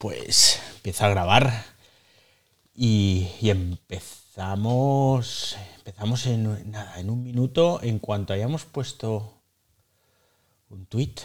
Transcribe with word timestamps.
pues 0.00 0.58
empieza 0.76 1.06
a 1.06 1.10
grabar 1.10 1.64
y, 2.74 3.28
empezamos, 3.42 3.98
empezamos 5.76 6.24
en, 6.24 6.70
nada, 6.70 6.98
en 6.98 7.10
un 7.10 7.22
minuto, 7.22 7.80
en 7.82 7.98
cuanto 7.98 8.32
hayamos 8.32 8.64
puesto 8.64 9.42
un 10.70 10.86
tweet, 10.86 11.16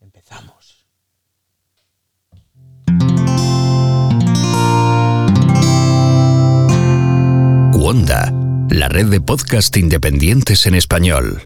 empezamos. 0.00 0.86
Wanda, 7.74 8.32
la 8.70 8.88
red 8.88 9.06
de 9.06 9.20
podcast 9.20 9.76
independientes 9.76 10.64
en 10.66 10.76
español. 10.76 11.42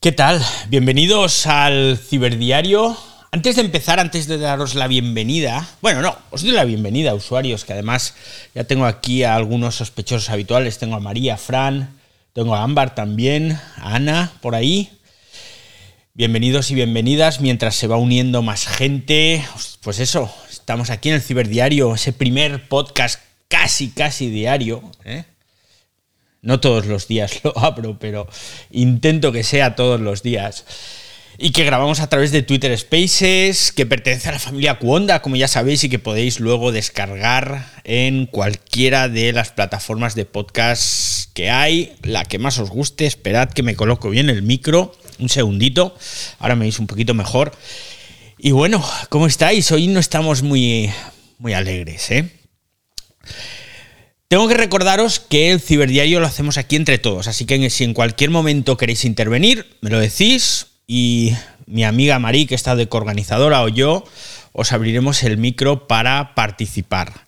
¿Qué 0.00 0.12
tal? 0.12 0.40
Bienvenidos 0.68 1.44
al 1.48 1.98
Ciberdiario 1.98 2.96
antes 3.34 3.56
de 3.56 3.62
empezar, 3.62 3.98
antes 3.98 4.28
de 4.28 4.38
daros 4.38 4.76
la 4.76 4.86
bienvenida, 4.86 5.68
bueno, 5.82 6.02
no, 6.02 6.16
os 6.30 6.42
doy 6.42 6.52
la 6.52 6.64
bienvenida, 6.64 7.14
usuarios, 7.14 7.64
que 7.64 7.72
además 7.72 8.14
ya 8.54 8.62
tengo 8.62 8.86
aquí 8.86 9.24
a 9.24 9.34
algunos 9.34 9.74
sospechosos 9.74 10.30
habituales, 10.30 10.78
tengo 10.78 10.94
a 10.94 11.00
María, 11.00 11.36
Fran, 11.36 11.98
tengo 12.32 12.54
a 12.54 12.62
Ámbar 12.62 12.94
también, 12.94 13.58
a 13.78 13.96
Ana 13.96 14.30
por 14.40 14.54
ahí. 14.54 14.88
Bienvenidos 16.12 16.70
y 16.70 16.76
bienvenidas 16.76 17.40
mientras 17.40 17.74
se 17.74 17.88
va 17.88 17.96
uniendo 17.96 18.40
más 18.40 18.68
gente. 18.68 19.44
Pues 19.80 19.98
eso, 19.98 20.32
estamos 20.48 20.90
aquí 20.90 21.08
en 21.08 21.16
el 21.16 21.22
Ciberdiario, 21.22 21.92
ese 21.92 22.12
primer 22.12 22.68
podcast 22.68 23.20
casi, 23.48 23.90
casi 23.90 24.30
diario. 24.30 24.80
¿eh? 25.04 25.24
No 26.40 26.60
todos 26.60 26.86
los 26.86 27.08
días 27.08 27.40
lo 27.42 27.58
abro, 27.58 27.98
pero 27.98 28.28
intento 28.70 29.32
que 29.32 29.42
sea 29.42 29.74
todos 29.74 30.00
los 30.00 30.22
días 30.22 30.64
y 31.38 31.50
que 31.50 31.64
grabamos 31.64 32.00
a 32.00 32.08
través 32.08 32.30
de 32.30 32.42
Twitter 32.42 32.76
Spaces, 32.78 33.72
que 33.72 33.86
pertenece 33.86 34.28
a 34.28 34.32
la 34.32 34.38
familia 34.38 34.78
Cuonda, 34.78 35.20
como 35.22 35.36
ya 35.36 35.48
sabéis, 35.48 35.82
y 35.84 35.88
que 35.88 35.98
podéis 35.98 36.38
luego 36.38 36.70
descargar 36.70 37.66
en 37.84 38.26
cualquiera 38.26 39.08
de 39.08 39.32
las 39.32 39.50
plataformas 39.50 40.14
de 40.14 40.26
podcast 40.26 41.32
que 41.34 41.50
hay, 41.50 41.94
la 42.02 42.24
que 42.24 42.38
más 42.38 42.58
os 42.58 42.70
guste. 42.70 43.06
Esperad 43.06 43.50
que 43.50 43.62
me 43.62 43.74
coloco 43.74 44.10
bien 44.10 44.30
el 44.30 44.42
micro, 44.42 44.94
un 45.18 45.28
segundito, 45.28 45.96
ahora 46.38 46.54
me 46.54 46.66
veis 46.66 46.78
un 46.78 46.86
poquito 46.86 47.14
mejor. 47.14 47.52
Y 48.38 48.52
bueno, 48.52 48.84
¿cómo 49.08 49.26
estáis? 49.26 49.72
Hoy 49.72 49.88
no 49.88 50.00
estamos 50.00 50.42
muy, 50.42 50.90
muy 51.38 51.52
alegres, 51.52 52.10
¿eh? 52.10 52.30
Tengo 54.28 54.48
que 54.48 54.54
recordaros 54.54 55.20
que 55.20 55.52
el 55.52 55.60
ciberdiario 55.60 56.20
lo 56.20 56.26
hacemos 56.26 56.58
aquí 56.58 56.76
entre 56.76 56.98
todos, 56.98 57.28
así 57.28 57.44
que 57.44 57.70
si 57.70 57.84
en 57.84 57.94
cualquier 57.94 58.30
momento 58.30 58.76
queréis 58.76 59.04
intervenir, 59.04 59.76
me 59.80 59.90
lo 59.90 60.00
decís, 60.00 60.66
y 60.86 61.32
mi 61.66 61.84
amiga 61.84 62.18
Marí, 62.18 62.46
que 62.46 62.54
está 62.54 62.76
de 62.76 62.88
coorganizadora, 62.88 63.62
o 63.62 63.68
yo, 63.68 64.04
os 64.52 64.72
abriremos 64.72 65.22
el 65.22 65.38
micro 65.38 65.86
para 65.88 66.34
participar. 66.34 67.24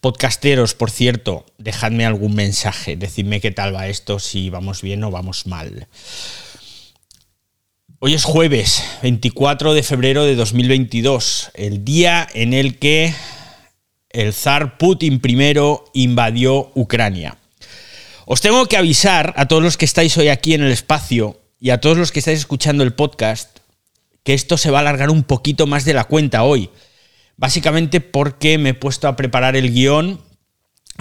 Podcasteros, 0.00 0.74
por 0.74 0.90
cierto, 0.90 1.44
dejadme 1.58 2.06
algún 2.06 2.34
mensaje, 2.34 2.96
decidme 2.96 3.40
qué 3.40 3.50
tal 3.50 3.74
va 3.74 3.88
esto, 3.88 4.18
si 4.18 4.48
vamos 4.48 4.82
bien 4.82 5.04
o 5.04 5.10
vamos 5.10 5.46
mal. 5.46 5.88
Hoy 7.98 8.14
es 8.14 8.24
jueves 8.24 8.82
24 9.02 9.74
de 9.74 9.82
febrero 9.82 10.24
de 10.24 10.34
2022, 10.34 11.50
el 11.54 11.84
día 11.84 12.26
en 12.32 12.54
el 12.54 12.78
que 12.78 13.14
el 14.08 14.32
zar 14.32 14.78
Putin 14.78 15.20
I 15.22 15.54
invadió 15.92 16.72
Ucrania. 16.74 17.36
Os 18.24 18.40
tengo 18.40 18.66
que 18.66 18.76
avisar 18.76 19.34
a 19.36 19.48
todos 19.48 19.62
los 19.62 19.76
que 19.76 19.84
estáis 19.84 20.16
hoy 20.16 20.28
aquí 20.28 20.54
en 20.54 20.62
el 20.62 20.72
espacio 20.72 21.39
y 21.60 21.70
a 21.70 21.80
todos 21.80 21.98
los 21.98 22.10
que 22.10 22.20
estáis 22.20 22.38
escuchando 22.38 22.82
el 22.82 22.94
podcast 22.94 23.58
que 24.24 24.32
esto 24.34 24.56
se 24.56 24.70
va 24.70 24.78
a 24.78 24.80
alargar 24.80 25.10
un 25.10 25.22
poquito 25.22 25.66
más 25.66 25.84
de 25.84 25.92
la 25.92 26.04
cuenta 26.04 26.42
hoy. 26.42 26.70
Básicamente 27.36 28.00
porque 28.00 28.58
me 28.58 28.70
he 28.70 28.74
puesto 28.74 29.08
a 29.08 29.16
preparar 29.16 29.56
el 29.56 29.72
guion 29.72 30.20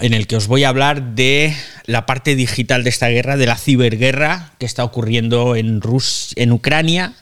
en 0.02 0.14
el 0.14 0.28
que 0.28 0.36
os 0.36 0.48
voy 0.48 0.64
a 0.64 0.70
hablar 0.70 1.16
de 1.16 1.54
la 1.86 2.06
parte 2.06 2.36
digital 2.36 2.84
de 2.84 2.90
esta 2.90 3.10
guerra, 3.10 3.38
de 3.38 3.46
la 3.46 3.58
ciberguerra 3.58 4.54
que 4.60 4.66
está 4.66 4.84
ocurriendo 4.84 5.56
en, 5.56 5.82
Rus 5.82 6.34
en 6.36 6.52
Ucrania. 6.52 7.14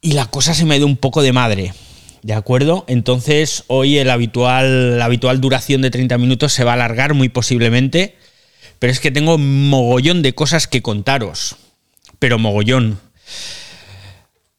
Y 0.00 0.12
la 0.12 0.26
cosa 0.26 0.54
se 0.54 0.64
me 0.64 0.78
dio 0.78 0.86
un 0.86 0.96
poco 0.96 1.22
de 1.22 1.32
madre. 1.32 1.74
¿De 2.22 2.34
acuerdo? 2.34 2.84
Entonces 2.88 3.64
hoy 3.66 3.98
el 3.98 4.10
habitual, 4.10 4.98
la 4.98 5.04
habitual 5.04 5.40
duración 5.40 5.82
de 5.82 5.90
30 5.90 6.18
minutos 6.18 6.52
se 6.52 6.64
va 6.64 6.72
a 6.72 6.74
alargar 6.74 7.14
muy 7.14 7.28
posiblemente. 7.28 8.16
Pero 8.78 8.92
es 8.92 8.98
que 8.98 9.12
tengo 9.12 9.38
mogollón 9.38 10.22
de 10.22 10.34
cosas 10.34 10.66
que 10.66 10.82
contaros 10.82 11.56
pero 12.22 12.38
mogollón. 12.38 13.00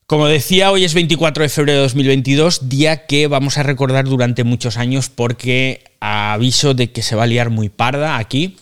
Como 0.05 0.27
decía, 0.27 0.69
hoy 0.69 0.83
es 0.83 0.93
24 0.93 1.43
de 1.43 1.47
febrero 1.47 1.77
de 1.77 1.83
2022, 1.83 2.67
día 2.67 3.05
que 3.05 3.27
vamos 3.27 3.57
a 3.57 3.63
recordar 3.63 4.03
durante 4.03 4.43
muchos 4.43 4.75
años 4.75 5.07
porque 5.07 5.81
aviso 6.01 6.73
de 6.73 6.91
que 6.91 7.01
se 7.01 7.15
va 7.15 7.23
a 7.23 7.27
liar 7.27 7.51
muy 7.51 7.69
parda 7.69 8.17
aquí. 8.17 8.57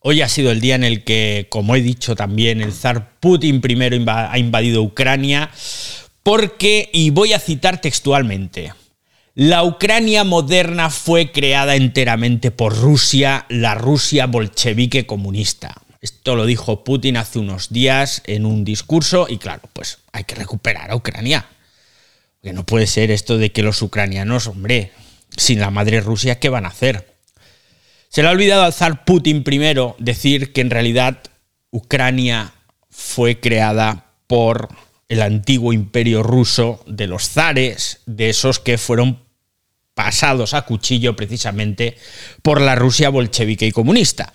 Hoy 0.00 0.20
ha 0.20 0.28
sido 0.28 0.52
el 0.52 0.60
día 0.60 0.74
en 0.74 0.84
el 0.84 1.02
que, 1.02 1.46
como 1.48 1.76
he 1.76 1.80
dicho 1.80 2.14
también, 2.14 2.60
el 2.60 2.74
zar 2.74 3.18
Putin 3.20 3.62
primero 3.62 3.96
ha 4.06 4.38
invadido 4.38 4.82
Ucrania 4.82 5.50
porque, 6.22 6.90
y 6.92 7.08
voy 7.08 7.32
a 7.32 7.38
citar 7.38 7.80
textualmente, 7.80 8.74
la 9.34 9.64
Ucrania 9.64 10.24
moderna 10.24 10.90
fue 10.90 11.32
creada 11.32 11.74
enteramente 11.74 12.50
por 12.50 12.78
Rusia, 12.78 13.46
la 13.48 13.74
Rusia 13.74 14.26
bolchevique 14.26 15.06
comunista. 15.06 15.83
Esto 16.04 16.36
lo 16.36 16.44
dijo 16.44 16.84
Putin 16.84 17.16
hace 17.16 17.38
unos 17.38 17.70
días 17.70 18.20
en 18.26 18.44
un 18.44 18.62
discurso 18.62 19.24
y 19.26 19.38
claro, 19.38 19.62
pues 19.72 20.00
hay 20.12 20.24
que 20.24 20.34
recuperar 20.34 20.90
a 20.90 20.96
Ucrania. 20.96 21.46
Que 22.42 22.52
no 22.52 22.66
puede 22.66 22.86
ser 22.86 23.10
esto 23.10 23.38
de 23.38 23.52
que 23.52 23.62
los 23.62 23.80
ucranianos, 23.80 24.46
hombre, 24.46 24.92
sin 25.34 25.60
la 25.60 25.70
madre 25.70 26.02
Rusia, 26.02 26.38
¿qué 26.38 26.50
van 26.50 26.66
a 26.66 26.68
hacer? 26.68 27.14
Se 28.10 28.20
le 28.20 28.28
ha 28.28 28.32
olvidado 28.32 28.64
al 28.64 28.74
zar 28.74 29.06
Putin 29.06 29.44
primero 29.44 29.96
decir 29.98 30.52
que 30.52 30.60
en 30.60 30.68
realidad 30.68 31.20
Ucrania 31.70 32.52
fue 32.90 33.40
creada 33.40 34.12
por 34.26 34.68
el 35.08 35.22
antiguo 35.22 35.72
imperio 35.72 36.22
ruso 36.22 36.84
de 36.86 37.06
los 37.06 37.30
zares, 37.30 38.00
de 38.04 38.28
esos 38.28 38.60
que 38.60 38.76
fueron 38.76 39.24
pasados 39.94 40.52
a 40.52 40.66
cuchillo 40.66 41.16
precisamente 41.16 41.96
por 42.42 42.60
la 42.60 42.74
Rusia 42.74 43.08
bolchevique 43.08 43.66
y 43.66 43.72
comunista. 43.72 44.34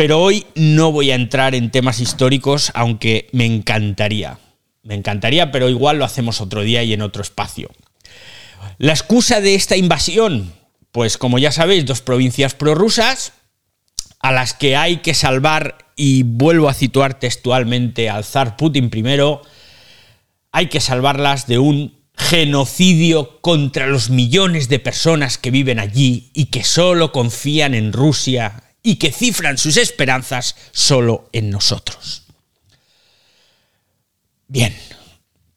Pero 0.00 0.18
hoy 0.18 0.46
no 0.54 0.92
voy 0.92 1.10
a 1.10 1.14
entrar 1.14 1.54
en 1.54 1.70
temas 1.70 2.00
históricos, 2.00 2.72
aunque 2.72 3.28
me 3.32 3.44
encantaría. 3.44 4.38
Me 4.82 4.94
encantaría, 4.94 5.52
pero 5.52 5.68
igual 5.68 5.98
lo 5.98 6.06
hacemos 6.06 6.40
otro 6.40 6.62
día 6.62 6.82
y 6.82 6.94
en 6.94 7.02
otro 7.02 7.20
espacio. 7.20 7.68
La 8.78 8.92
excusa 8.92 9.42
de 9.42 9.54
esta 9.54 9.76
invasión, 9.76 10.54
pues 10.90 11.18
como 11.18 11.38
ya 11.38 11.52
sabéis, 11.52 11.84
dos 11.84 12.00
provincias 12.00 12.54
prorrusas 12.54 13.34
a 14.20 14.32
las 14.32 14.54
que 14.54 14.74
hay 14.74 15.00
que 15.02 15.12
salvar, 15.12 15.76
y 15.96 16.22
vuelvo 16.22 16.70
a 16.70 16.72
situar 16.72 17.18
textualmente 17.18 18.08
al 18.08 18.24
zar 18.24 18.56
Putin 18.56 18.88
primero, 18.88 19.42
hay 20.50 20.68
que 20.68 20.80
salvarlas 20.80 21.46
de 21.46 21.58
un 21.58 22.00
genocidio 22.16 23.42
contra 23.42 23.86
los 23.86 24.08
millones 24.08 24.70
de 24.70 24.78
personas 24.78 25.36
que 25.36 25.50
viven 25.50 25.78
allí 25.78 26.30
y 26.32 26.46
que 26.46 26.64
solo 26.64 27.12
confían 27.12 27.74
en 27.74 27.92
Rusia 27.92 28.64
y 28.82 28.96
que 28.96 29.12
cifran 29.12 29.58
sus 29.58 29.76
esperanzas 29.76 30.56
solo 30.72 31.28
en 31.32 31.50
nosotros. 31.50 32.22
Bien, 34.48 34.76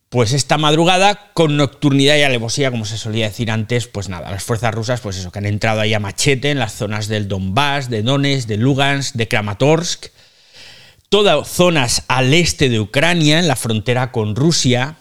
pues 0.09 0.33
esta 0.33 0.59
madrugada, 0.59 1.31
con 1.33 1.57
nocturnidad 1.57 2.17
y 2.17 2.21
alevosía, 2.21 2.69
como 2.69 2.85
se 2.85 2.99
solía 2.99 3.25
decir 3.25 3.49
antes, 3.49 3.87
pues 3.87 4.09
nada, 4.09 4.29
las 4.29 4.43
fuerzas 4.43 4.71
rusas, 4.71 5.01
pues 5.01 5.17
eso, 5.17 5.31
que 5.31 5.39
han 5.39 5.47
entrado 5.47 5.81
ahí 5.81 5.95
a 5.95 5.99
machete 5.99 6.51
en 6.51 6.59
las 6.59 6.73
zonas 6.73 7.07
del 7.07 7.27
Donbass, 7.27 7.89
de 7.89 8.03
Donetsk, 8.03 8.47
de 8.47 8.57
Lugansk, 8.57 9.15
de 9.15 9.27
Kramatorsk, 9.27 10.07
todas 11.09 11.47
zonas 11.47 12.03
al 12.07 12.31
este 12.33 12.69
de 12.69 12.79
Ucrania, 12.79 13.39
en 13.39 13.47
la 13.47 13.55
frontera 13.55 14.11
con 14.11 14.35
Rusia, 14.35 14.97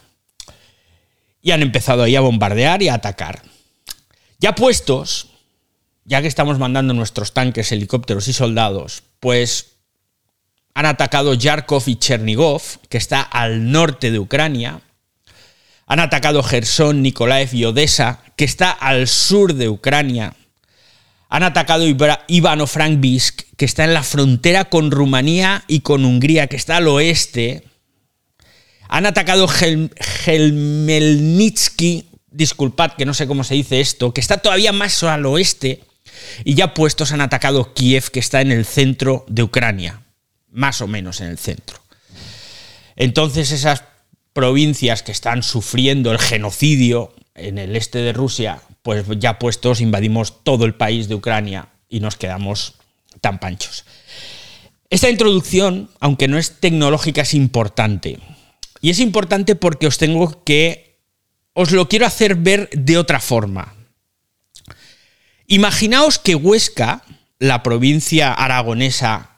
y 1.42 1.50
han 1.50 1.60
empezado 1.60 2.04
ahí 2.04 2.16
a 2.16 2.20
bombardear 2.20 2.82
y 2.82 2.88
a 2.88 2.94
atacar. 2.94 3.42
Ya 4.38 4.54
puestos, 4.54 5.31
ya 6.04 6.20
que 6.20 6.28
estamos 6.28 6.58
mandando 6.58 6.92
nuestros 6.94 7.32
tanques, 7.32 7.72
helicópteros 7.72 8.28
y 8.28 8.32
soldados, 8.32 9.02
pues 9.20 9.72
han 10.74 10.86
atacado 10.86 11.34
Yarkov 11.34 11.82
y 11.86 11.96
Chernigov, 11.96 12.62
que 12.88 12.98
está 12.98 13.20
al 13.20 13.70
norte 13.70 14.10
de 14.10 14.18
Ucrania. 14.18 14.80
Han 15.86 16.00
atacado 16.00 16.42
Gerson, 16.42 17.02
Nikolaev 17.02 17.54
y 17.54 17.66
Odessa, 17.66 18.20
que 18.36 18.44
está 18.44 18.70
al 18.70 19.06
sur 19.06 19.54
de 19.54 19.68
Ucrania. 19.68 20.34
Han 21.28 21.42
atacado 21.42 21.84
Ivano-Frankivsk, 21.86 23.42
que 23.56 23.64
está 23.64 23.84
en 23.84 23.94
la 23.94 24.02
frontera 24.02 24.66
con 24.66 24.90
Rumanía 24.90 25.64
y 25.68 25.80
con 25.80 26.04
Hungría, 26.04 26.46
que 26.46 26.56
está 26.56 26.76
al 26.78 26.88
oeste. 26.88 27.64
Han 28.88 29.06
atacado 29.06 29.48
Gelmelnitsky, 29.48 32.08
disculpad 32.30 32.92
que 32.92 33.06
no 33.06 33.14
sé 33.14 33.26
cómo 33.26 33.42
se 33.44 33.54
dice 33.54 33.80
esto, 33.80 34.12
que 34.12 34.20
está 34.20 34.36
todavía 34.38 34.72
más 34.72 35.02
al 35.02 35.24
oeste 35.26 35.82
y 36.44 36.54
ya 36.54 36.74
puestos 36.74 37.12
han 37.12 37.20
atacado 37.20 37.74
Kiev, 37.74 38.10
que 38.10 38.20
está 38.20 38.40
en 38.40 38.52
el 38.52 38.64
centro 38.64 39.24
de 39.28 39.42
Ucrania, 39.42 40.02
más 40.50 40.80
o 40.80 40.86
menos 40.86 41.20
en 41.20 41.28
el 41.28 41.38
centro. 41.38 41.78
Entonces 42.96 43.52
esas 43.52 43.84
provincias 44.32 45.02
que 45.02 45.12
están 45.12 45.42
sufriendo 45.42 46.12
el 46.12 46.18
genocidio 46.18 47.14
en 47.34 47.58
el 47.58 47.76
este 47.76 47.98
de 47.98 48.12
Rusia, 48.12 48.60
pues 48.82 49.04
ya 49.18 49.38
puestos 49.38 49.80
invadimos 49.80 50.42
todo 50.44 50.64
el 50.64 50.74
país 50.74 51.08
de 51.08 51.14
Ucrania 51.14 51.68
y 51.88 52.00
nos 52.00 52.16
quedamos 52.16 52.74
tan 53.20 53.38
panchos. 53.38 53.84
Esta 54.90 55.08
introducción, 55.08 55.90
aunque 56.00 56.28
no 56.28 56.36
es 56.36 56.60
tecnológica, 56.60 57.22
es 57.22 57.32
importante. 57.32 58.18
Y 58.82 58.90
es 58.90 58.98
importante 59.00 59.54
porque 59.54 59.86
os 59.86 59.96
tengo 59.96 60.42
que... 60.44 60.98
Os 61.54 61.70
lo 61.70 61.88
quiero 61.88 62.06
hacer 62.06 62.34
ver 62.34 62.68
de 62.70 62.98
otra 62.98 63.20
forma. 63.20 63.74
Imaginaos 65.52 66.18
que 66.18 66.34
Huesca, 66.34 67.02
la 67.38 67.62
provincia 67.62 68.32
aragonesa 68.32 69.36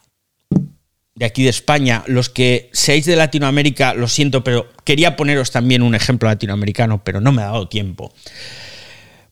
de 1.16 1.24
aquí 1.24 1.42
de 1.42 1.48
España, 1.48 2.04
los 2.06 2.30
que 2.30 2.70
seáis 2.72 3.04
de 3.04 3.16
Latinoamérica, 3.16 3.94
lo 3.94 4.06
siento, 4.06 4.44
pero 4.44 4.72
quería 4.84 5.16
poneros 5.16 5.50
también 5.50 5.82
un 5.82 5.96
ejemplo 5.96 6.28
latinoamericano, 6.28 7.02
pero 7.02 7.20
no 7.20 7.32
me 7.32 7.42
ha 7.42 7.46
dado 7.46 7.66
tiempo. 7.66 8.14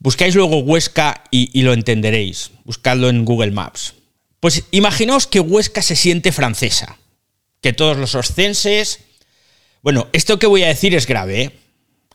Buscáis 0.01 0.35
luego 0.35 0.59
Huesca 0.59 1.23
y, 1.31 1.63
lo 1.63 1.73
entenderéis. 1.73 2.51
Buscadlo 2.65 3.09
en 3.11 3.25
Google 3.25 3.53
Maps. 3.53 3.95
Pues 4.41 4.65
imaginaos 4.73 5.29
que 5.29 5.39
Huesca 5.39 5.83
se 5.83 5.95
siente 5.95 6.33
francesa, 6.33 6.99
que 7.61 7.73
todos 7.73 7.97
los 7.97 8.17
oscenses... 8.17 9.05
Bueno, 9.83 10.09
esto 10.13 10.41
que 10.41 10.49
voy 10.49 10.65
a 10.65 10.69
decir 10.69 10.97
es 10.97 11.07
grave, 11.07 11.43
¿eh? 11.43 11.51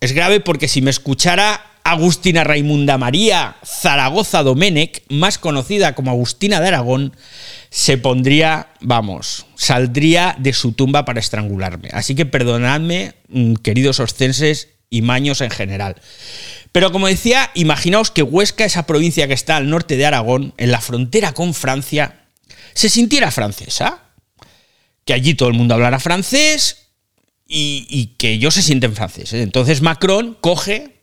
Es 0.02 0.12
grave 0.12 0.42
porque 0.42 0.68
si 0.68 0.81
me 0.81 0.90
escuchara 0.90 1.76
Agustina 1.88 2.44
Raimunda 2.44 2.98
María 2.98 3.56
Zaragoza 3.63 4.44
Domenech, 4.44 5.04
más 5.07 5.38
conocida 5.38 5.95
como 5.95 6.12
Agustina 6.12 6.60
de 6.60 6.68
Aragón, 6.68 7.16
se 7.69 7.98
pondría, 7.98 8.74
vamos, 8.81 9.45
saldría 9.56 10.36
de 10.38 10.51
su 10.51 10.74
tumba 10.74 11.06
para 11.06 11.22
estrangularme. 11.22 11.88
Así 11.94 12.13
que 12.13 12.25
perdonadme, 12.25 13.13
mm, 13.30 13.54
queridos 13.56 14.01
oscenses 14.01 14.68
y 14.89 15.01
maños 15.01 15.39
en 15.39 15.50
general. 15.50 15.95
Pero 16.74 16.92
como 16.92 17.07
decía, 17.07 17.51
imaginaos 17.54 18.12
que 18.12 18.22
Huesca, 18.22 18.66
esa 18.66 18.86
provincia 18.86 19.30
que 19.30 19.33
está 19.33 19.56
al 19.56 19.69
norte 19.69 19.95
de 19.95 20.06
Aragón, 20.06 20.54
en 20.57 20.72
la 20.72 20.81
frontera 20.81 21.33
con 21.33 21.54
Francia, 21.54 22.25
se 22.74 22.90
sintiera 22.90 23.31
francesa. 23.31 24.04
Que 25.06 25.13
allí 25.13 25.36
todo 25.36 25.48
el 25.48 25.56
mundo 25.56 25.74
hablara 25.74 26.01
francés 26.01 26.90
y, 27.48 27.88
y 27.90 28.07
que 28.18 28.31
ellos 28.31 28.56
se 28.56 28.62
sienten 28.62 28.94
franceses. 28.94 29.42
Entonces 29.42 29.81
Macron 29.81 30.38
coge 30.42 30.96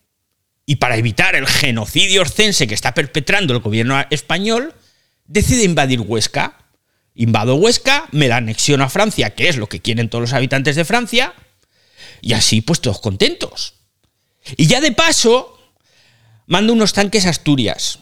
y 0.66 0.76
para 0.76 0.96
evitar 0.96 1.34
el 1.34 1.46
genocidio 1.46 2.22
orcense 2.22 2.66
que 2.66 2.74
está 2.74 2.94
perpetrando 2.94 3.52
el 3.52 3.60
gobierno 3.60 4.02
español, 4.10 4.74
decide 5.26 5.64
invadir 5.64 6.00
Huesca. 6.00 6.58
Invado 7.14 7.56
Huesca, 7.56 8.08
me 8.12 8.28
la 8.28 8.38
anexiono 8.38 8.84
a 8.84 8.88
Francia, 8.88 9.34
que 9.34 9.48
es 9.48 9.56
lo 9.56 9.68
que 9.68 9.80
quieren 9.80 10.08
todos 10.08 10.22
los 10.22 10.32
habitantes 10.32 10.74
de 10.74 10.84
Francia, 10.84 11.34
y 12.20 12.32
así 12.32 12.60
pues 12.60 12.80
todos 12.80 13.00
contentos. 13.00 13.74
Y 14.56 14.66
ya 14.66 14.80
de 14.80 14.92
paso, 14.92 15.58
mando 16.46 16.72
unos 16.72 16.92
tanques 16.92 17.26
a 17.26 17.30
Asturias, 17.30 18.00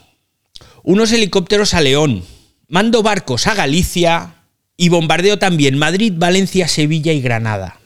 unos 0.83 1.13
helicópteros 1.13 1.75
a 1.75 1.81
León, 1.81 2.25
mando 2.69 3.03
barcos 3.03 3.47
a 3.49 3.55
Galicia 3.55 4.37
y 4.77 4.89
bombardeo 4.89 5.39
también 5.39 5.77
Madrid, 5.77 6.15
Valencia, 6.17 6.67
Sevilla 6.69 7.13
y 7.13 7.21
Granada. 7.21 7.81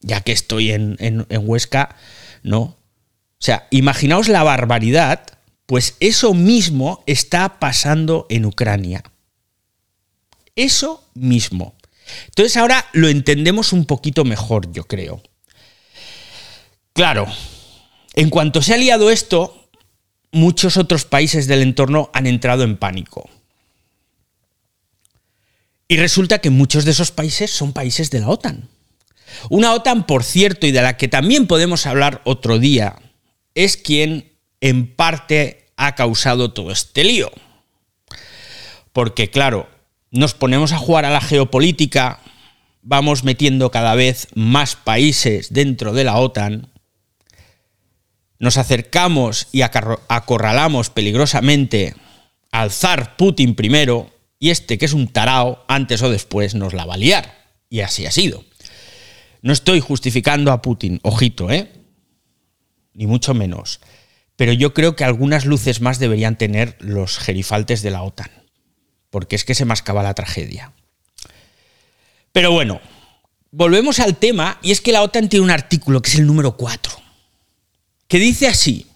Ya 0.00 0.20
que 0.22 0.32
estoy 0.32 0.72
en, 0.72 0.96
en 0.98 1.48
Huesca, 1.48 1.96
¿no? 2.42 2.81
O 3.42 3.44
sea, 3.44 3.66
imaginaos 3.70 4.28
la 4.28 4.44
barbaridad, 4.44 5.26
pues 5.66 5.96
eso 5.98 6.32
mismo 6.32 7.02
está 7.08 7.58
pasando 7.58 8.24
en 8.30 8.44
Ucrania. 8.44 9.02
Eso 10.54 11.02
mismo. 11.14 11.74
Entonces 12.26 12.56
ahora 12.56 12.86
lo 12.92 13.08
entendemos 13.08 13.72
un 13.72 13.84
poquito 13.84 14.24
mejor, 14.24 14.70
yo 14.70 14.84
creo. 14.84 15.24
Claro, 16.92 17.26
en 18.14 18.30
cuanto 18.30 18.62
se 18.62 18.74
ha 18.74 18.76
liado 18.76 19.10
esto, 19.10 19.68
muchos 20.30 20.76
otros 20.76 21.04
países 21.04 21.48
del 21.48 21.62
entorno 21.62 22.10
han 22.14 22.28
entrado 22.28 22.62
en 22.62 22.76
pánico. 22.76 23.28
Y 25.88 25.96
resulta 25.96 26.38
que 26.38 26.50
muchos 26.50 26.84
de 26.84 26.92
esos 26.92 27.10
países 27.10 27.50
son 27.50 27.72
países 27.72 28.08
de 28.12 28.20
la 28.20 28.28
OTAN. 28.28 28.68
Una 29.50 29.74
OTAN, 29.74 30.06
por 30.06 30.22
cierto, 30.22 30.68
y 30.68 30.70
de 30.70 30.82
la 30.82 30.96
que 30.96 31.08
también 31.08 31.48
podemos 31.48 31.86
hablar 31.86 32.20
otro 32.24 32.60
día, 32.60 33.00
es 33.54 33.76
quien 33.76 34.32
en 34.60 34.94
parte 34.94 35.66
ha 35.76 35.94
causado 35.94 36.52
todo 36.52 36.70
este 36.70 37.04
lío. 37.04 37.30
Porque 38.92 39.30
claro, 39.30 39.68
nos 40.10 40.34
ponemos 40.34 40.72
a 40.72 40.78
jugar 40.78 41.04
a 41.04 41.10
la 41.10 41.20
geopolítica, 41.20 42.20
vamos 42.82 43.24
metiendo 43.24 43.70
cada 43.70 43.94
vez 43.94 44.28
más 44.34 44.76
países 44.76 45.52
dentro 45.52 45.92
de 45.92 46.04
la 46.04 46.18
OTAN, 46.18 46.70
nos 48.38 48.56
acercamos 48.56 49.46
y 49.52 49.62
acorralamos 49.62 50.90
peligrosamente 50.90 51.94
al 52.50 52.70
zar 52.70 53.16
Putin 53.16 53.54
primero, 53.54 54.10
y 54.38 54.50
este 54.50 54.78
que 54.78 54.84
es 54.84 54.92
un 54.92 55.08
tarao, 55.08 55.64
antes 55.68 56.02
o 56.02 56.10
después 56.10 56.54
nos 56.54 56.74
la 56.74 56.84
va 56.84 56.94
a 56.94 56.98
liar. 56.98 57.34
Y 57.70 57.80
así 57.80 58.04
ha 58.04 58.10
sido. 58.10 58.44
No 59.40 59.52
estoy 59.52 59.80
justificando 59.80 60.52
a 60.52 60.60
Putin, 60.60 60.98
ojito, 61.02 61.50
¿eh? 61.50 61.70
Ni 62.94 63.06
mucho 63.06 63.34
menos. 63.34 63.80
Pero 64.36 64.52
yo 64.52 64.74
creo 64.74 64.96
que 64.96 65.04
algunas 65.04 65.44
luces 65.44 65.80
más 65.80 65.98
deberían 65.98 66.38
tener 66.38 66.76
los 66.80 67.18
gerifaltes 67.18 67.82
de 67.82 67.90
la 67.90 68.02
OTAN, 68.02 68.30
porque 69.10 69.36
es 69.36 69.44
que 69.44 69.54
se 69.54 69.64
mascaba 69.64 70.02
la 70.02 70.14
tragedia. 70.14 70.72
Pero 72.32 72.50
bueno, 72.50 72.80
volvemos 73.50 74.00
al 74.00 74.16
tema, 74.16 74.58
y 74.62 74.72
es 74.72 74.80
que 74.80 74.92
la 74.92 75.02
OTAN 75.02 75.28
tiene 75.28 75.44
un 75.44 75.50
artículo, 75.50 76.00
que 76.00 76.10
es 76.10 76.18
el 76.18 76.26
número 76.26 76.56
4, 76.56 76.92
que 78.08 78.18
dice 78.18 78.48
así, 78.48 78.86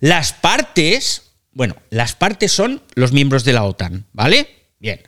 las 0.00 0.32
partes, 0.32 1.30
bueno, 1.52 1.76
las 1.90 2.14
partes 2.14 2.50
son 2.50 2.82
los 2.94 3.12
miembros 3.12 3.44
de 3.44 3.52
la 3.52 3.64
OTAN, 3.64 4.06
¿vale? 4.12 4.48
Bien. 4.80 5.00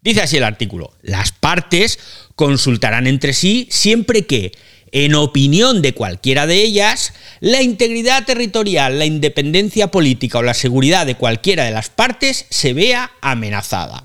Dice 0.00 0.22
así 0.22 0.36
el 0.36 0.44
artículo, 0.44 0.96
las 1.02 1.32
partes 1.32 1.98
consultarán 2.36 3.08
entre 3.08 3.32
sí 3.32 3.66
siempre 3.70 4.26
que 4.26 4.52
en 4.92 5.14
opinión 5.14 5.82
de 5.82 5.94
cualquiera 5.94 6.46
de 6.46 6.62
ellas, 6.62 7.12
la 7.40 7.62
integridad 7.62 8.24
territorial, 8.24 8.98
la 8.98 9.06
independencia 9.06 9.90
política 9.90 10.38
o 10.38 10.42
la 10.42 10.54
seguridad 10.54 11.06
de 11.06 11.16
cualquiera 11.16 11.64
de 11.64 11.70
las 11.70 11.90
partes 11.90 12.46
se 12.50 12.72
vea 12.72 13.10
amenazada. 13.20 14.04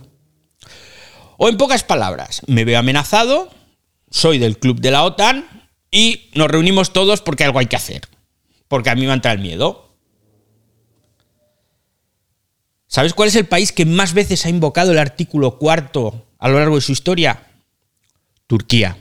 O 1.37 1.49
en 1.49 1.57
pocas 1.57 1.83
palabras, 1.83 2.41
me 2.47 2.65
veo 2.65 2.79
amenazado, 2.79 3.49
soy 4.09 4.37
del 4.37 4.57
club 4.57 4.79
de 4.79 4.91
la 4.91 5.03
OTAN 5.03 5.69
y 5.91 6.29
nos 6.33 6.47
reunimos 6.47 6.93
todos 6.93 7.21
porque 7.21 7.43
algo 7.43 7.59
hay 7.59 7.65
que 7.65 7.75
hacer, 7.75 8.01
porque 8.67 8.89
a 8.89 8.95
mí 8.95 9.05
me 9.05 9.13
entra 9.13 9.31
el 9.31 9.39
miedo. 9.39 9.95
¿Sabes 12.87 13.13
cuál 13.13 13.29
es 13.29 13.35
el 13.35 13.47
país 13.47 13.71
que 13.71 13.85
más 13.85 14.13
veces 14.13 14.45
ha 14.45 14.49
invocado 14.49 14.91
el 14.91 14.99
artículo 14.99 15.57
cuarto 15.57 16.27
a 16.37 16.47
lo 16.47 16.59
largo 16.59 16.75
de 16.75 16.81
su 16.81 16.91
historia? 16.91 17.47
Turquía. 18.45 18.97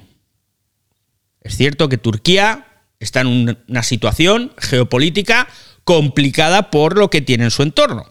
Es 1.42 1.56
cierto 1.56 1.88
que 1.88 1.98
Turquía 1.98 2.66
está 3.00 3.20
en 3.20 3.56
una 3.68 3.82
situación 3.82 4.52
geopolítica 4.58 5.48
complicada 5.84 6.70
por 6.70 6.96
lo 6.96 7.10
que 7.10 7.20
tiene 7.20 7.44
en 7.44 7.50
su 7.50 7.62
entorno. 7.62 8.06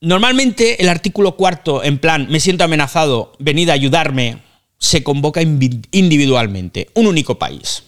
Normalmente 0.00 0.82
el 0.82 0.88
artículo 0.88 1.36
cuarto, 1.36 1.82
en 1.82 1.98
plan, 1.98 2.28
me 2.30 2.38
siento 2.38 2.64
amenazado, 2.64 3.32
venid 3.38 3.70
a 3.70 3.72
ayudarme, 3.72 4.42
se 4.78 5.02
convoca 5.02 5.42
individualmente, 5.42 6.90
un 6.94 7.06
único 7.06 7.38
país. 7.38 7.82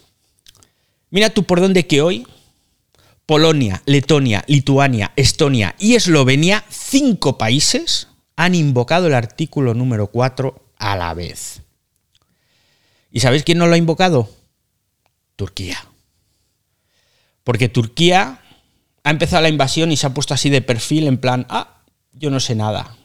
Mira 1.11 1.31
tú 1.31 1.45
por 1.45 1.61
dónde 1.61 1.87
que 1.87 2.03
hoy 2.03 2.27
Polonia, 3.29 3.83
Letonia, 3.85 4.43
Lituania, 4.49 5.13
Estonia 5.15 5.77
y 5.79 5.95
Eslovenia, 5.97 6.65
cinco 6.71 7.37
países, 7.37 8.09
han 8.37 8.55
invocado 8.55 9.07
el 9.07 9.15
artículo 9.15 9.75
número 9.75 10.07
4 10.07 10.73
a 10.79 10.97
la 10.97 11.13
vez. 11.13 11.61
¿Y 13.11 13.21
sabéis 13.21 13.45
quién 13.45 13.59
no 13.59 13.67
lo 13.67 13.75
ha 13.75 13.79
invocado? 13.79 14.29
Turquía. 15.37 15.79
Porque 17.45 17.69
Turquía 17.69 18.41
ha 19.05 19.11
empezado 19.11 19.43
la 19.43 19.49
invasión 19.49 19.91
y 19.91 19.97
se 19.97 20.07
ha 20.07 20.15
puesto 20.15 20.35
así 20.35 20.51
de 20.51 20.61
perfil 20.61 21.07
en 21.07 21.19
plan, 21.19 21.47
ah, 21.49 21.83
yo 22.13 22.31
no 22.31 22.41
sé 22.41 22.55
nada. 22.55 22.97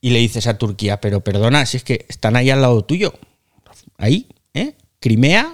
Y 0.00 0.10
le 0.10 0.18
dices 0.18 0.46
a 0.46 0.58
Turquía, 0.58 1.00
pero 1.00 1.20
perdona, 1.20 1.66
si 1.66 1.76
es 1.76 1.84
que 1.84 2.06
están 2.08 2.36
ahí 2.36 2.50
al 2.50 2.62
lado 2.62 2.84
tuyo. 2.84 3.14
Ahí, 3.96 4.26
¿eh? 4.54 4.74
Crimea, 5.00 5.52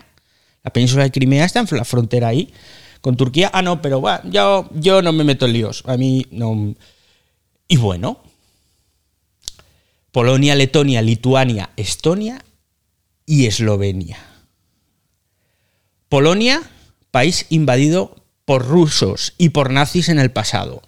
la 0.62 0.73
península 0.73 1.05
de 1.05 1.11
Crimea 1.11 1.45
está 1.45 1.61
en 1.61 1.67
la 1.71 1.85
frontera 1.85 2.29
ahí 2.29 2.53
con 3.00 3.17
Turquía. 3.17 3.50
Ah, 3.53 3.61
no, 3.61 3.83
pero 3.83 4.00
bueno, 4.00 4.21
yo, 4.25 4.71
yo 4.73 5.03
no 5.03 5.12
me 5.12 5.25
meto 5.25 5.45
en 5.45 5.53
líos. 5.53 5.83
A 5.87 5.99
mí 5.99 6.26
no. 6.31 6.75
Y 7.69 7.76
bueno, 7.76 8.23
Polonia, 10.12 10.55
Letonia, 10.55 11.03
Lituania, 11.03 11.71
Estonia 11.76 12.43
y 13.26 13.47
Eslovenia. 13.47 14.19
Polonia, 16.09 16.62
país 17.11 17.47
invadido 17.49 18.25
por 18.45 18.66
rusos 18.66 19.35
y 19.38 19.50
por 19.50 19.71
nazis 19.71 20.09
en 20.09 20.19
el 20.19 20.31
pasado. 20.31 20.83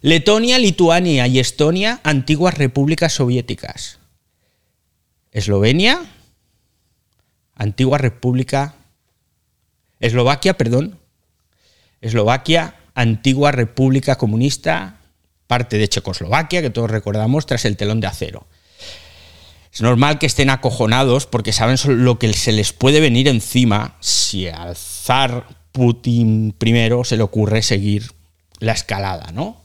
Letonia, 0.00 0.58
Lituania 0.58 1.26
y 1.26 1.38
Estonia, 1.38 2.00
antiguas 2.04 2.56
repúblicas 2.56 3.12
soviéticas. 3.12 3.98
Eslovenia, 5.32 6.00
antigua 7.54 7.98
república, 7.98 8.74
Eslovaquia, 10.00 10.56
perdón, 10.56 10.98
Eslovaquia, 12.00 12.76
antigua 12.94 13.50
república 13.50 14.16
comunista, 14.16 15.00
parte 15.46 15.78
de 15.78 15.88
Checoslovaquia, 15.88 16.62
que 16.62 16.70
todos 16.70 16.90
recordamos, 16.90 17.46
tras 17.46 17.64
el 17.64 17.76
telón 17.76 18.00
de 18.00 18.06
acero. 18.06 18.46
Es 19.78 19.82
normal 19.82 20.18
que 20.18 20.26
estén 20.26 20.50
acojonados 20.50 21.26
porque 21.26 21.52
saben 21.52 21.76
lo 22.04 22.18
que 22.18 22.32
se 22.32 22.50
les 22.50 22.72
puede 22.72 22.98
venir 22.98 23.28
encima 23.28 23.96
si 24.00 24.48
al 24.48 24.74
zar 24.74 25.46
Putin 25.70 26.52
primero 26.58 27.04
se 27.04 27.16
le 27.16 27.22
ocurre 27.22 27.62
seguir 27.62 28.10
la 28.58 28.72
escalada, 28.72 29.30
¿no? 29.30 29.62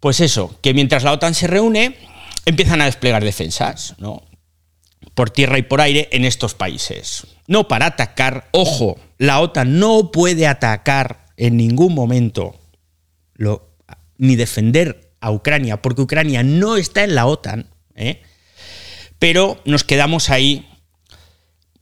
Pues 0.00 0.18
eso, 0.18 0.58
que 0.62 0.74
mientras 0.74 1.04
la 1.04 1.12
OTAN 1.12 1.34
se 1.34 1.46
reúne, 1.46 1.96
empiezan 2.44 2.80
a 2.80 2.86
desplegar 2.86 3.22
defensas, 3.22 3.94
¿no? 3.98 4.24
Por 5.14 5.30
tierra 5.30 5.56
y 5.56 5.62
por 5.62 5.80
aire 5.80 6.08
en 6.10 6.24
estos 6.24 6.54
países. 6.54 7.28
No 7.46 7.68
para 7.68 7.86
atacar, 7.86 8.48
ojo, 8.50 8.98
la 9.16 9.38
OTAN 9.38 9.78
no 9.78 10.10
puede 10.10 10.48
atacar 10.48 11.26
en 11.36 11.56
ningún 11.56 11.94
momento 11.94 12.58
ni 14.18 14.34
defender 14.34 15.12
a 15.20 15.30
Ucrania, 15.30 15.80
porque 15.82 16.02
Ucrania 16.02 16.42
no 16.42 16.76
está 16.76 17.04
en 17.04 17.14
la 17.14 17.26
OTAN, 17.26 17.70
¿eh? 17.96 18.22
pero 19.18 19.60
nos 19.64 19.84
quedamos 19.84 20.30
ahí 20.30 20.68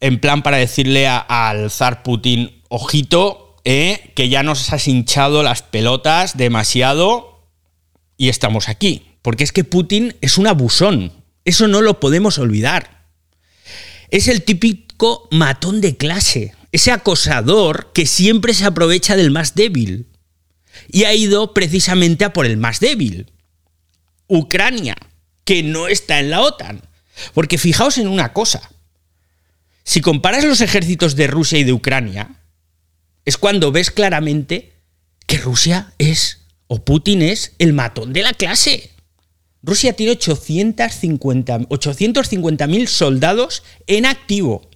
en 0.01 0.21
plan 0.21 0.43
para 0.43 0.59
decirle 0.59 1.09
al 1.09 1.71
zar 1.71 2.03
Putin, 2.03 2.63
ojito, 2.69 3.57
¿eh? 3.65 4.13
que 4.15 4.29
ya 4.29 4.43
nos 4.43 4.73
has 4.73 4.87
hinchado 4.87 5.43
las 5.43 5.63
pelotas 5.63 6.37
demasiado 6.37 7.49
y 8.17 8.29
estamos 8.29 8.69
aquí. 8.69 9.11
Porque 9.23 9.45
es 9.45 9.53
que 9.53 9.65
Putin 9.65 10.15
es 10.21 10.37
un 10.37 10.47
abusón, 10.47 11.13
eso 11.45 11.69
no 11.69 11.81
lo 11.81 12.01
podemos 12.01 12.39
olvidar. 12.39 13.07
Es 14.11 14.29
el 14.29 14.43
típico 14.43 15.29
matón 15.31 15.81
de 15.81 15.97
clase, 15.97 16.55
ese 16.73 16.93
acosador 16.93 17.91
que 17.95 18.05
siempre 18.05 18.53
se 18.53 18.67
aprovecha 18.67 19.17
del 19.17 19.31
más 19.31 19.55
débil. 19.55 20.09
Y 20.91 21.05
ha 21.05 21.15
ido 21.15 21.55
precisamente 21.55 22.25
a 22.27 22.33
por 22.33 22.45
el 22.45 22.59
más 22.59 22.81
débil, 22.81 23.33
Ucrania, 24.27 24.97
que 25.45 25.63
no 25.63 25.89
está 25.89 26.19
en 26.19 26.31
la 26.31 26.41
OTAN. 26.43 26.83
Porque 27.33 27.59
fijaos 27.59 27.99
en 27.99 28.09
una 28.09 28.33
cosa, 28.33 28.71
si 29.85 30.01
comparas 30.01 30.45
los 30.45 30.61
ejércitos 30.61 31.15
de 31.15 31.27
Rusia 31.27 31.59
y 31.59 31.65
de 31.65 31.73
Ucrania, 31.73 32.41
es 33.25 33.37
cuando 33.37 33.73
ves 33.73 33.91
claramente 33.91 34.73
que 35.27 35.39
Rusia 35.39 35.93
es, 35.99 36.41
o 36.67 36.85
Putin 36.85 37.23
es, 37.23 37.55
el 37.59 37.73
matón 37.73 38.13
de 38.13 38.23
la 38.23 38.35
clase. 38.35 38.91
Rusia 39.63 39.95
tiene 39.95 40.13
850.000 40.13 41.67
850 41.71 42.87
soldados 42.87 43.63
en 43.87 44.07
activo. 44.07 44.69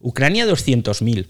Ucrania 0.00 0.46
200.000. 0.46 1.28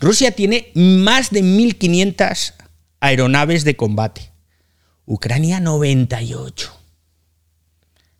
Rusia 0.00 0.32
tiene 0.32 0.72
más 0.74 1.30
de 1.30 1.42
1.500 1.42 2.54
aeronaves 3.00 3.64
de 3.64 3.76
combate. 3.76 4.30
Ucrania 5.06 5.60
98. 5.60 6.83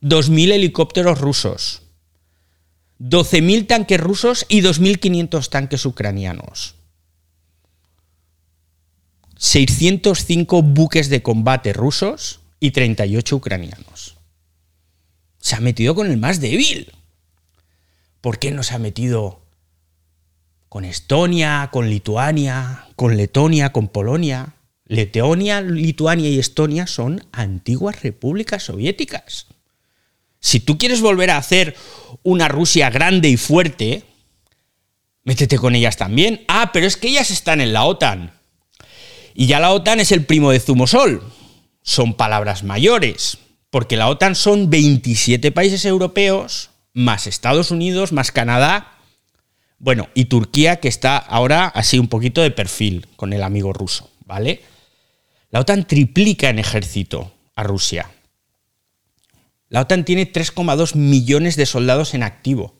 2.000 0.05 0.51
helicópteros 0.51 1.19
rusos. 1.19 1.81
12.000 2.99 3.65
tanques 3.65 3.99
rusos 3.99 4.45
y 4.47 4.61
2.500 4.61 5.49
tanques 5.49 5.83
ucranianos. 5.83 6.75
605 9.37 10.61
buques 10.61 11.09
de 11.09 11.23
combate 11.23 11.73
rusos 11.73 12.41
y 12.59 12.69
38 12.69 13.35
ucranianos. 13.35 14.17
Se 15.39 15.55
ha 15.55 15.59
metido 15.59 15.95
con 15.95 16.11
el 16.11 16.17
más 16.17 16.39
débil. 16.39 16.93
¿Por 18.21 18.37
qué 18.37 18.51
no 18.51 18.61
se 18.61 18.75
ha 18.75 18.79
metido 18.79 19.41
con 20.69 20.85
Estonia, 20.85 21.69
con 21.73 21.89
Lituania, 21.89 22.89
con 22.95 23.17
Letonia, 23.17 23.71
con 23.71 23.87
Polonia? 23.87 24.53
Letonia, 24.85 25.61
Lituania 25.61 26.29
y 26.29 26.37
Estonia 26.37 26.85
son 26.85 27.25
antiguas 27.31 28.03
repúblicas 28.03 28.61
soviéticas. 28.61 29.47
Si 30.45 30.59
tú 30.59 30.77
quieres 30.77 31.01
volver 31.01 31.31
a 31.31 31.37
hacer 31.37 31.75
una 32.21 32.47
Rusia 32.47 32.91
grande 32.91 33.29
y 33.29 33.35
fuerte, 33.35 34.03
métete 35.23 35.57
con 35.57 35.73
ellas 35.73 35.97
también. 35.97 36.45
Ah, 36.47 36.69
pero 36.71 36.85
es 36.85 36.97
que 36.97 37.07
ellas 37.07 37.31
están 37.31 37.61
en 37.61 37.73
la 37.73 37.85
OTAN. 37.85 38.31
Y 39.33 39.47
ya 39.47 39.59
la 39.59 39.71
OTAN 39.71 40.01
es 40.01 40.11
el 40.11 40.23
primo 40.23 40.51
de 40.51 40.59
Zumosol. 40.59 41.23
Son 41.81 42.13
palabras 42.13 42.61
mayores, 42.63 43.39
porque 43.71 43.97
la 43.97 44.07
OTAN 44.07 44.35
son 44.35 44.69
27 44.69 45.51
países 45.51 45.83
europeos, 45.83 46.69
más 46.93 47.25
Estados 47.25 47.71
Unidos, 47.71 48.11
más 48.11 48.31
Canadá, 48.31 48.99
bueno, 49.79 50.09
y 50.13 50.25
Turquía, 50.25 50.79
que 50.79 50.89
está 50.89 51.17
ahora 51.17 51.65
así 51.69 51.97
un 51.97 52.07
poquito 52.07 52.43
de 52.43 52.51
perfil 52.51 53.07
con 53.15 53.33
el 53.33 53.41
amigo 53.41 53.73
ruso, 53.73 54.11
¿vale? 54.27 54.61
La 55.49 55.61
OTAN 55.61 55.87
triplica 55.87 56.49
en 56.49 56.59
ejército 56.59 57.33
a 57.55 57.63
Rusia. 57.63 58.11
La 59.69 59.81
OTAN 59.81 60.05
tiene 60.05 60.31
3,2 60.31 60.95
millones 60.95 61.55
de 61.55 61.65
soldados 61.65 62.13
en 62.13 62.23
activo, 62.23 62.79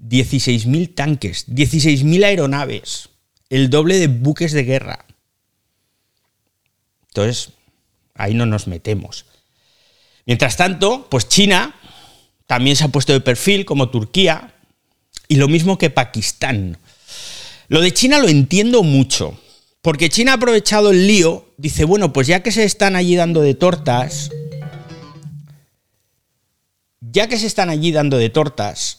16.000 0.00 0.94
tanques, 0.94 1.48
16.000 1.48 2.24
aeronaves, 2.24 3.10
el 3.48 3.70
doble 3.70 3.98
de 3.98 4.08
buques 4.08 4.52
de 4.52 4.64
guerra. 4.64 5.06
Entonces, 7.08 7.50
ahí 8.14 8.34
no 8.34 8.44
nos 8.44 8.66
metemos. 8.66 9.26
Mientras 10.26 10.56
tanto, 10.56 11.06
pues 11.08 11.28
China 11.28 11.74
también 12.46 12.76
se 12.76 12.84
ha 12.84 12.88
puesto 12.88 13.12
de 13.12 13.20
perfil, 13.20 13.64
como 13.64 13.90
Turquía, 13.90 14.54
y 15.28 15.36
lo 15.36 15.48
mismo 15.48 15.78
que 15.78 15.90
Pakistán. 15.90 16.78
Lo 17.68 17.80
de 17.80 17.92
China 17.92 18.18
lo 18.18 18.28
entiendo 18.28 18.82
mucho, 18.82 19.38
porque 19.82 20.10
China 20.10 20.32
ha 20.32 20.36
aprovechado 20.36 20.90
el 20.90 21.06
lío, 21.06 21.52
dice, 21.56 21.84
bueno, 21.84 22.12
pues 22.12 22.26
ya 22.26 22.42
que 22.42 22.52
se 22.52 22.64
están 22.64 22.96
allí 22.96 23.16
dando 23.16 23.40
de 23.40 23.54
tortas, 23.54 24.30
ya 27.10 27.28
que 27.28 27.38
se 27.38 27.46
están 27.46 27.70
allí 27.70 27.92
dando 27.92 28.18
de 28.18 28.30
tortas, 28.30 28.98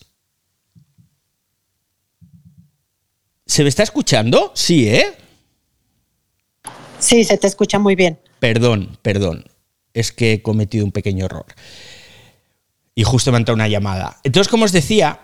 ¿se 3.46 3.64
me 3.64 3.70
está 3.70 3.84
escuchando? 3.84 4.52
Sí, 4.56 4.88
¿eh? 4.88 5.14
Sí, 7.00 7.24
se 7.24 7.38
te 7.38 7.48
escucha 7.48 7.80
muy 7.80 7.96
bien. 7.96 8.20
Perdón, 8.40 8.98
perdón. 9.02 9.46
Es 9.94 10.12
que 10.12 10.34
he 10.34 10.42
cometido 10.42 10.86
un 10.86 10.92
pequeño 10.92 11.26
error. 11.26 11.46
Y 12.96 13.04
justo 13.04 13.32
me 13.32 13.38
ha 13.38 13.40
entrado 13.40 13.56
una 13.56 13.68
llamada. 13.68 14.20
Entonces, 14.24 14.50
como 14.50 14.66
os 14.66 14.72
decía, 14.72 15.20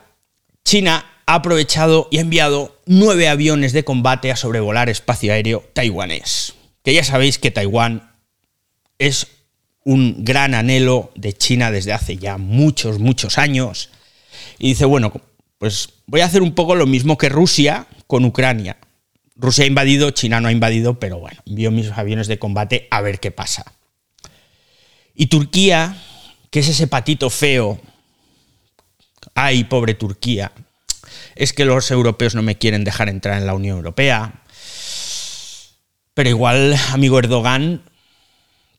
China 0.63 1.05
ha 1.25 1.35
aprovechado 1.35 2.07
y 2.11 2.17
ha 2.17 2.21
enviado 2.21 2.79
nueve 2.85 3.27
aviones 3.27 3.73
de 3.73 3.83
combate 3.83 4.31
a 4.31 4.35
sobrevolar 4.35 4.89
espacio 4.89 5.33
aéreo 5.33 5.63
taiwanés. 5.73 6.53
Que 6.83 6.93
ya 6.93 7.03
sabéis 7.03 7.39
que 7.39 7.51
Taiwán 7.51 8.11
es 8.99 9.27
un 9.83 10.23
gran 10.23 10.53
anhelo 10.53 11.11
de 11.15 11.33
China 11.33 11.71
desde 11.71 11.93
hace 11.93 12.17
ya 12.17 12.37
muchos, 12.37 12.99
muchos 12.99 13.37
años. 13.37 13.89
Y 14.59 14.69
dice, 14.69 14.85
bueno, 14.85 15.11
pues 15.57 15.89
voy 16.07 16.21
a 16.21 16.25
hacer 16.25 16.41
un 16.41 16.53
poco 16.55 16.75
lo 16.75 16.85
mismo 16.85 17.17
que 17.17 17.29
Rusia 17.29 17.87
con 18.07 18.25
Ucrania. 18.25 18.77
Rusia 19.35 19.63
ha 19.63 19.67
invadido, 19.67 20.11
China 20.11 20.39
no 20.39 20.47
ha 20.47 20.51
invadido, 20.51 20.99
pero 20.99 21.19
bueno, 21.19 21.41
envío 21.45 21.71
mis 21.71 21.91
aviones 21.91 22.27
de 22.27 22.39
combate 22.39 22.87
a 22.91 23.01
ver 23.01 23.19
qué 23.19 23.31
pasa. 23.31 23.65
Y 25.15 25.27
Turquía, 25.27 25.97
que 26.49 26.59
es 26.59 26.67
ese 26.67 26.87
patito 26.87 27.29
feo, 27.29 27.79
ay, 29.35 29.63
pobre 29.65 29.95
Turquía, 29.95 30.51
es 31.35 31.53
que 31.53 31.65
los 31.65 31.89
europeos 31.91 32.35
no 32.35 32.41
me 32.41 32.57
quieren 32.57 32.83
dejar 32.83 33.09
entrar 33.09 33.37
en 33.37 33.47
la 33.47 33.53
Unión 33.53 33.77
Europea. 33.77 34.41
Pero 36.13 36.29
igual, 36.29 36.75
amigo 36.91 37.17
Erdogan, 37.19 37.81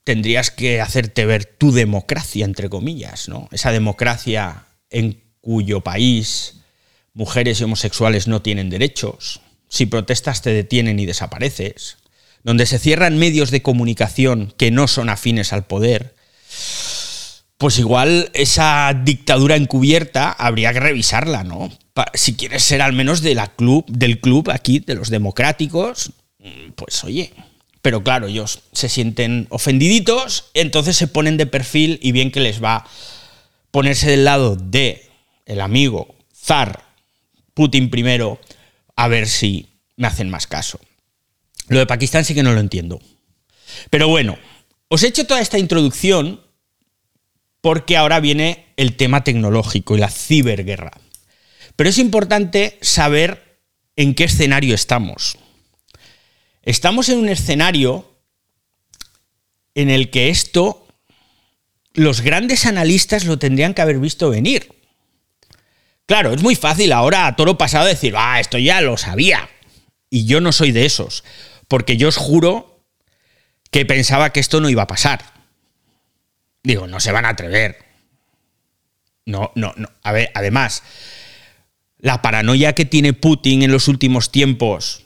tendrías 0.05 0.51
que 0.51 0.79
hacerte 0.79 1.25
ver 1.25 1.43
tu 1.43 1.73
democracia, 1.73 2.45
entre 2.45 2.69
comillas, 2.69 3.27
¿no? 3.27 3.49
Esa 3.51 3.71
democracia 3.73 4.67
en 4.89 5.21
cuyo 5.41 5.81
país 5.81 6.61
mujeres 7.13 7.59
y 7.59 7.63
homosexuales 7.63 8.27
no 8.27 8.41
tienen 8.41 8.69
derechos, 8.69 9.41
si 9.67 9.87
protestas 9.87 10.41
te 10.41 10.51
detienen 10.51 10.99
y 10.99 11.05
desapareces, 11.05 11.97
donde 12.43 12.65
se 12.65 12.77
cierran 12.77 13.17
medios 13.17 13.51
de 13.51 13.61
comunicación 13.61 14.53
que 14.57 14.69
no 14.69 14.87
son 14.87 15.09
afines 15.09 15.51
al 15.53 15.65
poder, 15.65 16.13
pues 17.57 17.79
igual 17.79 18.29
esa 18.33 18.93
dictadura 19.03 19.55
encubierta 19.55 20.31
habría 20.31 20.73
que 20.73 20.81
revisarla, 20.81 21.43
¿no? 21.43 21.71
Si 22.13 22.35
quieres 22.35 22.63
ser 22.63 22.81
al 22.81 22.93
menos 22.93 23.21
de 23.21 23.33
la 23.33 23.47
club, 23.47 23.85
del 23.87 24.19
club 24.19 24.51
aquí, 24.51 24.79
de 24.79 24.95
los 24.95 25.09
democráticos, 25.09 26.11
pues 26.75 27.03
oye, 27.05 27.33
pero 27.85 28.03
claro, 28.03 28.25
ellos 28.25 28.61
se 28.71 28.89
sienten 28.89 29.45
ofendiditos, 29.51 30.45
entonces 30.55 30.97
se 30.97 31.07
ponen 31.07 31.37
de 31.37 31.45
perfil 31.45 31.99
y 32.01 32.13
bien 32.13 32.31
que 32.31 32.39
les 32.39 32.59
va 32.59 32.83
ponerse 33.69 34.09
del 34.09 34.25
lado 34.25 34.55
de 34.55 35.07
el 35.45 35.61
amigo 35.61 36.15
zar 36.35 36.83
Putin 37.53 37.91
primero 37.91 38.39
a 38.95 39.07
ver 39.07 39.27
si 39.27 39.67
me 39.97 40.07
hacen 40.07 40.31
más 40.31 40.47
caso. 40.47 40.79
Lo 41.67 41.77
de 41.77 41.85
Pakistán 41.85 42.25
sí 42.25 42.33
que 42.33 42.41
no 42.41 42.53
lo 42.53 42.59
entiendo. 42.59 42.99
Pero 43.91 44.07
bueno, 44.07 44.35
os 44.87 45.03
he 45.03 45.07
hecho 45.07 45.27
toda 45.27 45.41
esta 45.41 45.59
introducción 45.59 46.41
porque 47.61 47.97
ahora 47.97 48.19
viene 48.19 48.65
el 48.77 48.95
tema 48.95 49.23
tecnológico 49.23 49.95
y 49.95 49.99
la 49.99 50.09
ciberguerra. 50.09 50.93
Pero 51.75 51.91
es 51.91 51.99
importante 51.99 52.79
saber 52.81 53.59
en 53.95 54.15
qué 54.15 54.23
escenario 54.23 54.73
estamos. 54.73 55.37
Estamos 56.65 57.09
en 57.09 57.19
un 57.19 57.29
escenario 57.29 58.11
en 59.75 59.91
el 59.91 60.09
que 60.09 60.29
esto 60.29 60.87
los 61.93 62.21
grandes 62.21 62.65
analistas 62.65 63.25
lo 63.25 63.37
tendrían 63.37 63.73
que 63.73 63.83
haber 63.83 63.99
visto 63.99 64.31
venir. 64.31 64.73
Claro, 66.07 66.33
es 66.33 66.41
muy 66.41 66.55
fácil 66.55 66.91
ahora 66.91 67.27
a 67.27 67.35
toro 67.35 67.57
pasado 67.57 67.85
decir, 67.85 68.15
ah, 68.17 68.39
esto 68.39 68.57
ya 68.57 68.81
lo 68.81 68.97
sabía. 68.97 69.47
Y 70.09 70.25
yo 70.25 70.41
no 70.41 70.51
soy 70.51 70.71
de 70.71 70.85
esos, 70.85 71.23
porque 71.67 71.97
yo 71.97 72.09
os 72.09 72.17
juro 72.17 72.83
que 73.71 73.85
pensaba 73.85 74.31
que 74.31 74.39
esto 74.39 74.59
no 74.59 74.69
iba 74.69 74.83
a 74.83 74.87
pasar. 74.87 75.23
Digo, 76.63 76.87
no 76.87 76.99
se 76.99 77.11
van 77.11 77.25
a 77.25 77.29
atrever. 77.29 77.77
No, 79.25 79.51
no, 79.55 79.73
no. 79.77 79.89
A 80.03 80.11
ver, 80.11 80.31
además, 80.33 80.83
la 81.99 82.21
paranoia 82.21 82.73
que 82.73 82.85
tiene 82.85 83.13
Putin 83.13 83.63
en 83.63 83.71
los 83.71 83.87
últimos 83.87 84.31
tiempos 84.31 85.04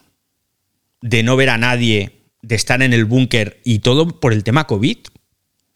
de 1.02 1.24
no 1.24 1.36
ver 1.36 1.50
a 1.50 1.58
nadie, 1.58 2.20
de 2.42 2.56
estar 2.56 2.82
en 2.82 2.94
el 2.94 3.06
búnker 3.06 3.62
y 3.64 3.80
todo 3.80 4.20
por 4.20 4.34
el 4.34 4.44
tema 4.44 4.68
COVID. 4.68 4.98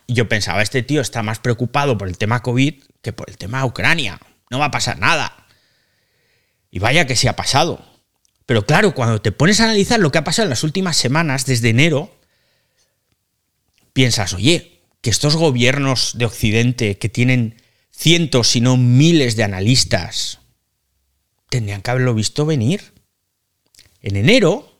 Yo 0.07 0.27
pensaba, 0.27 0.61
este 0.61 0.83
tío 0.83 1.01
está 1.01 1.23
más 1.23 1.39
preocupado 1.39 1.97
por 1.97 2.07
el 2.07 2.17
tema 2.17 2.41
COVID 2.41 2.83
que 3.01 3.13
por 3.13 3.29
el 3.29 3.37
tema 3.37 3.65
Ucrania. 3.65 4.19
No 4.49 4.59
va 4.59 4.65
a 4.65 4.71
pasar 4.71 4.99
nada. 4.99 5.47
Y 6.71 6.79
vaya 6.79 7.05
que 7.05 7.15
se 7.15 7.29
ha 7.29 7.35
pasado. 7.35 7.85
Pero 8.45 8.65
claro, 8.65 8.93
cuando 8.93 9.21
te 9.21 9.31
pones 9.31 9.59
a 9.59 9.65
analizar 9.65 9.99
lo 9.99 10.11
que 10.11 10.17
ha 10.17 10.23
pasado 10.23 10.45
en 10.45 10.49
las 10.51 10.63
últimas 10.63 10.97
semanas, 10.97 11.45
desde 11.45 11.69
enero, 11.69 12.13
piensas, 13.93 14.33
oye, 14.33 14.81
que 15.01 15.09
estos 15.09 15.35
gobiernos 15.35 16.17
de 16.17 16.25
Occidente 16.25 16.97
que 16.97 17.09
tienen 17.09 17.61
cientos, 17.91 18.49
si 18.49 18.61
no 18.61 18.77
miles 18.77 19.35
de 19.35 19.43
analistas, 19.43 20.39
tendrían 21.49 21.81
que 21.81 21.91
haberlo 21.91 22.13
visto 22.13 22.45
venir. 22.45 22.93
En 24.01 24.15
enero 24.15 24.72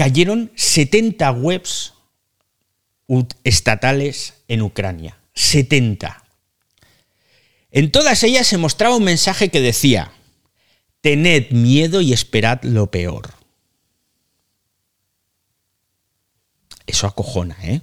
cayeron 0.00 0.50
70 0.54 1.30
webs 1.32 1.92
estatales 3.44 4.32
en 4.48 4.62
Ucrania. 4.62 5.18
70. 5.34 6.24
En 7.70 7.92
todas 7.92 8.22
ellas 8.22 8.46
se 8.46 8.56
mostraba 8.56 8.96
un 8.96 9.04
mensaje 9.04 9.50
que 9.50 9.60
decía, 9.60 10.10
tened 11.02 11.50
miedo 11.50 12.00
y 12.00 12.14
esperad 12.14 12.62
lo 12.62 12.90
peor. 12.90 13.34
Eso 16.86 17.06
acojona, 17.06 17.58
¿eh? 17.62 17.82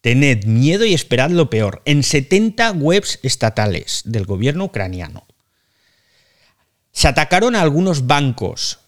Tened 0.00 0.46
miedo 0.46 0.86
y 0.86 0.94
esperad 0.94 1.28
lo 1.28 1.50
peor. 1.50 1.82
En 1.84 2.02
70 2.02 2.72
webs 2.72 3.18
estatales 3.22 4.00
del 4.06 4.24
gobierno 4.24 4.64
ucraniano. 4.64 5.26
Se 6.92 7.08
atacaron 7.08 7.56
a 7.56 7.60
algunos 7.60 8.06
bancos 8.06 8.78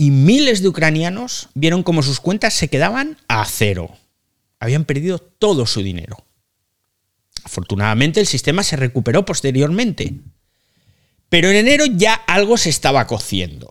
y 0.00 0.10
miles 0.10 0.62
de 0.62 0.68
ucranianos 0.68 1.50
vieron 1.52 1.82
como 1.82 2.02
sus 2.02 2.20
cuentas 2.20 2.54
se 2.54 2.68
quedaban 2.68 3.18
a 3.28 3.44
cero. 3.44 3.98
Habían 4.58 4.86
perdido 4.86 5.18
todo 5.18 5.66
su 5.66 5.82
dinero. 5.82 6.24
Afortunadamente 7.44 8.18
el 8.18 8.26
sistema 8.26 8.62
se 8.62 8.76
recuperó 8.76 9.26
posteriormente. 9.26 10.14
Pero 11.28 11.50
en 11.50 11.56
enero 11.56 11.84
ya 11.84 12.14
algo 12.14 12.56
se 12.56 12.70
estaba 12.70 13.06
cociendo. 13.06 13.70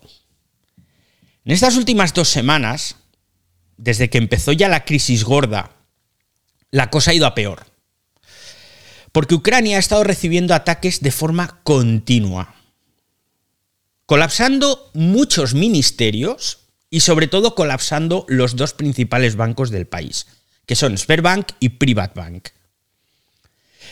En 1.45 1.51
estas 1.51 1.77
últimas 1.77 2.13
dos 2.13 2.29
semanas, 2.29 2.98
desde 3.77 4.12
que 4.12 4.19
empezó 4.19 4.51
ya 4.51 4.69
la 4.69 4.86
crisis 4.86 5.24
gorda, 5.24 5.71
la 6.69 6.91
cosa 6.91 7.09
ha 7.09 7.15
ido 7.15 7.25
a 7.25 7.33
peor. 7.33 7.65
Porque 9.12 9.33
Ucrania 9.33 9.77
ha 9.77 9.79
estado 9.79 10.03
recibiendo 10.03 10.53
ataques 10.53 11.01
de 11.01 11.12
forma 11.12 11.59
continua, 11.63 12.53
colapsando 14.09 14.89
muchos 14.95 15.53
ministerios 15.53 16.61
y 16.89 17.01
sobre 17.01 17.27
todo 17.27 17.53
colapsando 17.53 18.25
los 18.27 18.55
dos 18.55 18.74
principales 18.74 19.35
bancos 19.35 19.69
del 19.69 19.85
país, 19.85 20.25
que 20.65 20.74
son 20.74 20.98
Sberbank 20.98 21.51
y 21.59 21.69
Privatbank. 21.69 22.48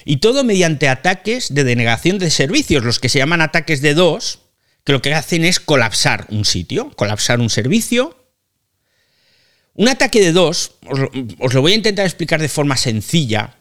Y 0.06 0.17
todo 0.17 0.43
mediante 0.43 0.89
ataques 0.89 1.53
de 1.53 1.63
denegación 1.63 2.17
de 2.17 2.32
servicios, 2.32 2.84
los 2.84 2.99
que 2.99 3.10
se 3.10 3.19
llaman 3.19 3.41
ataques 3.41 3.84
de 3.84 3.93
dos, 3.93 4.39
que 4.84 4.93
lo 4.93 5.03
que 5.03 5.13
hacen 5.13 5.45
es 5.45 5.60
colapsar 5.60 6.25
un 6.32 6.45
sitio, 6.45 6.89
colapsar 6.95 7.39
un 7.39 7.51
servicio. 7.51 8.17
Un 9.75 9.88
ataque 9.88 10.19
de 10.19 10.32
dos, 10.32 10.71
os 11.38 11.53
lo, 11.53 11.62
voy 11.62 11.73
a 11.73 11.75
intentar 11.75 12.08
explicar 12.08 12.41
de 12.41 12.49
forma 12.49 12.75
sencilla, 12.75 13.58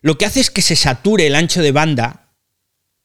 lo 0.00 0.16
que 0.16 0.24
hace 0.24 0.40
es 0.40 0.50
que 0.50 0.62
se 0.62 0.76
sature 0.76 1.26
el 1.26 1.34
ancho 1.34 1.60
de 1.60 1.72
banda 1.72 2.30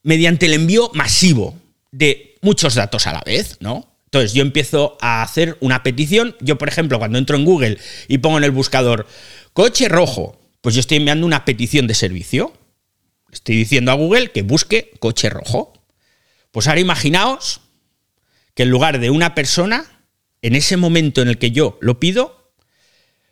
mediante 0.01 0.45
el 0.45 0.53
envío 0.53 0.91
masivo 0.93 1.59
de 1.91 2.28
muchos 2.41 2.75
datos 2.75 3.07
a 3.07 3.13
la 3.13 3.21
vez, 3.25 3.57
¿no? 3.59 3.89
Entonces 4.05 4.33
yo 4.33 4.41
empiezo 4.41 4.97
a 5.01 5.21
hacer 5.21 5.57
una 5.59 5.83
petición, 5.83 6.35
yo 6.39 6.57
por 6.57 6.67
ejemplo 6.67 6.97
cuando 6.97 7.19
entro 7.19 7.37
en 7.37 7.45
Google 7.45 7.77
y 8.07 8.17
pongo 8.17 8.39
en 8.39 8.43
el 8.43 8.51
buscador 8.51 9.05
coche 9.53 9.87
rojo, 9.87 10.39
pues 10.61 10.75
yo 10.75 10.81
estoy 10.81 10.97
enviando 10.97 11.25
una 11.25 11.45
petición 11.45 11.85
de 11.85 11.93
servicio. 11.93 12.53
Estoy 13.31 13.55
diciendo 13.55 13.91
a 13.91 13.95
Google 13.95 14.31
que 14.31 14.41
busque 14.41 14.91
coche 14.99 15.29
rojo. 15.29 15.73
Pues 16.51 16.67
ahora 16.67 16.79
imaginaos 16.79 17.61
que 18.55 18.63
en 18.63 18.71
lugar 18.71 18.99
de 18.99 19.11
una 19.11 19.35
persona, 19.35 19.85
en 20.41 20.55
ese 20.55 20.75
momento 20.75 21.21
en 21.21 21.27
el 21.27 21.37
que 21.37 21.51
yo 21.51 21.77
lo 21.79 21.99
pido, 21.99 22.51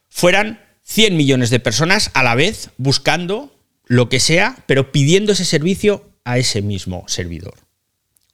fueran 0.10 0.64
100 0.84 1.18
millones 1.18 1.50
de 1.50 1.60
personas 1.60 2.12
a 2.14 2.24
la 2.24 2.36
vez 2.36 2.70
buscando 2.78 3.54
lo 3.86 4.10
que 4.10 4.20
sea, 4.20 4.64
pero 4.68 4.92
pidiendo 4.92 5.34
ese 5.34 5.46
servicio 5.46 6.12
a 6.24 6.38
ese 6.38 6.62
mismo 6.62 7.04
servidor. 7.08 7.67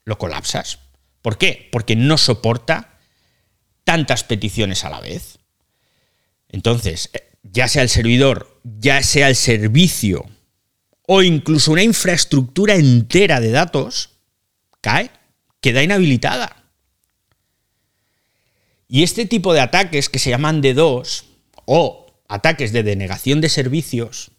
Lo 0.05 0.17
colapsas. 0.17 0.79
¿Por 1.21 1.37
qué? 1.37 1.69
Porque 1.71 1.95
no 1.95 2.17
soporta 2.17 2.99
tantas 3.83 4.23
peticiones 4.23 4.83
a 4.83 4.89
la 4.89 4.99
vez. 4.99 5.39
Entonces, 6.49 7.09
eh, 7.13 7.31
ya 7.43 7.67
sea 7.67 7.81
el 7.81 7.89
servidor, 7.89 8.61
ya 8.63 9.01
sea 9.03 9.29
el 9.29 9.35
servicio 9.35 10.25
o 11.07 11.21
incluso 11.21 11.71
una 11.71 11.83
infraestructura 11.83 12.75
entera 12.75 13.39
de 13.39 13.51
datos, 13.51 14.11
cae, 14.81 15.11
queda 15.59 15.83
inhabilitada. 15.83 16.63
Y 18.87 19.03
este 19.03 19.25
tipo 19.25 19.53
de 19.53 19.61
ataques 19.61 20.09
que 20.09 20.19
se 20.19 20.29
llaman 20.29 20.61
D2 20.61 21.23
o 21.65 22.05
ataques 22.27 22.71
de 22.71 22.83
denegación 22.83 23.41
de 23.41 23.49
servicios, 23.49 24.31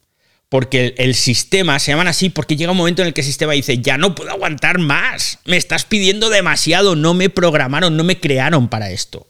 porque 0.55 0.95
el, 0.99 1.17
sistema 1.17 1.81
se 1.81 1.91
llaman 1.91 2.07
así 2.07 2.31
porque 2.31 2.55
llega 2.55 2.71
un 2.71 2.79
momento 2.79 3.03
en 3.03 3.09
el 3.09 3.13
que 3.13 3.23
el 3.23 3.27
sistema 3.27 3.55
dice, 3.55 3.79
ya 3.79 3.99
no 3.99 4.15
puedo 4.15 4.31
aguantar 4.31 4.79
más, 4.79 5.41
me 5.47 5.57
estás 5.57 5.85
pidiendo 5.85 6.31
demasiado, 6.31 6.95
no 6.95 7.13
me 7.13 7.29
programaron, 7.29 7.97
no 7.97 8.05
me 8.05 8.21
crearon 8.21 8.69
para 8.69 8.93
esto. 8.93 9.27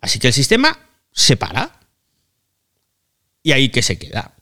Así 0.00 0.18
que 0.18 0.26
el 0.26 0.32
sistema 0.32 0.76
se 1.12 1.36
para. 1.36 1.78
Y 3.44 3.52
ahí 3.52 3.68
que 3.68 3.82
se 3.82 3.96
queda. 4.00 4.34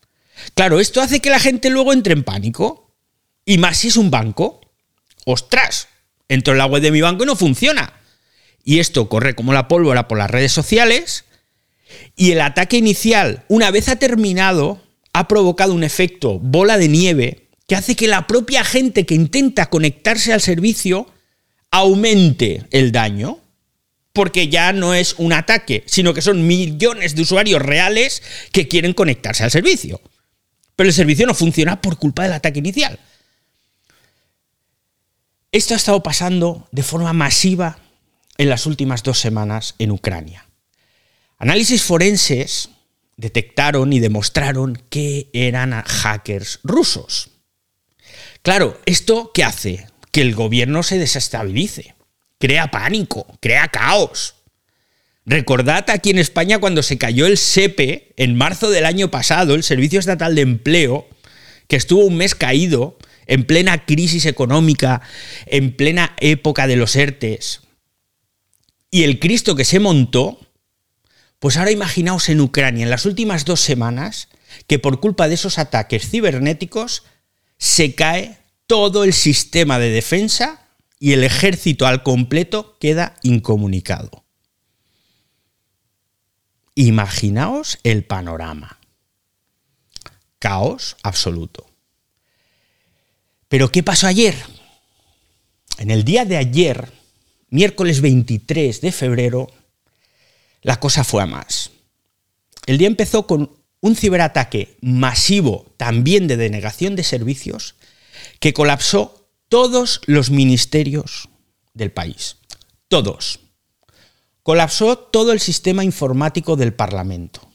Claro, 0.54 0.80
esto 0.80 1.02
hace 1.02 1.20
que 1.20 1.28
la 1.28 1.38
gente 1.38 1.68
luego 1.68 1.92
entre 1.92 2.14
en 2.14 2.24
pánico. 2.24 2.96
Y 3.44 3.58
más 3.58 3.76
si 3.76 3.88
es 3.88 3.98
un 3.98 4.10
banco. 4.10 4.62
¡Ostras! 5.26 5.88
Entro 6.28 6.54
en 6.54 6.58
la 6.58 6.64
web 6.64 6.80
de 6.80 6.92
mi 6.92 7.02
banco 7.02 7.24
y 7.24 7.26
no 7.26 7.36
funciona. 7.36 7.92
Y 8.64 8.78
esto 8.78 9.10
corre 9.10 9.34
como 9.34 9.52
la 9.52 9.68
pólvora 9.68 10.08
por 10.08 10.16
las 10.16 10.30
redes 10.30 10.52
sociales. 10.52 11.26
Y 12.16 12.32
el 12.32 12.40
ataque 12.40 12.78
inicial, 12.78 13.44
una 13.48 13.70
vez 13.70 13.90
ha 13.90 13.96
terminado, 13.96 14.80
ha 15.14 15.28
provocado 15.28 15.72
un 15.72 15.84
efecto 15.84 16.40
bola 16.40 16.76
de 16.76 16.88
nieve 16.88 17.48
que 17.66 17.76
hace 17.76 17.94
que 17.96 18.08
la 18.08 18.26
propia 18.26 18.64
gente 18.64 19.06
que 19.06 19.14
intenta 19.14 19.70
conectarse 19.70 20.32
al 20.32 20.40
servicio 20.40 21.06
aumente 21.70 22.64
el 22.72 22.92
daño 22.92 23.38
porque 24.12 24.48
ya 24.48 24.72
no 24.72 24.92
es 24.92 25.14
un 25.18 25.32
ataque, 25.32 25.84
sino 25.86 26.14
que 26.14 26.22
son 26.22 26.46
millones 26.46 27.14
de 27.14 27.22
usuarios 27.22 27.62
reales 27.62 28.22
que 28.52 28.68
quieren 28.68 28.92
conectarse 28.92 29.44
al 29.44 29.50
servicio. 29.50 30.00
Pero 30.76 30.88
el 30.88 30.94
servicio 30.94 31.26
no 31.26 31.34
funciona 31.34 31.80
por 31.80 31.96
culpa 31.96 32.24
del 32.24 32.32
ataque 32.32 32.58
inicial. 32.58 32.98
Esto 35.52 35.74
ha 35.74 35.76
estado 35.76 36.02
pasando 36.02 36.68
de 36.72 36.82
forma 36.82 37.12
masiva 37.12 37.78
en 38.36 38.48
las 38.48 38.66
últimas 38.66 39.04
dos 39.04 39.20
semanas 39.20 39.76
en 39.78 39.92
Ucrania. 39.92 40.46
Análisis 41.38 41.82
forenses 41.82 42.70
detectaron 43.16 43.92
y 43.92 44.00
demostraron 44.00 44.82
que 44.90 45.28
eran 45.32 45.72
hackers 45.82 46.60
rusos. 46.62 47.30
Claro, 48.42 48.80
¿esto 48.86 49.30
qué 49.32 49.44
hace? 49.44 49.86
Que 50.10 50.20
el 50.20 50.34
gobierno 50.34 50.82
se 50.82 50.98
desestabilice, 50.98 51.94
crea 52.38 52.70
pánico, 52.70 53.26
crea 53.40 53.68
caos. 53.68 54.34
Recordad 55.26 55.88
aquí 55.88 56.10
en 56.10 56.18
España 56.18 56.58
cuando 56.58 56.82
se 56.82 56.98
cayó 56.98 57.26
el 57.26 57.38
SEPE 57.38 58.12
en 58.16 58.36
marzo 58.36 58.70
del 58.70 58.84
año 58.84 59.10
pasado, 59.10 59.54
el 59.54 59.62
Servicio 59.62 59.98
Estatal 59.98 60.34
de 60.34 60.42
Empleo, 60.42 61.08
que 61.68 61.76
estuvo 61.76 62.04
un 62.04 62.16
mes 62.16 62.34
caído, 62.34 62.98
en 63.26 63.44
plena 63.44 63.86
crisis 63.86 64.26
económica, 64.26 65.00
en 65.46 65.74
plena 65.74 66.14
época 66.20 66.66
de 66.66 66.76
los 66.76 66.94
ERTES, 66.94 67.62
y 68.90 69.02
el 69.02 69.18
Cristo 69.18 69.56
que 69.56 69.64
se 69.64 69.80
montó, 69.80 70.38
pues 71.44 71.58
ahora 71.58 71.72
imaginaos 71.72 72.30
en 72.30 72.40
Ucrania, 72.40 72.84
en 72.84 72.88
las 72.88 73.04
últimas 73.04 73.44
dos 73.44 73.60
semanas, 73.60 74.28
que 74.66 74.78
por 74.78 74.98
culpa 74.98 75.28
de 75.28 75.34
esos 75.34 75.58
ataques 75.58 76.08
cibernéticos 76.08 77.02
se 77.58 77.94
cae 77.94 78.38
todo 78.66 79.04
el 79.04 79.12
sistema 79.12 79.78
de 79.78 79.90
defensa 79.90 80.66
y 80.98 81.12
el 81.12 81.22
ejército 81.22 81.86
al 81.86 82.02
completo 82.02 82.78
queda 82.80 83.16
incomunicado. 83.22 84.24
Imaginaos 86.76 87.78
el 87.82 88.04
panorama. 88.04 88.78
Caos 90.38 90.96
absoluto. 91.02 91.66
Pero 93.48 93.70
¿qué 93.70 93.82
pasó 93.82 94.06
ayer? 94.06 94.34
En 95.76 95.90
el 95.90 96.04
día 96.04 96.24
de 96.24 96.38
ayer, 96.38 96.90
miércoles 97.50 98.00
23 98.00 98.80
de 98.80 98.92
febrero, 98.92 99.48
la 100.64 100.80
cosa 100.80 101.04
fue 101.04 101.22
a 101.22 101.26
más. 101.26 101.70
El 102.66 102.78
día 102.78 102.88
empezó 102.88 103.26
con 103.26 103.50
un 103.80 103.94
ciberataque 103.94 104.78
masivo, 104.80 105.74
también 105.76 106.26
de 106.26 106.38
denegación 106.38 106.96
de 106.96 107.04
servicios, 107.04 107.76
que 108.40 108.54
colapsó 108.54 109.28
todos 109.50 110.00
los 110.06 110.30
ministerios 110.30 111.28
del 111.74 111.92
país. 111.92 112.38
Todos. 112.88 113.40
Colapsó 114.42 114.96
todo 114.96 115.32
el 115.32 115.40
sistema 115.40 115.84
informático 115.84 116.56
del 116.56 116.72
Parlamento. 116.72 117.46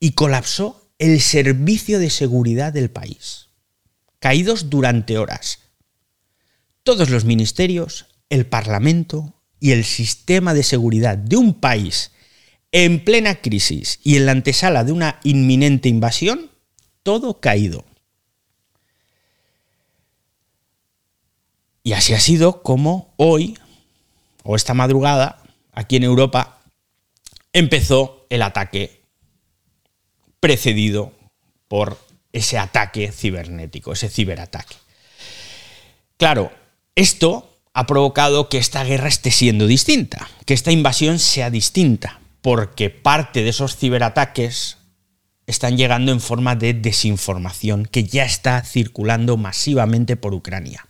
Y 0.00 0.12
colapsó 0.12 0.90
el 0.98 1.20
servicio 1.20 1.98
de 1.98 2.08
seguridad 2.08 2.72
del 2.72 2.90
país. 2.90 3.50
Caídos 4.18 4.70
durante 4.70 5.18
horas. 5.18 5.58
Todos 6.84 7.10
los 7.10 7.26
ministerios, 7.26 8.06
el 8.30 8.46
Parlamento 8.46 9.34
y 9.60 9.72
el 9.72 9.84
sistema 9.84 10.54
de 10.54 10.62
seguridad 10.62 11.18
de 11.18 11.36
un 11.36 11.60
país 11.60 12.12
en 12.74 13.04
plena 13.04 13.36
crisis 13.36 14.00
y 14.02 14.16
en 14.16 14.26
la 14.26 14.32
antesala 14.32 14.82
de 14.82 14.90
una 14.90 15.20
inminente 15.22 15.88
invasión, 15.88 16.50
todo 17.04 17.38
caído. 17.40 17.84
Y 21.84 21.92
así 21.92 22.14
ha 22.14 22.20
sido 22.20 22.64
como 22.64 23.14
hoy, 23.16 23.56
o 24.42 24.56
esta 24.56 24.74
madrugada, 24.74 25.40
aquí 25.70 25.94
en 25.94 26.02
Europa, 26.02 26.62
empezó 27.52 28.26
el 28.28 28.42
ataque 28.42 29.02
precedido 30.40 31.12
por 31.68 31.96
ese 32.32 32.58
ataque 32.58 33.12
cibernético, 33.12 33.92
ese 33.92 34.08
ciberataque. 34.08 34.74
Claro, 36.16 36.50
esto 36.96 37.56
ha 37.72 37.86
provocado 37.86 38.48
que 38.48 38.58
esta 38.58 38.82
guerra 38.82 39.06
esté 39.06 39.30
siendo 39.30 39.68
distinta, 39.68 40.28
que 40.44 40.54
esta 40.54 40.72
invasión 40.72 41.20
sea 41.20 41.50
distinta, 41.50 42.20
porque 42.44 42.90
parte 42.90 43.42
de 43.42 43.48
esos 43.48 43.74
ciberataques 43.74 44.76
están 45.46 45.78
llegando 45.78 46.12
en 46.12 46.20
forma 46.20 46.56
de 46.56 46.74
desinformación 46.74 47.86
que 47.86 48.04
ya 48.04 48.26
está 48.26 48.62
circulando 48.62 49.38
masivamente 49.38 50.16
por 50.16 50.34
Ucrania, 50.34 50.86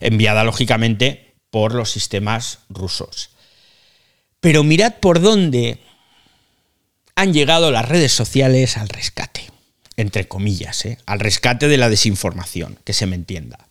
enviada 0.00 0.44
lógicamente 0.44 1.32
por 1.48 1.74
los 1.74 1.90
sistemas 1.90 2.58
rusos. 2.68 3.30
Pero 4.40 4.62
mirad 4.62 4.96
por 5.00 5.22
dónde 5.22 5.80
han 7.14 7.32
llegado 7.32 7.70
las 7.70 7.88
redes 7.88 8.12
sociales 8.12 8.76
al 8.76 8.90
rescate, 8.90 9.44
entre 9.96 10.28
comillas, 10.28 10.84
¿eh? 10.84 10.98
al 11.06 11.20
rescate 11.20 11.68
de 11.68 11.78
la 11.78 11.88
desinformación, 11.88 12.78
que 12.84 12.92
se 12.92 13.06
me 13.06 13.16
entienda. 13.16 13.70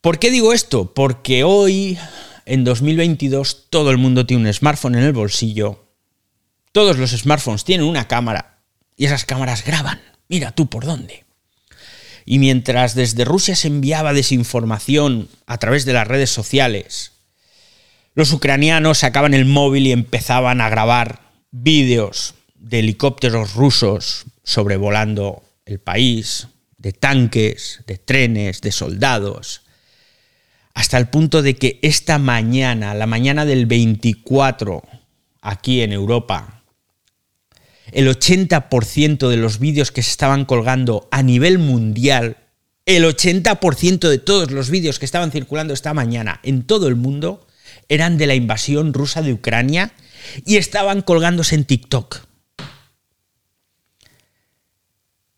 ¿Por 0.00 0.20
qué 0.20 0.30
digo 0.30 0.54
esto? 0.54 0.94
Porque 0.94 1.44
hoy 1.44 1.98
en 2.48 2.64
2022 2.64 3.66
todo 3.68 3.90
el 3.90 3.98
mundo 3.98 4.24
tiene 4.24 4.48
un 4.48 4.52
smartphone 4.52 4.94
en 4.94 5.04
el 5.04 5.12
bolsillo, 5.12 5.84
todos 6.72 6.96
los 6.96 7.10
smartphones 7.10 7.64
tienen 7.64 7.86
una 7.86 8.08
cámara 8.08 8.60
y 8.96 9.04
esas 9.04 9.26
cámaras 9.26 9.64
graban. 9.64 10.00
Mira 10.28 10.52
tú 10.52 10.68
por 10.68 10.86
dónde. 10.86 11.24
Y 12.24 12.38
mientras 12.38 12.94
desde 12.94 13.24
Rusia 13.24 13.54
se 13.54 13.68
enviaba 13.68 14.12
desinformación 14.12 15.28
a 15.46 15.58
través 15.58 15.84
de 15.84 15.92
las 15.92 16.08
redes 16.08 16.30
sociales, 16.30 17.12
los 18.14 18.32
ucranianos 18.32 18.98
sacaban 18.98 19.34
el 19.34 19.44
móvil 19.44 19.86
y 19.86 19.92
empezaban 19.92 20.60
a 20.60 20.70
grabar 20.70 21.20
vídeos 21.50 22.34
de 22.54 22.80
helicópteros 22.80 23.54
rusos 23.54 24.24
sobrevolando 24.42 25.42
el 25.66 25.80
país, 25.80 26.48
de 26.78 26.92
tanques, 26.92 27.82
de 27.86 27.98
trenes, 27.98 28.62
de 28.62 28.72
soldados 28.72 29.67
hasta 30.78 30.96
el 30.96 31.08
punto 31.08 31.42
de 31.42 31.56
que 31.56 31.80
esta 31.82 32.20
mañana, 32.20 32.94
la 32.94 33.08
mañana 33.08 33.44
del 33.44 33.66
24, 33.66 34.84
aquí 35.40 35.82
en 35.82 35.92
Europa, 35.92 36.62
el 37.90 38.06
80% 38.06 39.28
de 39.28 39.36
los 39.38 39.58
vídeos 39.58 39.90
que 39.90 40.04
se 40.04 40.12
estaban 40.12 40.44
colgando 40.44 41.08
a 41.10 41.24
nivel 41.24 41.58
mundial, 41.58 42.36
el 42.86 43.02
80% 43.02 44.08
de 44.08 44.18
todos 44.18 44.52
los 44.52 44.70
vídeos 44.70 45.00
que 45.00 45.04
estaban 45.04 45.32
circulando 45.32 45.74
esta 45.74 45.94
mañana 45.94 46.38
en 46.44 46.62
todo 46.62 46.86
el 46.86 46.94
mundo, 46.94 47.44
eran 47.88 48.16
de 48.16 48.28
la 48.28 48.36
invasión 48.36 48.94
rusa 48.94 49.20
de 49.20 49.32
Ucrania 49.32 49.92
y 50.46 50.58
estaban 50.58 51.02
colgándose 51.02 51.56
en 51.56 51.64
TikTok. 51.64 52.20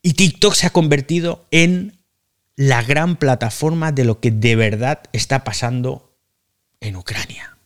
Y 0.02 0.12
TikTok 0.12 0.52
se 0.52 0.66
ha 0.66 0.70
convertido 0.70 1.46
en 1.50 1.99
la 2.60 2.82
gran 2.82 3.16
plataforma 3.16 3.90
de 3.90 4.04
lo 4.04 4.20
que 4.20 4.30
de 4.30 4.54
verdad 4.54 5.00
está 5.14 5.44
pasando 5.44 6.12
en 6.80 6.94
Ucrania. 6.94 7.56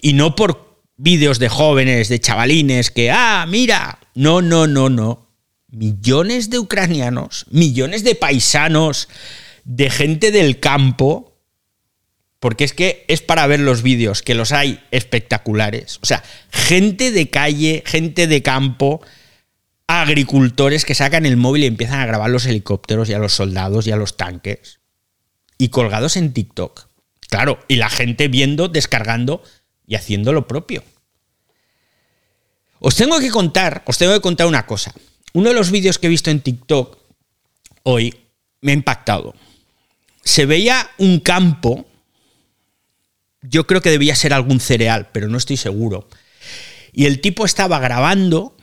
Y 0.00 0.14
no 0.14 0.34
por 0.34 0.80
vídeos 0.96 1.38
de 1.38 1.50
jóvenes, 1.50 2.08
de 2.08 2.18
chavalines 2.18 2.90
que, 2.90 3.10
ah, 3.10 3.44
mira, 3.46 3.98
no, 4.14 4.40
no, 4.40 4.66
no, 4.66 4.88
no. 4.88 5.28
Millones 5.68 6.48
de 6.48 6.58
ucranianos, 6.58 7.44
millones 7.50 8.02
de 8.02 8.14
paisanos, 8.14 9.10
de 9.64 9.90
gente 9.90 10.30
del 10.30 10.58
campo, 10.58 11.36
porque 12.40 12.64
es 12.64 12.72
que 12.72 13.04
es 13.08 13.20
para 13.20 13.46
ver 13.46 13.60
los 13.60 13.82
vídeos, 13.82 14.22
que 14.22 14.34
los 14.34 14.52
hay 14.52 14.82
espectaculares. 14.90 15.98
O 16.02 16.06
sea, 16.06 16.24
gente 16.50 17.12
de 17.12 17.28
calle, 17.28 17.82
gente 17.84 18.26
de 18.26 18.42
campo, 18.42 19.02
agricultores 19.88 20.84
que 20.84 20.94
sacan 20.94 21.26
el 21.26 21.38
móvil 21.38 21.64
y 21.64 21.66
empiezan 21.66 22.00
a 22.00 22.06
grabar 22.06 22.30
los 22.30 22.46
helicópteros 22.46 23.08
y 23.08 23.14
a 23.14 23.18
los 23.18 23.32
soldados 23.32 23.86
y 23.86 23.90
a 23.90 23.96
los 23.96 24.16
tanques. 24.16 24.80
Y 25.56 25.70
colgados 25.70 26.16
en 26.16 26.32
TikTok. 26.32 26.86
Claro, 27.28 27.58
y 27.66 27.76
la 27.76 27.88
gente 27.88 28.28
viendo, 28.28 28.68
descargando 28.68 29.42
y 29.86 29.96
haciendo 29.96 30.32
lo 30.32 30.46
propio. 30.46 30.84
Os 32.78 32.94
tengo 32.94 33.18
que 33.18 33.30
contar, 33.30 33.82
os 33.86 33.98
tengo 33.98 34.12
que 34.12 34.20
contar 34.20 34.46
una 34.46 34.66
cosa. 34.66 34.94
Uno 35.32 35.48
de 35.48 35.54
los 35.54 35.70
vídeos 35.70 35.98
que 35.98 36.06
he 36.06 36.10
visto 36.10 36.30
en 36.30 36.40
TikTok 36.40 36.98
hoy 37.82 38.14
me 38.60 38.72
ha 38.72 38.74
impactado. 38.74 39.34
Se 40.22 40.44
veía 40.46 40.90
un 40.98 41.20
campo, 41.20 41.86
yo 43.40 43.66
creo 43.66 43.80
que 43.80 43.90
debía 43.90 44.14
ser 44.14 44.34
algún 44.34 44.60
cereal, 44.60 45.08
pero 45.12 45.28
no 45.28 45.38
estoy 45.38 45.56
seguro. 45.56 46.08
Y 46.92 47.06
el 47.06 47.20
tipo 47.20 47.46
estaba 47.46 47.78
grabando 47.78 48.54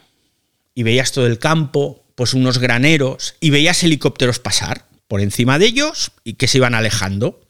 y 0.75 0.83
veías 0.83 1.13
todo 1.13 1.25
el 1.25 1.39
campo, 1.39 2.03
pues 2.13 2.33
unos 2.33 2.59
graneros, 2.59 3.35
y 3.39 3.49
veías 3.49 3.81
helicópteros 3.83 4.39
pasar 4.39 4.85
por 5.07 5.21
encima 5.21 5.57
de 5.57 5.67
ellos 5.67 6.11
y 6.23 6.33
que 6.33 6.47
se 6.47 6.59
iban 6.59 6.75
alejando. 6.75 7.41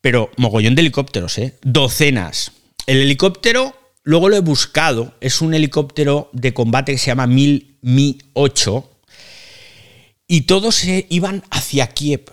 Pero 0.00 0.30
mogollón 0.36 0.74
de 0.74 0.82
helicópteros, 0.82 1.36
¿eh? 1.38 1.58
Docenas. 1.62 2.52
El 2.86 2.98
helicóptero, 2.98 3.76
luego 4.02 4.28
lo 4.28 4.36
he 4.36 4.40
buscado, 4.40 5.14
es 5.20 5.40
un 5.40 5.54
helicóptero 5.54 6.30
de 6.32 6.54
combate 6.54 6.92
que 6.92 6.98
se 6.98 7.06
llama 7.06 7.26
Mil 7.26 7.76
Mi 7.82 8.18
8 8.34 8.90
y 10.26 10.42
todos 10.42 10.76
se 10.76 11.06
iban 11.10 11.42
hacia 11.50 11.88
Kiev. 11.88 12.32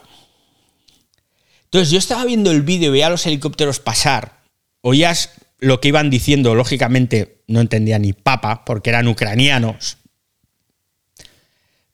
Entonces 1.65 1.91
yo 1.91 1.99
estaba 1.99 2.25
viendo 2.25 2.51
el 2.51 2.61
vídeo 2.61 2.91
veía 2.91 3.09
los 3.09 3.25
helicópteros 3.25 3.79
pasar, 3.79 4.41
oías 4.81 5.31
lo 5.61 5.79
que 5.79 5.89
iban 5.89 6.09
diciendo, 6.09 6.55
lógicamente, 6.55 7.43
no 7.47 7.61
entendía 7.61 7.99
ni 7.99 8.13
papa, 8.13 8.65
porque 8.65 8.89
eran 8.89 9.07
ucranianos. 9.07 9.97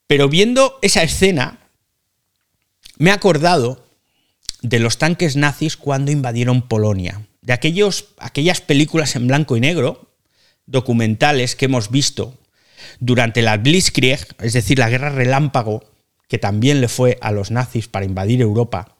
Pero 0.07 0.29
viendo 0.29 0.79
esa 0.81 1.03
escena, 1.03 1.59
me 2.97 3.09
he 3.09 3.13
acordado 3.13 3.85
de 4.61 4.79
los 4.79 4.97
tanques 4.97 5.35
nazis 5.35 5.75
cuando 5.75 6.11
invadieron 6.11 6.67
Polonia, 6.67 7.27
de 7.41 7.53
aquellos, 7.53 8.15
aquellas 8.17 8.61
películas 8.61 9.15
en 9.17 9.27
blanco 9.27 9.57
y 9.57 9.59
negro, 9.59 10.15
documentales 10.65 11.55
que 11.55 11.65
hemos 11.65 11.91
visto 11.91 12.37
durante 12.99 13.41
la 13.41 13.57
Blitzkrieg, 13.57 14.19
es 14.39 14.53
decir, 14.53 14.79
la 14.79 14.89
guerra 14.89 15.09
relámpago, 15.09 15.83
que 16.29 16.37
también 16.37 16.79
le 16.79 16.87
fue 16.87 17.17
a 17.21 17.31
los 17.31 17.51
nazis 17.51 17.87
para 17.89 18.05
invadir 18.05 18.41
Europa, 18.41 18.96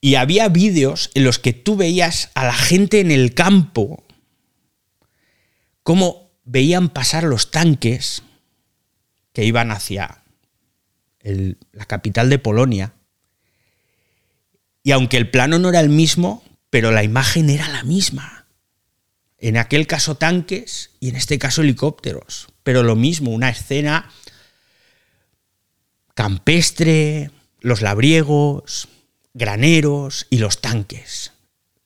y 0.00 0.14
había 0.14 0.48
vídeos 0.48 1.10
en 1.14 1.24
los 1.24 1.38
que 1.38 1.52
tú 1.52 1.76
veías 1.76 2.30
a 2.34 2.44
la 2.44 2.54
gente 2.54 3.00
en 3.00 3.10
el 3.10 3.34
campo, 3.34 4.04
cómo 5.82 6.30
veían 6.44 6.88
pasar 6.88 7.24
los 7.24 7.50
tanques 7.50 8.22
que 9.32 9.44
iban 9.44 9.70
hacia 9.70 10.22
la 11.22 11.84
capital 11.84 12.30
de 12.30 12.38
Polonia. 12.38 12.94
Y 14.82 14.92
aunque 14.92 15.18
el 15.18 15.30
plano 15.30 15.58
no 15.58 15.68
era 15.68 15.80
el 15.80 15.90
mismo, 15.90 16.42
pero 16.70 16.90
la 16.92 17.04
imagen 17.04 17.50
era 17.50 17.68
la 17.68 17.82
misma. 17.82 18.46
En 19.36 19.56
aquel 19.56 19.86
caso 19.86 20.16
tanques 20.16 20.90
y 21.00 21.10
en 21.10 21.16
este 21.16 21.38
caso 21.38 21.62
helicópteros. 21.62 22.48
Pero 22.62 22.82
lo 22.82 22.96
mismo, 22.96 23.30
una 23.30 23.50
escena 23.50 24.10
campestre, 26.14 27.30
los 27.60 27.80
labriegos, 27.80 28.88
graneros 29.34 30.26
y 30.30 30.38
los 30.38 30.60
tanques. 30.60 31.32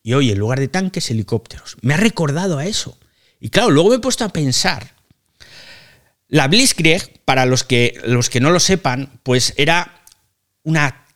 Y 0.02 0.12
hoy, 0.12 0.30
en 0.30 0.38
lugar 0.38 0.60
de 0.60 0.68
tanques, 0.68 1.10
helicópteros. 1.10 1.76
Me 1.80 1.94
ha 1.94 1.98
recordado 1.98 2.58
a 2.58 2.66
eso. 2.66 2.98
Y 3.40 3.48
claro, 3.48 3.70
luego 3.70 3.90
me 3.90 3.96
he 3.96 4.00
puesto 4.00 4.24
a 4.24 4.30
pensar. 4.30 4.94
La 6.28 6.48
Blitzkrieg, 6.48 7.20
para 7.24 7.46
los 7.46 7.64
que, 7.64 7.98
los 8.04 8.30
que 8.30 8.40
no 8.40 8.50
lo 8.50 8.60
sepan, 8.60 9.20
pues 9.22 9.54
era 9.56 10.02
una 10.62 11.06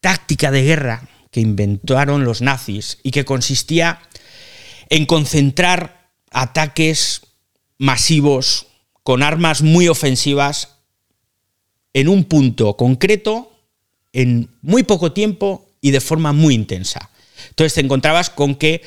táctica 0.00 0.50
de 0.50 0.62
guerra 0.62 1.08
que 1.30 1.40
inventaron 1.40 2.24
los 2.24 2.42
nazis 2.42 2.98
y 3.02 3.10
que 3.10 3.24
consistía 3.24 4.00
en 4.88 5.06
concentrar 5.06 6.10
ataques 6.30 7.22
masivos 7.78 8.68
con 9.02 9.22
armas 9.22 9.62
muy 9.62 9.88
ofensivas 9.88 10.76
en 11.92 12.08
un 12.08 12.24
punto 12.24 12.76
concreto, 12.76 13.52
en 14.12 14.50
muy 14.62 14.82
poco 14.82 15.12
tiempo 15.12 15.65
y 15.80 15.90
de 15.90 16.00
forma 16.00 16.32
muy 16.32 16.54
intensa. 16.54 17.10
Entonces 17.50 17.74
te 17.74 17.80
encontrabas 17.80 18.30
con 18.30 18.54
que 18.54 18.82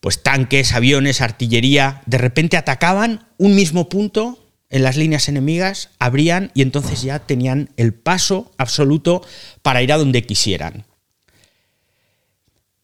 pues 0.00 0.22
tanques, 0.22 0.72
aviones, 0.72 1.22
artillería, 1.22 2.02
de 2.04 2.18
repente 2.18 2.58
atacaban 2.58 3.26
un 3.38 3.54
mismo 3.54 3.88
punto 3.88 4.38
en 4.68 4.82
las 4.82 4.96
líneas 4.96 5.28
enemigas, 5.28 5.90
abrían 5.98 6.50
y 6.54 6.62
entonces 6.62 7.02
ya 7.02 7.20
tenían 7.20 7.70
el 7.76 7.94
paso 7.94 8.52
absoluto 8.58 9.22
para 9.62 9.82
ir 9.82 9.92
a 9.92 9.96
donde 9.96 10.26
quisieran. 10.26 10.84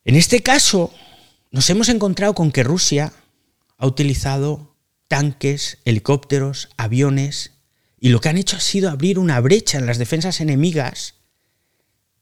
En 0.05 0.17
este 0.17 0.43
caso, 0.43 0.93
nos 1.51 1.69
hemos 1.69 1.89
encontrado 1.91 2.35
con 2.35 2.53
que 2.53 2.63
Rusia 2.63 3.13
ha 3.77 3.87
utilizado 3.87 4.75
tanques, 5.09 5.79
helicópteros, 5.85 6.71
aviones, 6.77 7.53
y 7.99 8.09
lo 8.09 8.21
que 8.21 8.31
han 8.31 8.39
hecho 8.39 8.57
ha 8.57 8.61
sido 8.61 8.89
abrir 8.89 9.19
una 9.19 9.41
brecha 9.41 9.77
en 9.77 9.85
las 9.85 9.99
defensas 9.99 10.41
enemigas 10.41 11.17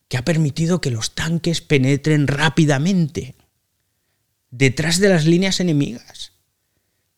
que 0.09 0.17
ha 0.17 0.25
permitido 0.25 0.81
que 0.81 0.91
los 0.91 1.15
tanques 1.15 1.61
penetren 1.61 2.27
rápidamente 2.27 3.37
detrás 4.51 4.99
de 4.99 5.11
las 5.11 5.27
líneas 5.27 5.61
enemigas. 5.61 6.33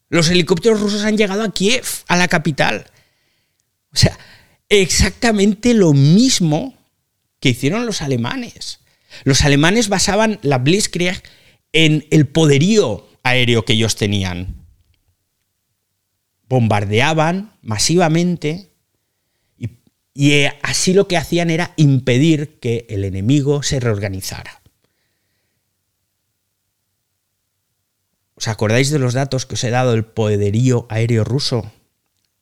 Los 0.09 0.29
helicópteros 0.29 0.81
rusos 0.81 1.05
han 1.05 1.17
llegado 1.17 1.45
a 1.45 1.53
Kiev, 1.53 1.85
a 2.09 2.17
la 2.17 2.27
capital. 2.27 2.91
O 3.93 3.97
sea, 3.97 4.19
exactamente 4.69 5.73
lo 5.73 5.93
mismo 5.93 6.75
que 7.39 7.51
hicieron 7.51 7.87
los 7.87 8.03
alemanes. 8.03 8.81
Los 9.25 9.45
alemanes 9.45 9.89
basaban 9.89 10.41
la 10.43 10.59
Blitzkrieg 10.59 11.23
en 11.73 12.07
el 12.11 12.27
poderío 12.27 13.09
aéreo 13.23 13.65
que 13.65 13.75
ellos 13.75 13.95
tenían. 13.97 14.67
Bombardeaban 16.49 17.57
masivamente 17.63 18.70
y 20.21 20.33
eh, 20.33 20.53
así 20.61 20.93
lo 20.93 21.09
que 21.09 21.17
hacían 21.17 21.49
era 21.49 21.73
impedir 21.77 22.59
que 22.61 22.85
el 22.91 23.05
enemigo 23.05 23.63
se 23.63 23.81
reorganizara. 23.81 24.61
¿Os 28.35 28.47
acordáis 28.47 28.91
de 28.91 28.99
los 28.99 29.15
datos 29.15 29.47
que 29.47 29.55
os 29.55 29.65
he 29.65 29.71
dado 29.71 29.93
del 29.93 30.05
poderío 30.05 30.85
aéreo 30.91 31.25
ruso? 31.25 31.73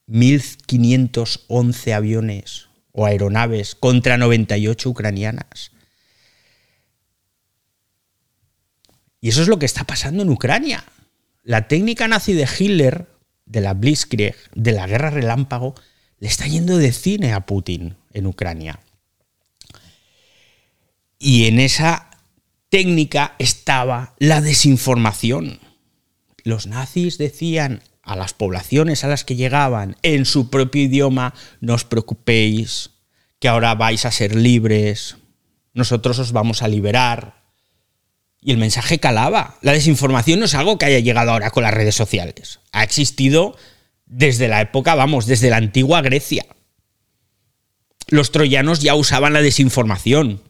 1.511 0.09 1.93
aviones 1.93 2.69
o 2.91 3.07
aeronaves 3.07 3.77
contra 3.77 4.17
98 4.17 4.91
ucranianas. 4.91 5.71
Y 9.21 9.29
eso 9.29 9.41
es 9.41 9.47
lo 9.47 9.61
que 9.61 9.67
está 9.67 9.85
pasando 9.85 10.25
en 10.25 10.31
Ucrania. 10.31 10.85
La 11.45 11.69
técnica 11.69 12.09
nazi 12.09 12.33
de 12.33 12.49
Hitler, 12.59 13.07
de 13.47 13.61
la 13.61 13.75
Blitzkrieg, 13.75 14.35
de 14.57 14.73
la 14.73 14.89
guerra 14.89 15.11
relámpago, 15.11 15.77
le 16.21 16.29
está 16.29 16.47
yendo 16.47 16.77
de 16.79 16.93
cine 16.93 17.33
a 17.33 17.47
Putin 17.47 17.97
en 18.13 18.27
Ucrania. 18.27 18.81
Y 21.19 21.47
en 21.47 21.59
esa 21.59 22.11
técnica 22.69 23.35
estaba 23.39 24.15
la 24.19 24.41
desinformación. 24.41 25.61
Los 26.45 26.67
nazis 26.67 27.19
decían 27.19 27.83
a 28.03 28.17
las 28.17 28.33
poblaciones 28.33 29.05
a 29.05 29.09
las 29.09 29.25
que 29.25 29.37
llegaban 29.37 29.97
en 30.03 30.25
su 30.25 30.49
propio 30.49 30.83
idioma, 30.83 31.35
no 31.61 31.75
os 31.75 31.85
preocupéis, 31.85 32.91
que 33.39 33.49
ahora 33.49 33.75
vais 33.75 34.05
a 34.07 34.11
ser 34.11 34.35
libres, 34.35 35.17
nosotros 35.75 36.19
os 36.19 36.33
vamos 36.33 36.63
a 36.63 36.69
liberar. 36.69 37.39
Y 38.41 38.53
el 38.53 38.59
mensaje 38.59 38.99
calaba. 38.99 39.59
La 39.63 39.73
desinformación 39.73 40.39
no 40.39 40.47
es 40.47 40.55
algo 40.55 40.79
que 40.79 40.87
haya 40.87 41.01
llegado 41.01 41.33
ahora 41.33 41.51
con 41.51 41.65
las 41.65 41.75
redes 41.75 41.95
sociales. 41.95 42.61
Ha 42.73 42.83
existido 42.85 43.57
desde 44.09 44.49
la 44.49 44.61
época, 44.61 44.95
vamos, 44.95 45.27
desde 45.27 45.51
la 45.51 45.57
antigua 45.57 46.01
Grecia. 46.01 46.47
Los 48.09 48.33
troyanos 48.33 48.81
ya 48.81 48.95
usaban 48.95 49.35
la 49.35 49.43
desinformación 49.43 50.43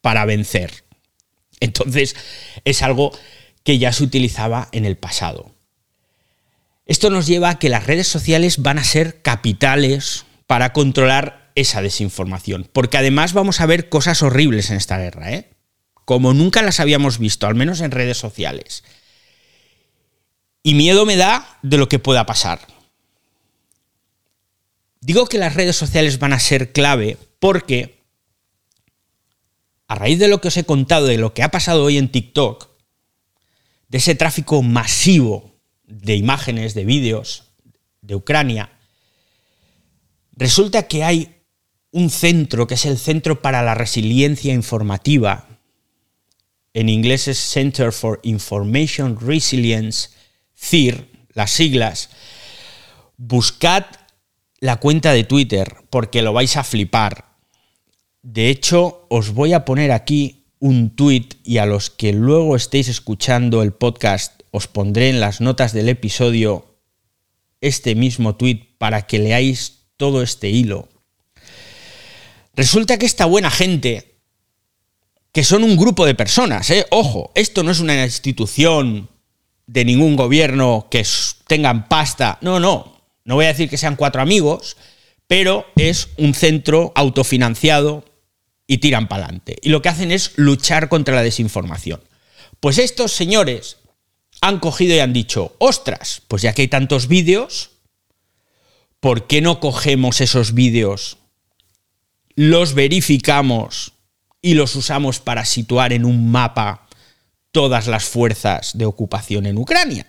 para 0.00 0.24
vencer. 0.24 0.84
Entonces, 1.60 2.16
es 2.64 2.82
algo 2.82 3.12
que 3.64 3.78
ya 3.78 3.92
se 3.92 4.04
utilizaba 4.04 4.68
en 4.72 4.84
el 4.84 4.96
pasado. 4.96 5.54
Esto 6.86 7.10
nos 7.10 7.26
lleva 7.26 7.50
a 7.50 7.58
que 7.58 7.68
las 7.68 7.86
redes 7.86 8.08
sociales 8.08 8.58
van 8.58 8.78
a 8.78 8.84
ser 8.84 9.22
capitales 9.22 10.26
para 10.46 10.72
controlar 10.72 11.50
esa 11.54 11.82
desinformación, 11.82 12.68
porque 12.72 12.98
además 12.98 13.32
vamos 13.32 13.60
a 13.60 13.66
ver 13.66 13.88
cosas 13.88 14.22
horribles 14.22 14.70
en 14.70 14.76
esta 14.76 14.98
guerra, 14.98 15.32
¿eh? 15.32 15.50
como 16.04 16.34
nunca 16.34 16.62
las 16.62 16.80
habíamos 16.80 17.18
visto, 17.18 17.46
al 17.46 17.54
menos 17.54 17.80
en 17.80 17.90
redes 17.90 18.18
sociales. 18.18 18.84
Y 20.62 20.74
miedo 20.74 21.06
me 21.06 21.16
da 21.16 21.58
de 21.62 21.78
lo 21.78 21.88
que 21.88 21.98
pueda 21.98 22.26
pasar. 22.26 22.60
Digo 25.02 25.26
que 25.26 25.36
las 25.36 25.54
redes 25.54 25.74
sociales 25.74 26.20
van 26.20 26.32
a 26.32 26.38
ser 26.38 26.72
clave 26.72 27.18
porque 27.40 27.98
a 29.88 29.96
raíz 29.96 30.20
de 30.20 30.28
lo 30.28 30.40
que 30.40 30.48
os 30.48 30.56
he 30.56 30.64
contado, 30.64 31.06
de 31.06 31.18
lo 31.18 31.34
que 31.34 31.42
ha 31.42 31.50
pasado 31.50 31.82
hoy 31.82 31.98
en 31.98 32.08
TikTok, 32.08 32.68
de 33.88 33.98
ese 33.98 34.14
tráfico 34.14 34.62
masivo 34.62 35.58
de 35.82 36.14
imágenes, 36.14 36.74
de 36.74 36.84
vídeos 36.84 37.50
de 38.00 38.14
Ucrania, 38.14 38.70
resulta 40.36 40.84
que 40.84 41.02
hay 41.02 41.34
un 41.90 42.08
centro 42.08 42.68
que 42.68 42.74
es 42.74 42.86
el 42.86 42.96
Centro 42.96 43.42
para 43.42 43.62
la 43.62 43.74
Resiliencia 43.74 44.54
Informativa, 44.54 45.48
en 46.74 46.88
inglés 46.88 47.26
es 47.26 47.38
Center 47.38 47.92
for 47.92 48.20
Information 48.22 49.18
Resilience, 49.20 50.10
CIR, 50.56 51.08
las 51.34 51.50
siglas. 51.50 52.08
Buscad 53.16 53.84
la 54.62 54.76
cuenta 54.76 55.12
de 55.12 55.24
Twitter 55.24 55.74
porque 55.90 56.22
lo 56.22 56.32
vais 56.32 56.56
a 56.56 56.62
flipar. 56.62 57.34
De 58.22 58.48
hecho, 58.48 59.06
os 59.10 59.30
voy 59.34 59.54
a 59.54 59.64
poner 59.64 59.90
aquí 59.90 60.44
un 60.60 60.94
tweet 60.94 61.30
y 61.42 61.58
a 61.58 61.66
los 61.66 61.90
que 61.90 62.12
luego 62.12 62.54
estéis 62.54 62.86
escuchando 62.86 63.62
el 63.62 63.72
podcast 63.72 64.42
os 64.52 64.68
pondré 64.68 65.08
en 65.08 65.18
las 65.18 65.40
notas 65.40 65.72
del 65.72 65.88
episodio 65.88 66.78
este 67.60 67.96
mismo 67.96 68.36
tweet 68.36 68.76
para 68.78 69.02
que 69.02 69.18
leáis 69.18 69.88
todo 69.96 70.22
este 70.22 70.48
hilo. 70.50 70.88
Resulta 72.54 72.98
que 72.98 73.06
esta 73.06 73.24
buena 73.26 73.50
gente, 73.50 74.20
que 75.32 75.42
son 75.42 75.64
un 75.64 75.76
grupo 75.76 76.06
de 76.06 76.14
personas, 76.14 76.70
¿eh? 76.70 76.86
ojo, 76.90 77.32
esto 77.34 77.64
no 77.64 77.72
es 77.72 77.80
una 77.80 78.04
institución 78.04 79.10
de 79.66 79.84
ningún 79.84 80.14
gobierno 80.14 80.86
que 80.88 81.04
tengan 81.48 81.88
pasta, 81.88 82.38
no, 82.42 82.60
no, 82.60 82.91
no 83.24 83.36
voy 83.36 83.44
a 83.44 83.48
decir 83.48 83.68
que 83.68 83.78
sean 83.78 83.96
cuatro 83.96 84.22
amigos, 84.22 84.76
pero 85.26 85.66
es 85.76 86.08
un 86.18 86.34
centro 86.34 86.92
autofinanciado 86.94 88.04
y 88.66 88.78
tiran 88.78 89.08
para 89.08 89.24
adelante. 89.24 89.56
Y 89.62 89.68
lo 89.68 89.82
que 89.82 89.88
hacen 89.88 90.10
es 90.10 90.32
luchar 90.36 90.88
contra 90.88 91.14
la 91.14 91.22
desinformación. 91.22 92.02
Pues 92.60 92.78
estos 92.78 93.12
señores 93.12 93.78
han 94.40 94.58
cogido 94.58 94.94
y 94.94 95.00
han 95.00 95.12
dicho, 95.12 95.54
ostras, 95.58 96.22
pues 96.28 96.42
ya 96.42 96.52
que 96.52 96.62
hay 96.62 96.68
tantos 96.68 97.06
vídeos, 97.06 97.70
¿por 99.00 99.26
qué 99.26 99.40
no 99.40 99.60
cogemos 99.60 100.20
esos 100.20 100.54
vídeos, 100.54 101.18
los 102.34 102.74
verificamos 102.74 103.92
y 104.40 104.54
los 104.54 104.74
usamos 104.74 105.20
para 105.20 105.44
situar 105.44 105.92
en 105.92 106.04
un 106.04 106.30
mapa 106.30 106.88
todas 107.52 107.86
las 107.86 108.04
fuerzas 108.04 108.76
de 108.76 108.86
ocupación 108.86 109.46
en 109.46 109.58
Ucrania? 109.58 110.06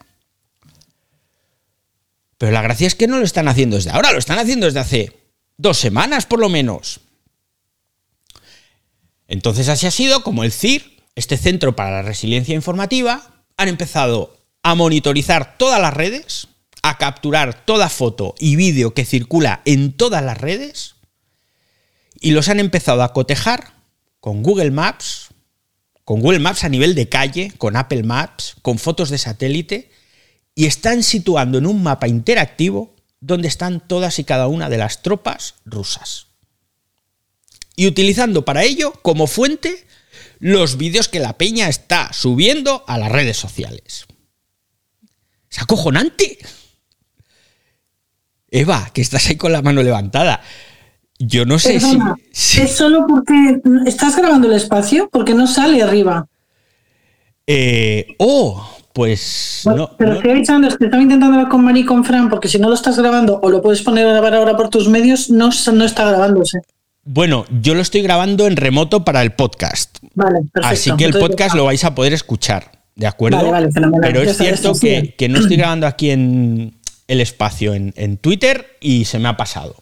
Pero 2.43 2.51
la 2.51 2.61
gracia 2.61 2.87
es 2.87 2.95
que 2.95 3.07
no 3.07 3.19
lo 3.19 3.23
están 3.23 3.47
haciendo 3.47 3.77
desde 3.77 3.91
ahora, 3.91 4.11
lo 4.11 4.19
están 4.19 4.37
haciendo 4.37 4.65
desde 4.65 4.81
hace 4.81 5.17
dos 5.55 5.77
semanas 5.77 6.25
por 6.25 6.41
lo 6.41 6.49
menos. 6.49 6.99
Entonces 9.29 9.69
así 9.69 9.87
ha 9.87 9.91
sido 9.91 10.23
como 10.23 10.43
el 10.43 10.51
CIR, 10.51 11.05
este 11.15 11.37
Centro 11.37 11.73
para 11.73 11.91
la 11.91 12.01
Resiliencia 12.01 12.53
Informativa, 12.53 13.45
han 13.55 13.69
empezado 13.69 14.37
a 14.61 14.75
monitorizar 14.75 15.57
todas 15.57 15.79
las 15.79 15.93
redes, 15.93 16.49
a 16.81 16.97
capturar 16.97 17.65
toda 17.65 17.87
foto 17.87 18.35
y 18.37 18.57
vídeo 18.57 18.93
que 18.93 19.05
circula 19.05 19.61
en 19.63 19.93
todas 19.93 20.21
las 20.21 20.37
redes 20.37 20.95
y 22.19 22.31
los 22.31 22.49
han 22.49 22.59
empezado 22.59 23.03
a 23.03 23.13
cotejar 23.13 23.71
con 24.19 24.43
Google 24.43 24.71
Maps, 24.71 25.29
con 26.03 26.19
Google 26.19 26.39
Maps 26.39 26.65
a 26.65 26.69
nivel 26.69 26.93
de 26.93 27.07
calle, 27.07 27.53
con 27.57 27.77
Apple 27.77 28.03
Maps, 28.03 28.57
con 28.61 28.79
fotos 28.79 29.09
de 29.09 29.17
satélite 29.17 29.91
y 30.55 30.65
están 30.65 31.03
situando 31.03 31.57
en 31.57 31.65
un 31.65 31.83
mapa 31.83 32.07
interactivo 32.07 32.95
donde 33.19 33.47
están 33.47 33.85
todas 33.87 34.19
y 34.19 34.23
cada 34.23 34.47
una 34.47 34.69
de 34.69 34.77
las 34.77 35.01
tropas 35.01 35.55
rusas. 35.65 36.27
y 37.75 37.87
utilizando 37.87 38.45
para 38.45 38.63
ello 38.63 38.93
como 39.01 39.25
fuente 39.25 39.87
los 40.39 40.77
vídeos 40.77 41.07
que 41.07 41.19
la 41.19 41.37
peña 41.37 41.69
está 41.69 42.13
subiendo 42.13 42.83
a 42.87 42.99
las 42.99 43.11
redes 43.11 43.37
sociales. 43.37 44.05
Es 45.49 45.61
acojonante. 45.61 46.37
Eva, 48.51 48.91
que 48.93 49.01
estás 49.01 49.27
ahí 49.27 49.37
con 49.37 49.51
la 49.51 49.63
mano 49.63 49.81
levantada. 49.81 50.41
Yo 51.17 51.45
no 51.45 51.57
sé 51.57 51.79
si, 51.79 51.97
¿Es 52.61 52.75
solo 52.75 53.05
porque 53.07 53.61
estás 53.85 54.15
grabando 54.15 54.47
el 54.47 54.53
espacio? 54.53 55.09
Porque 55.09 55.33
no 55.33 55.47
sale 55.47 55.81
arriba. 55.81 56.27
Eh, 57.47 58.15
oh, 58.19 58.69
pues. 58.93 59.63
no, 59.65 59.89
pero 59.97 60.13
estoy 60.13 60.31
avisando, 60.31 60.67
es 60.67 60.77
que 60.77 60.85
estaba 60.85 61.01
intentando 61.01 61.35
hablar 61.35 61.49
con 61.49 61.63
Mari 61.63 61.81
y 61.81 61.85
con 61.85 62.05
Fran, 62.05 62.29
porque 62.29 62.47
si 62.47 62.59
no 62.59 62.69
lo 62.69 62.75
estás 62.75 62.97
grabando 62.97 63.39
o 63.41 63.49
lo 63.49 63.61
puedes 63.61 63.81
poner 63.81 64.07
a 64.07 64.11
grabar 64.11 64.35
ahora 64.35 64.55
por 64.55 64.69
tus 64.69 64.87
medios, 64.87 65.29
no, 65.31 65.49
no 65.73 65.83
está 65.83 66.07
grabándose. 66.07 66.59
Bueno, 67.03 67.45
yo 67.61 67.73
lo 67.73 67.81
estoy 67.81 68.01
grabando 68.01 68.47
en 68.47 68.55
remoto 68.55 69.03
para 69.03 69.21
el 69.23 69.33
podcast. 69.33 69.97
Vale, 70.13 70.39
perfecto. 70.53 70.67
Así 70.67 70.91
que 70.95 71.05
el 71.05 71.13
podcast 71.13 71.55
lo 71.55 71.65
vais 71.65 71.83
a 71.83 71.95
poder 71.95 72.13
escuchar, 72.13 72.71
¿de 72.95 73.07
acuerdo? 73.07 73.51
Vale, 73.51 73.67
vale, 73.73 73.89
Pero 74.01 74.21
es 74.21 74.37
cierto 74.37 74.73
que, 74.79 75.27
no 75.27 75.39
estoy 75.39 75.57
grabando 75.57 75.87
aquí 75.87 76.11
en 76.11 76.75
el 77.07 77.19
espacio 77.19 77.73
en, 77.73 78.17
Twitter 78.17 78.77
y 78.79 79.05
se 79.05 79.19
me 79.19 79.27
ha 79.27 79.35
pasado. 79.35 79.75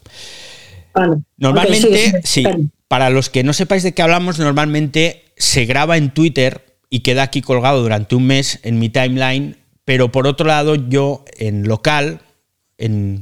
Normalmente, 1.38 2.22
sí, 2.24 2.44
para 2.88 3.10
los 3.10 3.30
que 3.30 3.44
no 3.44 3.54
sepáis 3.54 3.84
de 3.84 3.94
qué 3.94 4.02
hablamos, 4.02 4.40
normalmente 4.40 5.26
se 5.38 5.66
graba 5.66 5.98
en 5.98 6.12
Twitter 6.12 6.71
y 6.92 7.00
queda 7.00 7.24
aquí 7.24 7.42
colgado 7.42 7.82
durante 7.82 8.14
un 8.14 8.28
mes 8.28 8.60
en 8.62 8.78
mi 8.78 8.90
timeline, 8.90 9.58
pero 9.86 10.12
por 10.12 10.28
otro 10.28 10.46
lado 10.46 10.76
yo 10.76 11.26
en 11.38 11.68
local, 11.68 12.22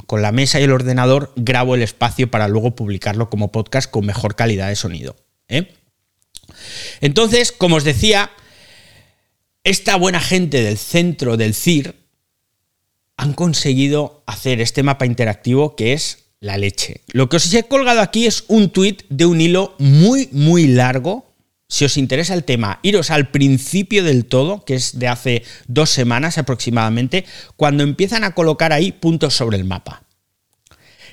con 0.07 0.21
la 0.21 0.31
mesa 0.31 0.59
y 0.59 0.63
el 0.63 0.71
ordenador, 0.71 1.31
grabo 1.35 1.75
el 1.75 1.83
espacio 1.83 2.31
para 2.31 2.47
luego 2.47 2.75
publicarlo 2.75 3.29
como 3.29 3.51
podcast 3.51 3.89
con 3.89 4.05
mejor 4.05 4.35
calidad 4.35 4.69
de 4.69 4.75
sonido. 4.75 5.15
¿eh? 5.47 5.71
Entonces, 6.99 7.51
como 7.51 7.75
os 7.75 7.83
decía, 7.83 8.31
esta 9.63 9.95
buena 9.97 10.19
gente 10.19 10.63
del 10.63 10.77
centro 10.77 11.37
del 11.37 11.53
CIR 11.53 11.95
han 13.17 13.33
conseguido 13.33 14.23
hacer 14.25 14.61
este 14.61 14.81
mapa 14.81 15.05
interactivo 15.05 15.75
que 15.75 15.93
es 15.93 16.29
la 16.39 16.57
leche. 16.57 17.01
Lo 17.11 17.29
que 17.29 17.37
os 17.37 17.53
he 17.53 17.63
colgado 17.63 18.01
aquí 18.01 18.25
es 18.25 18.45
un 18.47 18.71
tuit 18.71 19.03
de 19.09 19.25
un 19.25 19.41
hilo 19.41 19.75
muy, 19.77 20.29
muy 20.31 20.67
largo. 20.67 21.28
Si 21.71 21.85
os 21.85 21.97
interesa 21.97 22.33
el 22.33 22.43
tema, 22.43 22.79
iros 22.81 23.11
al 23.11 23.29
principio 23.29 24.03
del 24.03 24.25
todo, 24.25 24.65
que 24.65 24.73
es 24.73 24.97
de 24.97 25.07
hace 25.07 25.43
dos 25.67 25.91
semanas 25.91 26.39
aproximadamente, 26.39 27.25
cuando 27.55 27.83
empiezan 27.83 28.23
a 28.23 28.33
colocar 28.33 28.73
ahí 28.73 28.91
puntos 28.91 29.35
sobre 29.35 29.57
el 29.57 29.65
mapa. 29.65 30.03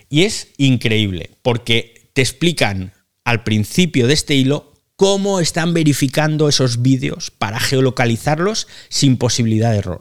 Y 0.08 0.22
es 0.22 0.48
increíble, 0.56 1.30
porque 1.42 2.08
te 2.14 2.22
explican 2.22 2.94
al 3.22 3.44
principio 3.44 4.06
de 4.06 4.14
este 4.14 4.34
hilo 4.34 4.72
cómo 4.96 5.40
están 5.40 5.74
verificando 5.74 6.48
esos 6.48 6.80
vídeos 6.80 7.30
para 7.30 7.60
geolocalizarlos 7.60 8.66
sin 8.88 9.18
posibilidad 9.18 9.72
de 9.72 9.78
error. 9.78 10.00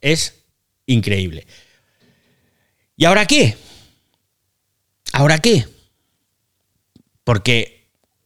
Es 0.00 0.44
increíble. 0.86 1.48
¿Y 2.96 3.04
ahora 3.04 3.26
qué? 3.26 3.56
¿Ahora 5.12 5.40
qué? 5.40 5.66
Porque 7.24 7.79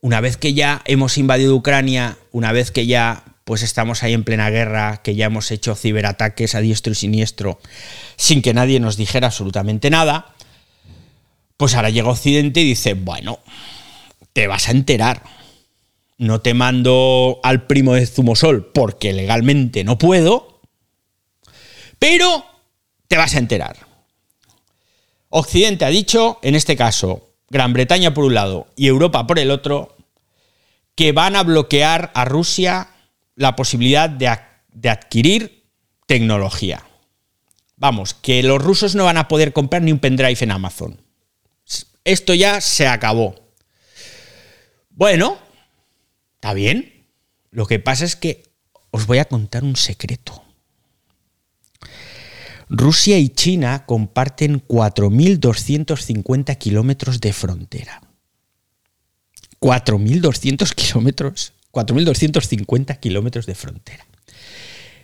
una 0.04 0.20
vez 0.20 0.36
que 0.36 0.52
ya 0.52 0.82
hemos 0.84 1.16
invadido 1.16 1.56
Ucrania, 1.56 2.18
una 2.30 2.52
vez 2.52 2.70
que 2.70 2.84
ya 2.84 3.24
pues 3.44 3.62
estamos 3.62 4.02
ahí 4.02 4.12
en 4.12 4.22
plena 4.22 4.50
guerra, 4.50 5.00
que 5.02 5.14
ya 5.14 5.24
hemos 5.24 5.50
hecho 5.50 5.74
ciberataques 5.74 6.54
a 6.54 6.60
diestro 6.60 6.92
y 6.92 6.94
siniestro 6.94 7.58
sin 8.16 8.42
que 8.42 8.52
nadie 8.52 8.80
nos 8.80 8.98
dijera 8.98 9.28
absolutamente 9.28 9.88
nada, 9.88 10.34
pues 11.56 11.74
ahora 11.74 11.88
llega 11.88 12.10
Occidente 12.10 12.60
y 12.60 12.64
dice, 12.64 12.92
bueno, 12.92 13.38
te 14.34 14.46
vas 14.46 14.68
a 14.68 14.72
enterar. 14.72 15.22
No 16.18 16.42
te 16.42 16.52
mando 16.52 17.40
al 17.42 17.66
primo 17.66 17.94
de 17.94 18.04
Zumosol 18.04 18.72
porque 18.74 19.14
legalmente 19.14 19.84
no 19.84 19.96
puedo, 19.96 20.60
pero 21.98 22.44
te 23.08 23.16
vas 23.16 23.34
a 23.36 23.38
enterar. 23.38 23.78
Occidente 25.30 25.86
ha 25.86 25.88
dicho, 25.88 26.40
en 26.42 26.56
este 26.56 26.76
caso, 26.76 27.33
Gran 27.50 27.72
Bretaña 27.72 28.14
por 28.14 28.24
un 28.24 28.34
lado 28.34 28.68
y 28.76 28.86
Europa 28.86 29.26
por 29.26 29.38
el 29.38 29.50
otro, 29.50 29.96
que 30.94 31.12
van 31.12 31.36
a 31.36 31.42
bloquear 31.42 32.10
a 32.14 32.24
Rusia 32.24 32.88
la 33.36 33.56
posibilidad 33.56 34.08
de, 34.08 34.28
adquirir 34.88 35.64
tecnología. 36.06 36.84
Vamos, 37.76 38.14
que 38.14 38.42
los 38.42 38.62
rusos 38.62 38.94
no 38.94 39.04
van 39.04 39.18
a 39.18 39.28
poder 39.28 39.52
comprar 39.52 39.82
ni 39.82 39.92
un 39.92 39.98
pendrive 39.98 40.38
en 40.40 40.52
Amazon. 40.52 41.00
Esto 42.04 42.34
ya 42.34 42.60
se 42.60 42.86
acabó. 42.86 43.34
Bueno, 44.90 45.38
está 46.34 46.54
bien. 46.54 47.08
Lo 47.50 47.66
que 47.66 47.78
pasa 47.78 48.04
es 48.04 48.14
que 48.14 48.44
os 48.90 49.06
voy 49.06 49.18
a 49.18 49.24
contar 49.24 49.64
un 49.64 49.76
secreto. 49.76 50.43
Rusia 52.76 53.18
y 53.18 53.28
China 53.28 53.86
comparten 53.86 54.60
4.250 54.66 56.58
kilómetros 56.58 57.20
de 57.20 57.32
frontera. 57.32 58.02
4.200 59.60 60.74
kilómetros, 60.74 61.52
4.250 61.70 62.98
kilómetros 62.98 63.46
de 63.46 63.54
frontera. 63.54 64.04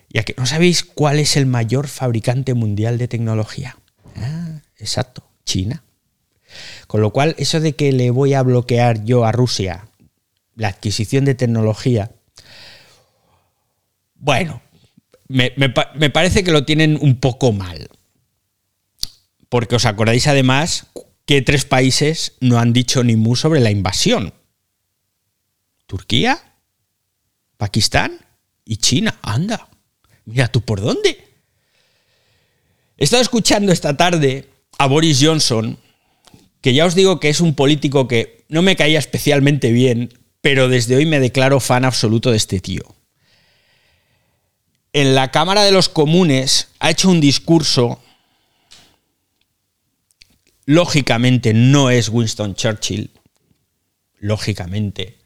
Ya 0.09 0.25
que 0.25 0.35
no 0.37 0.47
sabéis 0.47 0.83
cuál 0.83 1.21
es 1.21 1.37
el 1.37 1.47
mayor 1.47 1.87
fabricante 1.87 2.55
mundial 2.55 2.99
de 2.99 3.07
tecnología. 3.07 3.79
Ah, 4.17 4.61
exacto, 4.79 5.23
China. 5.45 5.85
Con 6.89 7.01
lo 7.01 7.13
cual, 7.13 7.37
eso 7.39 7.61
de 7.61 7.77
que 7.77 7.93
le 7.93 8.11
voy 8.11 8.35
a 8.35 8.43
bloquear 8.43 9.05
yo 9.05 9.25
a 9.25 9.31
Rusia 9.31 9.87
la 10.57 10.67
adquisición 10.69 11.25
de 11.25 11.37
tecnología, 11.37 12.11
bueno, 14.17 14.61
me, 15.31 16.11
parece 16.11 16.43
que 16.43 16.51
lo 16.51 16.65
tienen 16.65 16.99
un 17.01 17.21
poco 17.21 17.53
mal. 17.53 17.89
Porque 19.49 19.77
os 19.77 19.87
acordáis 19.87 20.27
además 20.27 20.87
que 21.25 21.43
tres 21.43 21.65
países 21.65 22.35
no 22.41 22.59
han 22.59 22.73
dicho 22.73 23.05
ni 23.05 23.15
mu 23.17 23.37
sobre 23.37 23.61
la 23.61 23.71
invasión. 23.71 24.35
Turquía, 25.87 26.55
Pakistán 27.57 28.19
y 28.65 28.77
China. 28.79 29.19
Anda, 29.23 29.69
mira 30.25 30.49
tú 30.49 30.63
por 30.63 30.81
dónde. 30.81 31.25
He 32.97 33.05
estado 33.05 33.23
escuchando 33.23 33.73
esta 33.73 33.97
tarde 33.97 34.49
a 34.79 34.87
Boris 34.87 35.21
Johnson, 35.23 35.79
que 36.61 36.75
ya 36.75 36.87
os 36.87 36.95
digo 36.95 37.21
que 37.21 37.29
es 37.29 37.41
un 37.41 37.55
político 37.55 38.09
que 38.09 38.45
no 38.49 38.63
me 38.63 38.77
caía 38.77 38.99
especialmente 38.99 39.71
bien, 39.71 40.13
pero 40.41 40.69
desde 40.69 40.97
hoy 40.97 41.07
me 41.07 41.21
declaro 41.21 41.61
fan 41.61 41.85
absoluto 41.85 42.31
de 42.33 42.37
este 42.37 42.61
tío 42.61 43.00
en 44.93 45.15
la 45.15 45.31
Cámara 45.31 45.63
de 45.63 45.73
los 45.73 45.89
Comunes 45.89 46.69
ha 46.81 46.91
hecho 46.91 47.11
un 47.11 47.21
discurso, 47.21 48.01
lógicamente 50.67 51.55
no 51.55 51.91
es 51.91 52.09
Winston 52.09 52.55
Churchill, 52.55 53.11
lógicamente, 54.19 55.19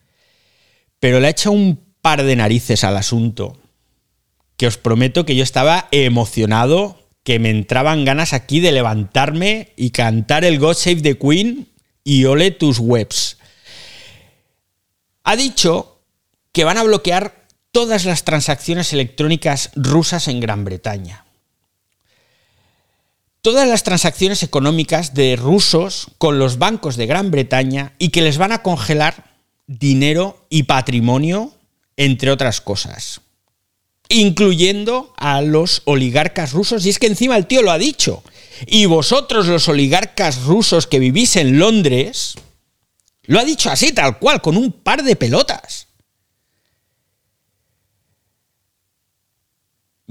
pero 1.00 1.20
le 1.20 1.28
ha 1.28 1.30
hecho 1.30 1.52
un 1.52 1.82
par 2.00 2.22
de 2.22 2.36
narices 2.36 2.84
al 2.84 2.96
asunto, 2.96 3.58
que 4.56 4.66
os 4.66 4.76
prometo 4.76 5.24
que 5.24 5.36
yo 5.36 5.42
estaba 5.42 5.88
emocionado, 5.90 7.08
que 7.24 7.38
me 7.38 7.50
entraban 7.50 8.04
ganas 8.04 8.34
aquí 8.34 8.60
de 8.60 8.72
levantarme 8.72 9.72
y 9.76 9.90
cantar 9.90 10.44
el 10.44 10.58
God 10.58 10.74
Save 10.74 11.00
the 11.00 11.18
Queen 11.18 11.68
y 12.04 12.26
ole 12.26 12.50
tus 12.50 12.78
webs. 12.78 13.38
Ha 15.24 15.36
dicho 15.36 16.02
que 16.52 16.64
van 16.64 16.76
a 16.76 16.82
bloquear 16.82 17.43
todas 17.74 18.04
las 18.04 18.22
transacciones 18.22 18.92
electrónicas 18.92 19.70
rusas 19.74 20.28
en 20.28 20.38
Gran 20.38 20.64
Bretaña. 20.64 21.24
Todas 23.42 23.68
las 23.68 23.82
transacciones 23.82 24.44
económicas 24.44 25.12
de 25.12 25.34
rusos 25.34 26.06
con 26.18 26.38
los 26.38 26.58
bancos 26.58 26.96
de 26.96 27.06
Gran 27.06 27.32
Bretaña 27.32 27.92
y 27.98 28.10
que 28.10 28.22
les 28.22 28.38
van 28.38 28.52
a 28.52 28.62
congelar 28.62 29.24
dinero 29.66 30.46
y 30.50 30.62
patrimonio, 30.62 31.52
entre 31.96 32.30
otras 32.30 32.60
cosas. 32.60 33.22
Incluyendo 34.08 35.12
a 35.16 35.42
los 35.42 35.82
oligarcas 35.84 36.52
rusos. 36.52 36.86
Y 36.86 36.90
es 36.90 37.00
que 37.00 37.08
encima 37.08 37.36
el 37.36 37.48
tío 37.48 37.60
lo 37.60 37.72
ha 37.72 37.78
dicho. 37.78 38.22
Y 38.68 38.86
vosotros 38.86 39.48
los 39.48 39.68
oligarcas 39.68 40.44
rusos 40.44 40.86
que 40.86 41.00
vivís 41.00 41.34
en 41.34 41.58
Londres, 41.58 42.36
lo 43.24 43.40
ha 43.40 43.44
dicho 43.44 43.68
así, 43.68 43.92
tal 43.92 44.20
cual, 44.20 44.40
con 44.40 44.56
un 44.56 44.70
par 44.70 45.02
de 45.02 45.16
pelotas. 45.16 45.88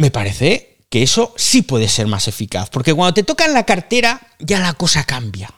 Me 0.04 0.12
parece 0.12 0.80
que 0.90 1.02
eso 1.02 1.34
sí 1.38 1.62
puede 1.62 1.88
ser 1.88 2.08
más 2.08 2.28
eficaz, 2.28 2.70
porque 2.70 2.94
cuando 2.94 3.14
te 3.14 3.24
tocan 3.24 3.54
la 3.54 3.66
cartera 3.66 4.20
ya 4.38 4.60
la 4.60 4.74
cosa 4.74 5.06
cambia. 5.06 5.50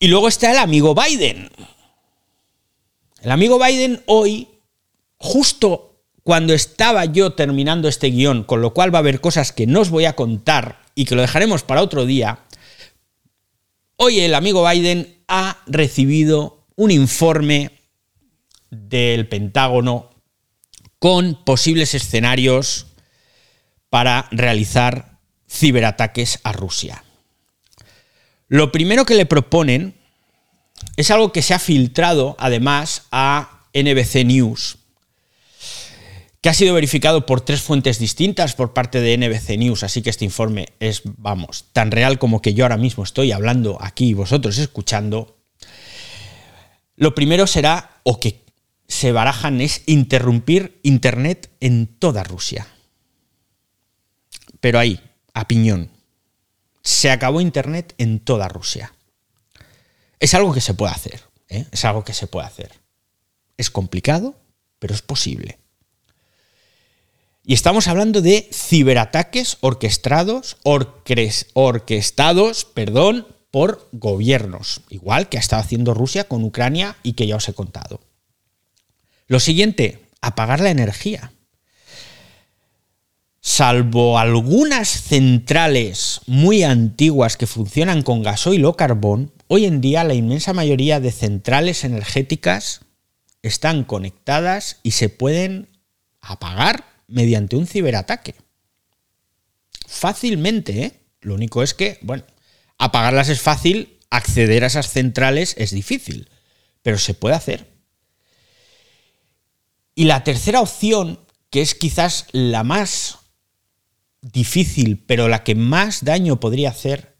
Y 0.00 0.08
luego 0.08 0.26
está 0.26 0.50
el 0.50 0.58
amigo 0.58 0.96
Biden. 0.96 1.48
El 3.22 3.30
amigo 3.30 3.64
Biden 3.64 4.02
hoy, 4.06 4.48
justo 5.16 6.02
cuando 6.24 6.54
estaba 6.54 7.04
yo 7.04 7.34
terminando 7.34 7.86
este 7.86 8.08
guion, 8.08 8.42
con 8.42 8.62
lo 8.62 8.74
cual 8.74 8.92
va 8.92 8.98
a 8.98 9.06
haber 9.06 9.20
cosas 9.20 9.52
que 9.52 9.68
no 9.68 9.82
os 9.82 9.90
voy 9.90 10.04
a 10.04 10.16
contar 10.16 10.80
y 10.96 11.04
que 11.04 11.14
lo 11.14 11.22
dejaremos 11.22 11.62
para 11.62 11.82
otro 11.82 12.04
día, 12.04 12.40
Hoy 14.00 14.20
el 14.20 14.36
amigo 14.36 14.64
Biden 14.64 15.16
ha 15.26 15.58
recibido 15.66 16.64
un 16.76 16.92
informe 16.92 17.72
del 18.70 19.26
Pentágono 19.26 20.07
con 20.98 21.44
posibles 21.44 21.94
escenarios 21.94 22.86
para 23.90 24.28
realizar 24.30 25.18
ciberataques 25.48 26.40
a 26.44 26.52
Rusia. 26.52 27.04
Lo 28.48 28.72
primero 28.72 29.04
que 29.04 29.14
le 29.14 29.26
proponen 29.26 29.94
es 30.96 31.10
algo 31.10 31.32
que 31.32 31.42
se 31.42 31.54
ha 31.54 31.58
filtrado 31.58 32.36
además 32.38 33.06
a 33.10 33.66
NBC 33.74 34.24
News, 34.24 34.78
que 36.40 36.48
ha 36.48 36.54
sido 36.54 36.74
verificado 36.74 37.26
por 37.26 37.40
tres 37.40 37.62
fuentes 37.62 37.98
distintas 37.98 38.54
por 38.54 38.72
parte 38.72 39.00
de 39.00 39.16
NBC 39.16 39.58
News, 39.58 39.82
así 39.82 40.02
que 40.02 40.10
este 40.10 40.24
informe 40.24 40.68
es, 40.80 41.02
vamos, 41.04 41.66
tan 41.72 41.90
real 41.90 42.18
como 42.18 42.40
que 42.40 42.54
yo 42.54 42.64
ahora 42.64 42.76
mismo 42.76 43.04
estoy 43.04 43.32
hablando 43.32 43.78
aquí 43.80 44.08
y 44.08 44.14
vosotros 44.14 44.58
escuchando. 44.58 45.36
Lo 46.96 47.14
primero 47.14 47.46
será, 47.46 48.00
o 48.02 48.18
que 48.18 48.44
se 48.88 49.12
barajan, 49.12 49.60
es 49.60 49.82
interrumpir 49.86 50.80
Internet 50.82 51.50
en 51.60 51.86
toda 51.86 52.24
Rusia. 52.24 52.66
Pero 54.60 54.78
ahí, 54.80 55.00
a 55.34 55.46
piñón 55.46 55.90
se 56.88 57.10
acabó 57.10 57.42
Internet 57.42 57.94
en 57.98 58.18
toda 58.18 58.48
Rusia. 58.48 58.94
Es 60.20 60.32
algo 60.32 60.54
que 60.54 60.62
se 60.62 60.72
puede 60.72 60.92
hacer, 60.92 61.20
¿eh? 61.50 61.66
es 61.70 61.84
algo 61.84 62.02
que 62.02 62.14
se 62.14 62.26
puede 62.26 62.46
hacer. 62.46 62.72
Es 63.58 63.70
complicado, 63.70 64.34
pero 64.78 64.94
es 64.94 65.02
posible. 65.02 65.58
Y 67.44 67.52
estamos 67.52 67.88
hablando 67.88 68.22
de 68.22 68.48
ciberataques 68.52 69.58
orquestados, 69.60 70.56
orquestados 71.52 72.64
perdón, 72.64 73.26
por 73.50 73.86
gobiernos, 73.92 74.80
igual 74.88 75.28
que 75.28 75.36
ha 75.36 75.40
estado 75.40 75.60
haciendo 75.60 75.92
Rusia 75.92 76.24
con 76.24 76.42
Ucrania 76.42 76.96
y 77.02 77.12
que 77.12 77.26
ya 77.26 77.36
os 77.36 77.48
he 77.50 77.54
contado. 77.54 78.00
Lo 79.28 79.38
siguiente, 79.38 80.00
apagar 80.20 80.60
la 80.60 80.70
energía 80.70 81.32
salvo 83.48 84.18
algunas 84.18 84.88
centrales 84.88 86.20
muy 86.26 86.64
antiguas 86.64 87.38
que 87.38 87.46
funcionan 87.46 88.02
con 88.02 88.22
gasoil 88.22 88.64
o 88.66 88.76
carbón, 88.76 89.32
hoy 89.46 89.64
en 89.64 89.80
día 89.80 90.04
la 90.04 90.12
inmensa 90.12 90.52
mayoría 90.52 91.00
de 91.00 91.12
centrales 91.12 91.82
energéticas 91.82 92.82
están 93.42 93.84
conectadas 93.84 94.80
y 94.82 94.90
se 94.90 95.08
pueden 95.08 95.68
apagar 96.20 96.84
mediante 97.06 97.56
un 97.56 97.66
ciberataque. 97.66 98.34
Fácilmente, 99.86 100.84
¿eh? 100.84 100.92
Lo 101.22 101.34
único 101.34 101.62
es 101.62 101.72
que, 101.72 101.98
bueno, 102.02 102.24
apagarlas 102.76 103.30
es 103.30 103.40
fácil, 103.40 103.98
acceder 104.10 104.62
a 104.62 104.66
esas 104.66 104.90
centrales 104.90 105.54
es 105.56 105.70
difícil, 105.70 106.28
pero 106.82 106.98
se 106.98 107.14
puede 107.14 107.34
hacer. 107.34 107.66
Y 109.98 110.04
la 110.04 110.22
tercera 110.22 110.60
opción, 110.60 111.18
que 111.50 111.60
es 111.60 111.74
quizás 111.74 112.26
la 112.30 112.62
más 112.62 113.18
difícil, 114.20 115.02
pero 115.04 115.26
la 115.26 115.42
que 115.42 115.56
más 115.56 116.04
daño 116.04 116.38
podría 116.38 116.70
hacer 116.70 117.16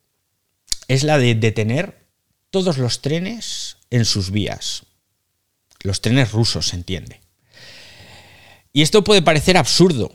es 0.87 1.03
la 1.03 1.19
de 1.19 1.35
detener 1.35 2.07
todos 2.51 2.79
los 2.79 3.03
trenes 3.03 3.79
en 3.91 4.05
sus 4.05 4.31
vías. 4.31 4.85
Los 5.81 6.01
trenes 6.03 6.31
rusos, 6.31 6.69
se 6.69 6.77
entiende. 6.77 7.21
Y 8.73 8.83
esto 8.83 9.03
puede 9.03 9.23
parecer 9.23 9.57
absurdo. 9.57 10.13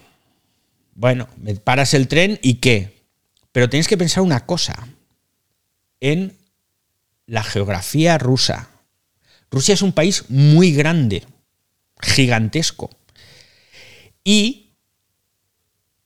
Bueno, 0.96 1.28
paras 1.66 1.94
el 1.94 2.08
tren 2.08 2.40
y 2.42 2.62
qué. 2.62 3.04
Pero 3.52 3.70
tenéis 3.70 3.90
que 3.90 3.98
pensar 3.98 4.24
una 4.24 4.46
cosa. 4.46 4.88
En 6.00 6.38
la 7.26 7.44
geografía 7.44 8.18
rusa. 8.18 8.70
Rusia 9.52 9.74
es 9.74 9.82
un 9.82 9.92
país 9.92 10.30
muy 10.30 10.72
grande, 10.72 11.26
gigantesco. 12.02 12.90
Y 14.24 14.64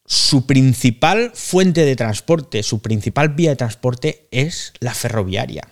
su 0.05 0.45
principal 0.45 1.31
fuente 1.33 1.83
de 1.85 1.95
transporte, 1.95 2.63
su 2.63 2.81
principal 2.81 3.29
vía 3.29 3.51
de 3.51 3.57
transporte 3.57 4.27
es 4.31 4.73
la 4.79 4.93
ferroviaria. 4.93 5.67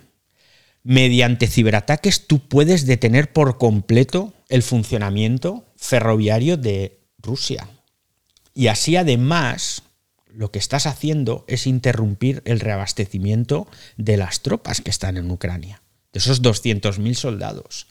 Mediante 0.83 1.47
ciberataques 1.47 2.27
tú 2.27 2.47
puedes 2.47 2.85
detener 2.85 3.31
por 3.31 3.57
completo 3.57 4.33
el 4.49 4.61
funcionamiento 4.61 5.65
ferroviario 5.77 6.57
de 6.57 6.99
Rusia. 7.17 7.67
Y 8.53 8.67
así 8.67 8.95
además 8.95 9.83
lo 10.27 10.51
que 10.51 10.59
estás 10.59 10.85
haciendo 10.85 11.45
es 11.47 11.65
interrumpir 11.65 12.41
el 12.45 12.59
reabastecimiento 12.59 13.67
de 13.95 14.17
las 14.17 14.41
tropas 14.41 14.81
que 14.81 14.91
están 14.91 15.15
en 15.17 15.31
Ucrania, 15.31 15.81
de 16.11 16.19
esos 16.19 16.41
200.000 16.41 17.13
soldados. 17.15 17.87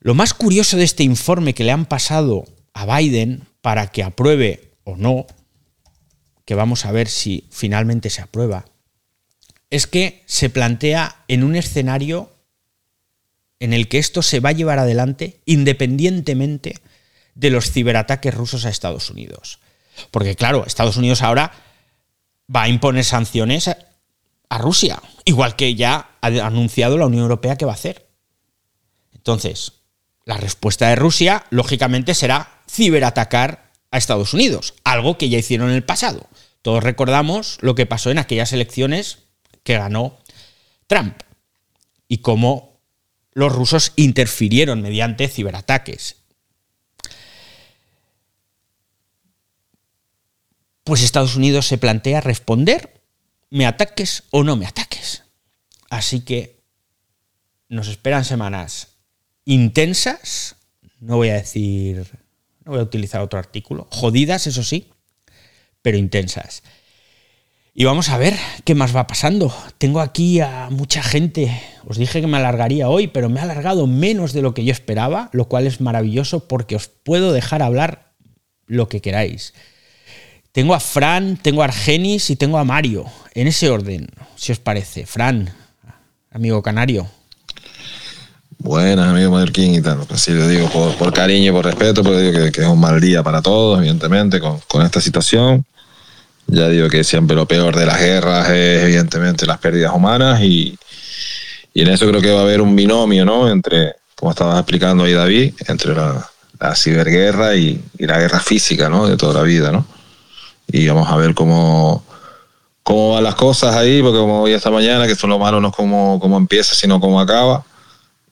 Lo 0.00 0.14
más 0.14 0.34
curioso 0.34 0.76
de 0.76 0.84
este 0.84 1.02
informe 1.02 1.54
que 1.54 1.64
le 1.64 1.72
han 1.72 1.86
pasado 1.86 2.46
a 2.72 2.98
Biden 2.98 3.46
para 3.60 3.88
que 3.88 4.02
apruebe 4.02 4.74
o 4.84 4.96
no, 4.96 5.26
que 6.44 6.54
vamos 6.54 6.84
a 6.84 6.92
ver 6.92 7.08
si 7.08 7.48
finalmente 7.50 8.10
se 8.10 8.22
aprueba, 8.22 8.64
es 9.70 9.86
que 9.86 10.22
se 10.26 10.50
plantea 10.50 11.24
en 11.28 11.42
un 11.44 11.56
escenario 11.56 12.32
en 13.60 13.72
el 13.72 13.88
que 13.88 13.98
esto 13.98 14.22
se 14.22 14.40
va 14.40 14.50
a 14.50 14.52
llevar 14.52 14.78
adelante 14.78 15.40
independientemente 15.44 16.76
de 17.34 17.50
los 17.50 17.70
ciberataques 17.70 18.34
rusos 18.34 18.64
a 18.64 18.70
Estados 18.70 19.10
Unidos. 19.10 19.58
Porque 20.10 20.36
claro, 20.36 20.64
Estados 20.64 20.96
Unidos 20.96 21.22
ahora 21.22 21.52
va 22.54 22.62
a 22.62 22.68
imponer 22.68 23.04
sanciones 23.04 23.68
a 23.68 24.58
Rusia, 24.58 25.02
igual 25.24 25.56
que 25.56 25.74
ya 25.74 26.10
ha 26.20 26.26
anunciado 26.26 26.96
la 26.96 27.06
Unión 27.06 27.22
Europea 27.22 27.56
que 27.56 27.64
va 27.64 27.72
a 27.72 27.74
hacer. 27.74 28.08
Entonces, 29.12 29.77
la 30.28 30.36
respuesta 30.36 30.90
de 30.90 30.94
Rusia, 30.94 31.46
lógicamente, 31.48 32.14
será 32.14 32.60
ciberatacar 32.70 33.72
a 33.90 33.96
Estados 33.96 34.34
Unidos, 34.34 34.74
algo 34.84 35.16
que 35.16 35.30
ya 35.30 35.38
hicieron 35.38 35.70
en 35.70 35.76
el 35.76 35.84
pasado. 35.84 36.28
Todos 36.60 36.84
recordamos 36.84 37.56
lo 37.62 37.74
que 37.74 37.86
pasó 37.86 38.10
en 38.10 38.18
aquellas 38.18 38.52
elecciones 38.52 39.20
que 39.62 39.78
ganó 39.78 40.18
Trump 40.86 41.18
y 42.08 42.18
cómo 42.18 42.78
los 43.32 43.54
rusos 43.54 43.94
interfirieron 43.96 44.82
mediante 44.82 45.28
ciberataques. 45.28 46.16
Pues 50.84 51.00
Estados 51.00 51.36
Unidos 51.36 51.66
se 51.66 51.78
plantea 51.78 52.20
responder, 52.20 53.00
me 53.48 53.64
ataques 53.64 54.24
o 54.30 54.44
no 54.44 54.56
me 54.56 54.66
ataques. 54.66 55.24
Así 55.88 56.20
que 56.20 56.60
nos 57.70 57.88
esperan 57.88 58.26
semanas 58.26 58.97
intensas, 59.54 60.56
no 61.00 61.16
voy 61.16 61.30
a 61.30 61.34
decir 61.34 62.06
no 62.68 62.72
voy 62.72 62.80
a 62.80 62.84
utilizar 62.84 63.22
otro 63.22 63.38
artículo. 63.38 63.88
Jodidas, 63.90 64.46
eso 64.46 64.62
sí, 64.62 64.88
pero 65.80 65.96
intensas. 65.96 66.62
Y 67.72 67.84
vamos 67.84 68.10
a 68.10 68.18
ver 68.18 68.34
qué 68.64 68.74
más 68.74 68.94
va 68.94 69.06
pasando. 69.06 69.54
Tengo 69.78 70.00
aquí 70.00 70.40
a 70.40 70.68
mucha 70.70 71.02
gente. 71.02 71.62
Os 71.86 71.96
dije 71.96 72.20
que 72.20 72.26
me 72.26 72.36
alargaría 72.36 72.90
hoy, 72.90 73.06
pero 73.06 73.30
me 73.30 73.40
ha 73.40 73.44
alargado 73.44 73.86
menos 73.86 74.34
de 74.34 74.42
lo 74.42 74.52
que 74.52 74.66
yo 74.66 74.72
esperaba, 74.72 75.30
lo 75.32 75.48
cual 75.48 75.66
es 75.66 75.80
maravilloso 75.80 76.46
porque 76.46 76.76
os 76.76 76.88
puedo 76.88 77.32
dejar 77.32 77.62
hablar 77.62 78.12
lo 78.66 78.90
que 78.90 79.00
queráis. 79.00 79.54
Tengo 80.52 80.74
a 80.74 80.80
Fran, 80.80 81.38
tengo 81.38 81.62
a 81.62 81.66
Argenis 81.66 82.28
y 82.28 82.36
tengo 82.36 82.58
a 82.58 82.64
Mario, 82.64 83.06
en 83.32 83.46
ese 83.46 83.70
orden, 83.70 84.08
si 84.36 84.52
os 84.52 84.58
parece. 84.58 85.06
Fran, 85.06 85.54
amigo 86.30 86.62
canario. 86.62 87.08
Buenas, 88.60 89.06
amigo 89.06 89.30
Mallorquín 89.30 89.74
y 89.76 89.80
tal. 89.80 90.00
Así 90.10 90.32
le 90.32 90.48
digo 90.48 90.68
por, 90.68 91.12
cariño 91.12 91.50
y 91.50 91.54
por 91.54 91.64
respeto, 91.64 92.02
porque 92.02 92.20
digo 92.20 92.52
que, 92.52 92.60
es 92.60 92.66
un 92.66 92.80
mal 92.80 93.00
día 93.00 93.22
para 93.22 93.40
todos, 93.40 93.78
evidentemente, 93.78 94.40
con, 94.40 94.58
con, 94.66 94.84
esta 94.84 95.00
situación. 95.00 95.64
Ya 96.48 96.68
digo 96.68 96.88
que 96.88 97.04
siempre 97.04 97.36
lo 97.36 97.46
peor 97.46 97.76
de 97.76 97.86
las 97.86 98.00
guerras 98.00 98.48
es, 98.48 98.82
evidentemente, 98.82 99.46
las 99.46 99.58
pérdidas 99.58 99.92
humanas 99.94 100.40
y, 100.42 100.76
y 101.72 101.82
en 101.82 101.88
eso 101.88 102.08
creo 102.08 102.20
que 102.20 102.32
va 102.32 102.40
a 102.40 102.42
haber 102.42 102.60
un 102.60 102.74
binomio, 102.74 103.24
¿no? 103.24 103.48
Entre, 103.48 103.94
como 104.16 104.32
estabas 104.32 104.58
explicando 104.58 105.04
ahí, 105.04 105.12
David, 105.12 105.54
entre 105.68 105.94
la, 105.94 106.28
la 106.58 106.74
ciberguerra 106.74 107.54
y, 107.54 107.80
y, 107.96 108.06
la 108.06 108.18
guerra 108.18 108.40
física, 108.40 108.88
¿no? 108.88 109.06
De 109.06 109.16
toda 109.16 109.34
la 109.34 109.42
vida, 109.42 109.70
¿no? 109.70 109.86
Y 110.66 110.88
vamos 110.88 111.08
a 111.08 111.16
ver 111.16 111.32
cómo, 111.32 112.02
cómo 112.82 113.12
van 113.12 113.22
las 113.22 113.36
cosas 113.36 113.76
ahí, 113.76 114.02
porque 114.02 114.18
como 114.18 114.42
hoy 114.42 114.52
esta 114.52 114.70
mañana, 114.70 115.06
que 115.06 115.12
esto 115.12 115.28
lo 115.28 115.38
malo 115.38 115.60
no 115.60 115.68
es 115.68 115.76
cómo, 115.76 116.18
cómo 116.20 116.36
empieza, 116.36 116.74
sino 116.74 116.98
cómo 116.98 117.20
acaba 117.20 117.64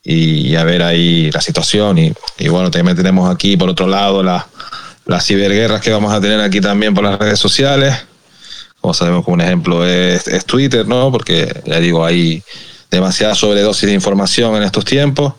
y, 0.09 0.55
a 0.55 0.63
ver 0.63 0.83
ahí 0.85 1.31
la 1.33 1.41
situación. 1.41 1.99
Y, 1.99 2.49
bueno, 2.49 2.71
también 2.71 2.97
tenemos 2.97 3.29
aquí 3.29 3.57
por 3.57 3.69
otro 3.69 3.89
lado 3.89 4.23
las 4.23 5.27
ciberguerras 5.27 5.81
que 5.81 5.91
vamos 5.91 6.13
a 6.13 6.21
tener 6.21 6.41
aquí 6.41 6.61
también 6.61 6.95
por 6.95 7.03
las 7.03 7.19
redes 7.19 7.41
sociales. 7.41 7.95
Como 8.81 8.95
sabemos, 8.95 9.25
como 9.25 9.35
un 9.35 9.41
ejemplo 9.41 9.85
es, 9.85 10.25
Twitter, 10.47 10.87
¿no? 10.87 11.11
Porque 11.11 11.63
ya 11.67 11.81
digo, 11.81 12.05
hay 12.05 12.43
demasiada 12.89 13.35
sobredosis 13.35 13.89
de 13.89 13.95
información 13.95 14.55
en 14.55 14.63
estos 14.63 14.85
tiempos 14.85 15.35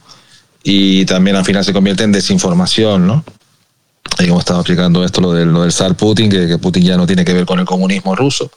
y 0.63 1.05
también 1.05 1.37
al 1.37 1.45
final 1.45 1.63
se 1.63 1.71
convierte 1.71 2.03
en 2.03 2.11
desinformación, 2.11 3.07
¿no? 3.07 3.23
Y 4.19 4.27
como 4.27 4.39
estaba 4.39 4.59
explicando 4.59 5.05
esto, 5.05 5.21
lo 5.21 5.31
del, 5.31 5.49
lo 5.49 5.61
del 5.61 5.71
zar 5.71 5.95
Putin, 5.95 6.29
que, 6.29 6.45
que, 6.45 6.57
Putin 6.57 6.83
ya 6.83 6.97
no 6.97 7.07
tiene 7.07 7.23
que 7.23 7.33
ver 7.33 7.45
con 7.45 7.59
el 7.59 7.65
comunismo 7.65 8.15
ruso. 8.15 8.51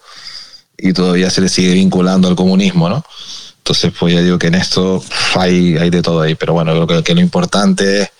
y 0.76 0.92
todavía 0.92 1.30
se 1.30 1.40
le 1.40 1.48
sigue 1.48 1.74
vinculando 1.74 2.26
al 2.26 2.34
comunismo, 2.34 2.88
¿no? 2.88 3.04
Entonces, 3.60 3.92
pues 3.98 4.14
ya 4.14 4.22
digo 4.22 4.38
que 4.38 4.46
en 4.46 4.54
esto 4.54 5.02
hay, 5.36 5.76
hay 5.76 5.90
de 5.90 6.02
todo 6.02 6.22
ahí, 6.22 6.34
pero 6.34 6.54
bueno, 6.54 6.86
creo 6.86 7.04
que, 7.04 7.14
lo 7.14 7.20
importante 7.20 8.02
es 8.02 8.10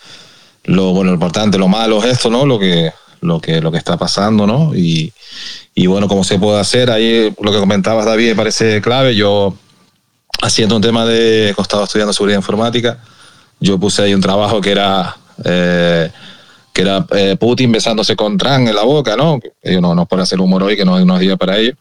lo 0.65 0.93
bueno, 0.93 1.11
lo 1.11 1.15
importante, 1.15 1.57
lo 1.57 1.67
malo 1.67 1.99
es 2.05 2.13
esto, 2.13 2.31
¿no? 2.31 2.45
Lo 2.45 2.59
que, 2.59 2.93
lo 3.23 3.41
que, 3.41 3.61
lo 3.61 3.73
que 3.73 3.79
está 3.79 3.97
pasando, 3.97 4.47
¿no? 4.47 4.75
Y, 4.75 5.13
y 5.75 5.87
bueno, 5.87 6.09
cómo 6.09 6.25
se 6.25 6.39
puede 6.39 6.61
hacer, 6.61 6.91
ahí 6.91 7.35
lo 7.41 7.53
que 7.53 7.59
comentabas, 7.59 8.05
David, 8.05 8.29
me 8.29 8.35
parece 8.37 8.83
clave. 8.83 9.17
Yo, 9.17 9.55
haciendo 10.43 10.77
un 10.77 10.83
tema 10.83 11.07
de, 11.07 11.55
estaba 11.59 11.85
estudiando 11.85 12.13
seguridad 12.13 12.39
informática, 12.39 12.99
yo 13.59 13.79
puse 13.81 14.03
ahí 14.03 14.13
un 14.13 14.21
trabajo 14.21 14.61
que 14.61 14.73
era, 14.73 15.17
eh, 15.43 16.11
que 16.75 16.83
era 16.83 17.07
eh, 17.13 17.37
Putin 17.41 17.73
besándose 17.73 18.15
con 18.15 18.37
Trump 18.37 18.69
en 18.69 18.75
la 18.75 18.83
boca, 18.83 19.17
¿no? 19.17 19.41
Ellos 19.63 19.81
no, 19.81 19.95
no 19.95 20.05
pueden 20.05 20.23
hacer 20.23 20.39
humor 20.39 20.63
hoy, 20.63 20.77
que 20.77 20.85
no, 20.85 20.99
es 20.99 21.21
día 21.21 21.37
para 21.39 21.57
ello 21.57 21.75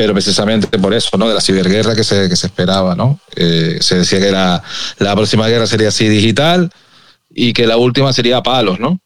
pero 0.00 0.14
precisamente 0.14 0.78
por 0.78 0.94
eso, 0.94 1.18
¿no? 1.18 1.28
De 1.28 1.34
la 1.34 1.42
ciberguerra 1.42 1.94
que 1.94 2.04
se, 2.04 2.26
que 2.26 2.34
se 2.34 2.46
esperaba, 2.46 2.94
¿no? 2.94 3.20
Eh, 3.36 3.76
se 3.82 3.98
decía 3.98 4.18
que 4.18 4.32
la, 4.32 4.62
la 4.96 5.14
próxima 5.14 5.46
guerra 5.46 5.66
sería 5.66 5.88
así 5.88 6.08
digital 6.08 6.70
y 7.28 7.52
que 7.52 7.66
la 7.66 7.76
última 7.76 8.10
sería 8.14 8.42
palos, 8.42 8.80
¿no? 8.80 8.98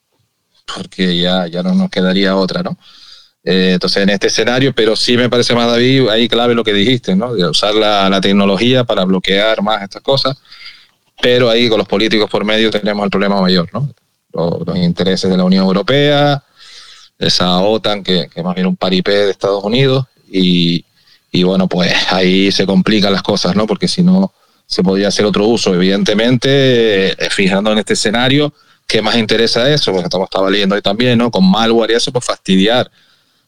Porque 0.73 1.19
ya, 1.19 1.49
ya 1.49 1.65
no 1.65 1.75
nos 1.75 1.91
quedaría 1.91 2.37
otra, 2.37 2.63
¿no? 2.63 2.79
Eh, 3.43 3.73
entonces, 3.73 4.05
en 4.05 4.11
este 4.11 4.29
escenario, 4.29 4.73
pero 4.73 4.95
sí 4.95 5.17
me 5.17 5.29
parece 5.29 5.53
más, 5.57 5.67
David, 5.67 6.11
ahí 6.11 6.29
clave 6.29 6.55
lo 6.55 6.63
que 6.63 6.73
dijiste, 6.73 7.17
¿no? 7.17 7.35
De 7.35 7.45
usar 7.45 7.75
la, 7.75 8.09
la 8.09 8.21
tecnología 8.21 8.85
para 8.85 9.05
bloquear 9.05 9.63
más 9.63 9.83
estas 9.83 10.01
cosas, 10.01 10.37
pero 11.21 11.51
ahí 11.51 11.69
con 11.69 11.79
los 11.79 11.89
políticos 11.89 12.31
por 12.31 12.45
medio 12.45 12.71
tenemos 12.71 13.03
el 13.03 13.11
problema 13.11 13.41
mayor, 13.41 13.69
¿no? 13.73 13.93
Los, 14.33 14.65
los 14.65 14.77
intereses 14.77 15.29
de 15.29 15.37
la 15.37 15.43
Unión 15.43 15.65
Europea, 15.65 16.45
esa 17.19 17.59
OTAN 17.59 18.05
que, 18.05 18.29
que 18.33 18.45
más 18.45 18.55
bien 18.55 18.69
un 18.69 18.77
paripé 18.77 19.11
de 19.11 19.33
Estados 19.33 19.65
Unidos 19.65 20.07
y, 20.35 21.43
bueno, 21.45 21.69
pues 21.69 21.93
ahí 22.11 22.51
se 22.51 22.67
complican 22.67 23.13
las 23.13 23.23
cosas, 23.23 23.55
¿no? 23.55 23.67
Porque 23.67 23.89
si 23.89 24.03
no, 24.03 24.33
se 24.67 24.83
podría 24.83 25.09
hacer 25.09 25.25
otro 25.25 25.47
uso. 25.47 25.75
Evidentemente, 25.75 27.13
eh, 27.13 27.31
fijando 27.31 27.73
en 27.73 27.79
este 27.79 27.93
escenario, 27.93 28.53
¿qué 28.87 29.01
más 29.01 29.17
interesa 29.17 29.71
eso? 29.71 29.93
Porque 29.93 30.07
estamos 30.07 30.27
estaba 30.27 30.51
leyendo 30.51 30.75
ahí 30.75 30.83
también, 30.83 31.19
¿no? 31.19 31.31
Con 31.31 31.49
malware 31.49 31.93
y 31.93 31.95
eso, 31.95 32.13
pues 32.13 32.25
fastidiar 32.25 32.91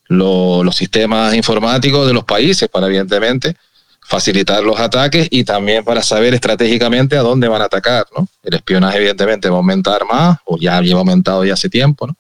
lo, 0.09 0.63
los 0.63 0.77
sistemas 0.77 1.35
informáticos 1.35 2.07
de 2.07 2.13
los 2.13 2.25
países 2.25 2.69
para, 2.69 2.87
evidentemente, 2.87 3.57
facilitar 4.01 4.63
los 4.63 4.79
ataques 4.79 5.27
y 5.31 5.43
también 5.43 5.85
para 5.85 6.03
saber 6.03 6.35
estratégicamente 6.35 7.17
a 7.17 7.23
dónde 7.23 7.49
van 7.49 7.63
a 7.63 7.65
atacar, 7.65 8.07
¿no? 8.17 8.29
El 8.45 8.55
espionaje, 8.55 8.99
evidentemente, 8.99 9.49
va 9.49 9.57
a 9.57 9.59
aumentar 9.59 10.05
más, 10.05 10.39
o 10.45 10.57
ya 10.59 10.81
lleva 10.81 11.01
aumentado 11.01 11.45
ya 11.45 11.55
hace 11.55 11.69
tiempo, 11.69 12.07
¿no? 12.07 12.17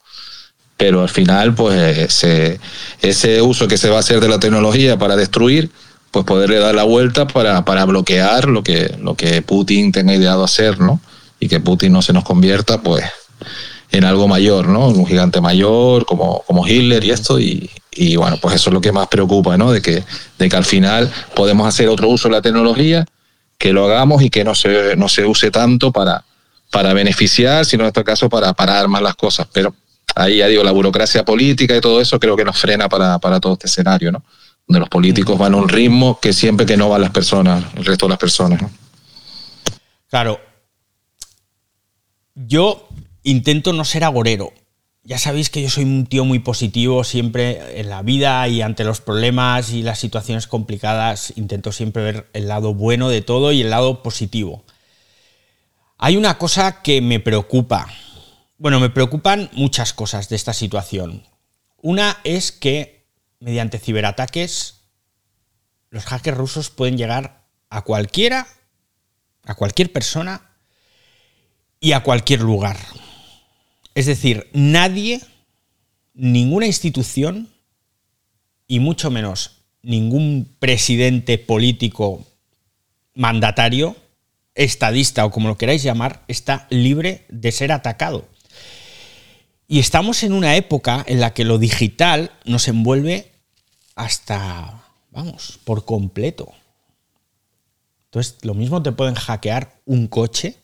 Pero 0.76 1.02
al 1.02 1.08
final, 1.08 1.54
pues 1.54 1.98
ese, 1.98 2.60
ese 3.00 3.40
uso 3.40 3.66
que 3.66 3.78
se 3.78 3.88
va 3.88 3.96
a 3.96 4.00
hacer 4.00 4.20
de 4.20 4.28
la 4.28 4.38
tecnología 4.38 4.98
para 4.98 5.16
destruir, 5.16 5.70
pues 6.10 6.24
poderle 6.24 6.58
dar 6.58 6.74
la 6.74 6.84
vuelta 6.84 7.26
para, 7.26 7.64
para 7.64 7.84
bloquear 7.84 8.48
lo 8.48 8.62
que, 8.62 8.94
lo 9.00 9.14
que 9.14 9.42
Putin 9.42 9.92
tenga 9.92 10.14
ideado 10.14 10.44
hacer, 10.44 10.78
¿no? 10.78 11.00
Y 11.40 11.48
que 11.48 11.60
Putin 11.60 11.92
no 11.92 12.02
se 12.02 12.12
nos 12.12 12.24
convierta, 12.24 12.82
pues, 12.82 13.04
en 13.90 14.04
algo 14.04 14.28
mayor, 14.28 14.68
¿no? 14.68 14.88
Un 14.88 15.06
gigante 15.06 15.40
mayor 15.40 16.04
como, 16.04 16.42
como 16.46 16.66
Hitler 16.66 17.04
y 17.04 17.10
esto, 17.10 17.40
y, 17.40 17.70
y 17.92 18.16
bueno, 18.16 18.38
pues 18.40 18.54
eso 18.56 18.70
es 18.70 18.74
lo 18.74 18.80
que 18.80 18.92
más 18.92 19.08
preocupa, 19.08 19.56
¿no? 19.56 19.72
De 19.72 19.80
que, 19.80 20.04
de 20.38 20.48
que 20.48 20.56
al 20.56 20.64
final 20.64 21.10
podemos 21.34 21.66
hacer 21.66 21.88
otro 21.88 22.08
uso 22.08 22.28
de 22.28 22.32
la 22.32 22.42
tecnología, 22.42 23.06
que 23.58 23.72
lo 23.72 23.86
hagamos 23.86 24.22
y 24.22 24.28
que 24.28 24.44
no 24.44 24.54
se, 24.54 24.96
no 24.96 25.08
se 25.08 25.24
use 25.24 25.50
tanto 25.50 25.90
para, 25.92 26.24
para 26.70 26.92
beneficiar, 26.92 27.64
sino 27.64 27.84
en 27.84 27.88
este 27.88 28.04
caso 28.04 28.28
para 28.28 28.52
parar 28.52 28.88
más 28.88 29.00
las 29.00 29.16
cosas. 29.16 29.46
Pero 29.52 29.74
ahí 30.16 30.38
ya 30.38 30.48
digo, 30.48 30.64
la 30.64 30.72
burocracia 30.72 31.24
política 31.24 31.76
y 31.76 31.80
todo 31.80 32.00
eso 32.00 32.18
creo 32.18 32.36
que 32.36 32.44
nos 32.44 32.58
frena 32.58 32.88
para, 32.88 33.18
para 33.18 33.38
todo 33.38 33.52
este 33.52 33.66
escenario, 33.66 34.10
¿no? 34.10 34.24
Donde 34.66 34.80
los 34.80 34.88
políticos 34.88 35.38
van 35.38 35.54
a 35.54 35.58
un 35.58 35.68
ritmo 35.68 36.18
que 36.18 36.32
siempre 36.32 36.66
que 36.66 36.76
no 36.76 36.88
van 36.88 37.02
las 37.02 37.10
personas, 37.10 37.64
el 37.76 37.84
resto 37.84 38.06
de 38.06 38.10
las 38.10 38.18
personas. 38.18 38.60
Claro. 40.08 40.40
Yo 42.34 42.88
intento 43.22 43.72
no 43.72 43.84
ser 43.84 44.04
agorero. 44.04 44.52
Ya 45.04 45.18
sabéis 45.18 45.50
que 45.50 45.62
yo 45.62 45.70
soy 45.70 45.84
un 45.84 46.06
tío 46.06 46.24
muy 46.24 46.40
positivo 46.40 47.04
siempre 47.04 47.78
en 47.78 47.88
la 47.90 48.02
vida 48.02 48.48
y 48.48 48.62
ante 48.62 48.82
los 48.82 49.00
problemas 49.00 49.70
y 49.70 49.82
las 49.82 50.00
situaciones 50.00 50.48
complicadas 50.48 51.32
intento 51.36 51.70
siempre 51.70 52.02
ver 52.02 52.26
el 52.32 52.48
lado 52.48 52.74
bueno 52.74 53.08
de 53.08 53.20
todo 53.20 53.52
y 53.52 53.60
el 53.60 53.70
lado 53.70 54.02
positivo. 54.02 54.64
Hay 55.98 56.16
una 56.16 56.38
cosa 56.38 56.82
que 56.82 57.00
me 57.00 57.20
preocupa 57.20 57.86
bueno, 58.58 58.80
me 58.80 58.90
preocupan 58.90 59.50
muchas 59.52 59.92
cosas 59.92 60.28
de 60.28 60.36
esta 60.36 60.52
situación. 60.52 61.24
Una 61.82 62.18
es 62.24 62.52
que 62.52 63.06
mediante 63.38 63.78
ciberataques 63.78 64.82
los 65.90 66.04
hackers 66.04 66.36
rusos 66.36 66.70
pueden 66.70 66.96
llegar 66.96 67.44
a 67.70 67.82
cualquiera, 67.82 68.46
a 69.44 69.54
cualquier 69.54 69.92
persona 69.92 70.50
y 71.80 71.92
a 71.92 72.02
cualquier 72.02 72.40
lugar. 72.40 72.78
Es 73.94 74.06
decir, 74.06 74.48
nadie, 74.52 75.20
ninguna 76.14 76.66
institución 76.66 77.48
y 78.66 78.80
mucho 78.80 79.10
menos 79.10 79.62
ningún 79.82 80.56
presidente 80.58 81.38
político 81.38 82.26
mandatario, 83.14 83.96
estadista 84.54 85.24
o 85.24 85.30
como 85.30 85.48
lo 85.48 85.56
queráis 85.56 85.82
llamar, 85.82 86.24
está 86.26 86.66
libre 86.70 87.24
de 87.28 87.52
ser 87.52 87.70
atacado. 87.70 88.28
Y 89.68 89.80
estamos 89.80 90.22
en 90.22 90.32
una 90.32 90.56
época 90.56 91.04
en 91.08 91.20
la 91.20 91.34
que 91.34 91.44
lo 91.44 91.58
digital 91.58 92.30
nos 92.44 92.68
envuelve 92.68 93.32
hasta, 93.96 94.84
vamos, 95.10 95.58
por 95.64 95.84
completo. 95.84 96.52
Entonces, 98.06 98.36
lo 98.42 98.54
mismo 98.54 98.82
te 98.82 98.92
pueden 98.92 99.16
hackear 99.16 99.80
un 99.84 100.06
coche 100.06 100.56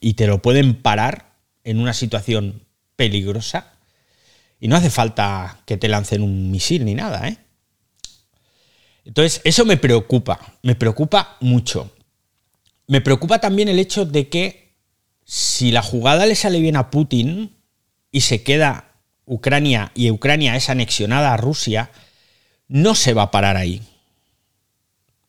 y 0.00 0.14
te 0.14 0.26
lo 0.26 0.42
pueden 0.42 0.74
parar 0.74 1.36
en 1.62 1.78
una 1.78 1.94
situación 1.94 2.62
peligrosa. 2.96 3.72
Y 4.58 4.66
no 4.66 4.76
hace 4.76 4.90
falta 4.90 5.60
que 5.66 5.76
te 5.76 5.88
lancen 5.88 6.22
un 6.22 6.50
misil 6.50 6.84
ni 6.84 6.94
nada, 6.94 7.28
¿eh? 7.28 7.38
Entonces, 9.04 9.40
eso 9.44 9.64
me 9.64 9.76
preocupa, 9.76 10.40
me 10.62 10.74
preocupa 10.74 11.36
mucho. 11.40 11.94
Me 12.86 13.00
preocupa 13.00 13.38
también 13.38 13.68
el 13.68 13.78
hecho 13.78 14.04
de 14.04 14.28
que 14.28 14.63
si 15.24 15.72
la 15.72 15.82
jugada 15.82 16.26
le 16.26 16.34
sale 16.34 16.60
bien 16.60 16.76
a 16.76 16.90
Putin 16.90 17.56
y 18.10 18.22
se 18.22 18.42
queda 18.42 18.92
Ucrania 19.26 19.90
y 19.94 20.10
Ucrania 20.10 20.56
es 20.56 20.68
anexionada 20.68 21.32
a 21.32 21.36
Rusia, 21.36 21.90
no 22.68 22.94
se 22.94 23.14
va 23.14 23.24
a 23.24 23.30
parar 23.30 23.56
ahí. 23.56 23.80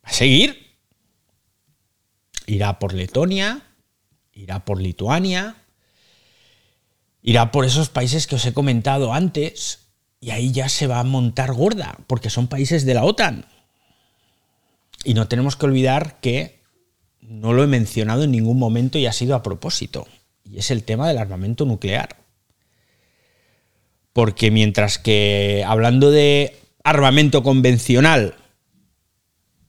Va 0.04 0.10
a 0.10 0.14
seguir. 0.14 0.76
Irá 2.48 2.78
por 2.78 2.94
Letonia, 2.94 3.64
irá 4.34 4.66
por 4.66 4.80
Lituania, 4.80 5.56
irá 7.24 7.52
por 7.52 7.66
esos 7.66 7.90
países 7.90 8.28
que 8.28 8.36
os 8.36 8.46
he 8.46 8.54
comentado 8.54 9.14
antes 9.14 9.80
y 10.20 10.30
ahí 10.30 10.52
ya 10.52 10.70
se 10.70 10.88
va 10.88 11.00
a 11.00 11.04
montar 11.04 11.54
gorda, 11.54 11.98
porque 12.06 12.30
son 12.30 12.48
países 12.48 12.86
de 12.86 12.94
la 12.94 13.04
OTAN. 13.04 13.46
Y 15.04 15.14
no 15.14 15.28
tenemos 15.28 15.56
que 15.56 15.66
olvidar 15.66 16.20
que 16.20 16.62
no 17.28 17.54
lo 17.54 17.64
he 17.64 17.68
mencionado 17.68 18.24
en 18.24 18.32
ningún 18.32 18.60
momento 18.60 18.98
y 18.98 19.06
ha 19.06 19.14
sido 19.14 19.36
a 19.36 19.44
propósito, 19.44 20.08
y 20.44 20.60
es 20.60 20.72
el 20.72 20.84
tema 20.84 21.08
del 21.08 21.18
armamento 21.18 21.66
nuclear. 21.66 22.18
Porque 24.14 24.52
mientras 24.52 24.98
que 24.98 25.64
hablando 25.68 26.12
de 26.12 26.58
armamento 26.84 27.44
convencional, 27.44 28.36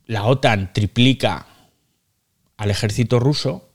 la 0.07 0.24
OTAN 0.24 0.72
triplica 0.72 1.46
al 2.57 2.70
ejército 2.70 3.18
ruso, 3.18 3.68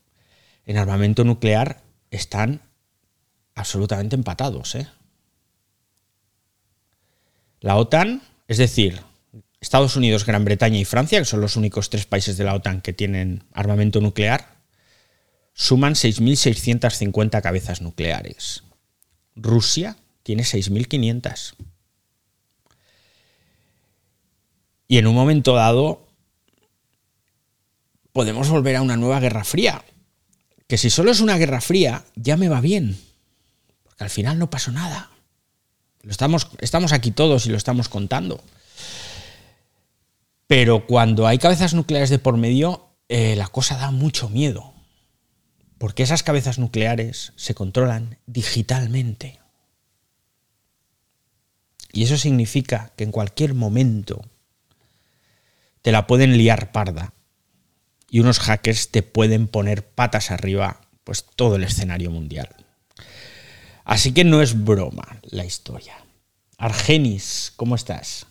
en 0.65 0.77
armamento 0.77 1.23
nuclear 1.23 1.82
están 2.11 2.61
absolutamente 3.55 4.15
empatados. 4.15 4.75
¿eh? 4.75 4.88
La 7.59 7.75
OTAN, 7.75 8.21
es 8.47 8.57
decir, 8.57 9.01
Estados 9.62 9.95
Unidos, 9.95 10.26
Gran 10.26 10.43
Bretaña 10.43 10.80
y 10.80 10.86
Francia, 10.86 11.20
que 11.20 11.26
son 11.26 11.39
los 11.39 11.55
únicos 11.55 11.91
tres 11.91 12.07
países 12.07 12.36
de 12.36 12.43
la 12.43 12.55
OTAN 12.55 12.82
que 12.82 12.93
tienen 12.93 13.43
armamento 13.53 14.01
nuclear, 14.01 14.55
suman 15.53 15.93
6.650 15.93 17.41
cabezas 17.41 17.82
nucleares. 17.82 18.64
Rusia 19.36 19.97
tiene 20.24 20.43
6.500. 20.43 21.53
Y 24.88 24.97
en 24.97 25.07
un 25.07 25.16
momento 25.16 25.53
dado 25.53 26.07
podemos 28.12 28.49
volver 28.49 28.76
a 28.76 28.82
una 28.82 28.97
nueva 28.97 29.20
guerra 29.20 29.43
fría. 29.43 29.86
Que 30.68 30.78
si 30.78 30.89
solo 30.89 31.12
es 31.12 31.20
una 31.20 31.38
guerra 31.38 31.62
fría, 31.62 32.03
ya 32.16 32.36
me 32.36 32.49
va 32.49 32.62
bien. 32.62 32.99
Porque 33.84 34.03
al 34.03 34.09
final 34.09 34.39
no 34.39 34.49
pasó 34.49 34.72
nada. 34.72 35.12
Lo 36.01 36.12
estamos, 36.12 36.49
estamos 36.59 36.93
aquí 36.93 37.12
todos 37.12 37.45
y 37.45 37.51
lo 37.51 37.57
estamos 37.57 37.89
contando. 37.89 38.43
Pero 40.51 40.85
cuando 40.85 41.27
hay 41.27 41.37
cabezas 41.37 41.73
nucleares 41.73 42.09
de 42.09 42.19
por 42.19 42.35
medio, 42.35 42.89
eh, 43.07 43.37
la 43.37 43.47
cosa 43.47 43.77
da 43.77 43.89
mucho 43.89 44.27
miedo. 44.27 44.73
Porque 45.77 46.03
esas 46.03 46.23
cabezas 46.23 46.59
nucleares 46.59 47.31
se 47.37 47.55
controlan 47.55 48.17
digitalmente. 48.25 49.39
Y 51.93 52.03
eso 52.03 52.17
significa 52.17 52.91
que 52.97 53.05
en 53.05 53.13
cualquier 53.13 53.53
momento 53.53 54.25
te 55.81 55.93
la 55.93 56.05
pueden 56.05 56.37
liar 56.37 56.73
parda 56.73 57.13
y 58.09 58.19
unos 58.19 58.39
hackers 58.39 58.91
te 58.91 59.03
pueden 59.03 59.47
poner 59.47 59.87
patas 59.87 60.31
arriba 60.31 60.81
pues 61.05 61.23
todo 61.23 61.55
el 61.55 61.63
escenario 61.63 62.11
mundial. 62.11 62.49
Así 63.85 64.13
que 64.13 64.25
no 64.25 64.41
es 64.41 64.65
broma 64.65 65.21
la 65.23 65.45
historia. 65.45 65.95
Argenis, 66.57 67.53
¿cómo 67.55 67.75
estás? 67.75 68.27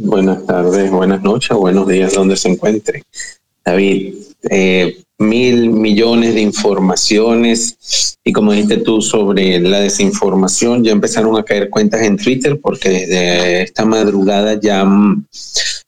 Buenas 0.00 0.46
tardes, 0.46 0.92
buenas 0.92 1.22
noches, 1.22 1.56
buenos 1.56 1.88
días, 1.88 2.14
donde 2.14 2.36
se 2.36 2.48
encuentre. 2.48 3.02
David, 3.64 4.14
eh, 4.48 4.96
mil 5.18 5.70
millones 5.70 6.34
de 6.34 6.40
informaciones 6.40 8.16
y 8.22 8.32
como 8.32 8.52
dijiste 8.52 8.76
tú 8.76 9.02
sobre 9.02 9.58
la 9.58 9.80
desinformación, 9.80 10.84
ya 10.84 10.92
empezaron 10.92 11.36
a 11.36 11.42
caer 11.42 11.68
cuentas 11.68 12.02
en 12.02 12.16
Twitter 12.16 12.60
porque 12.62 12.90
desde 12.90 13.62
esta 13.62 13.84
madrugada 13.84 14.60
ya 14.60 14.86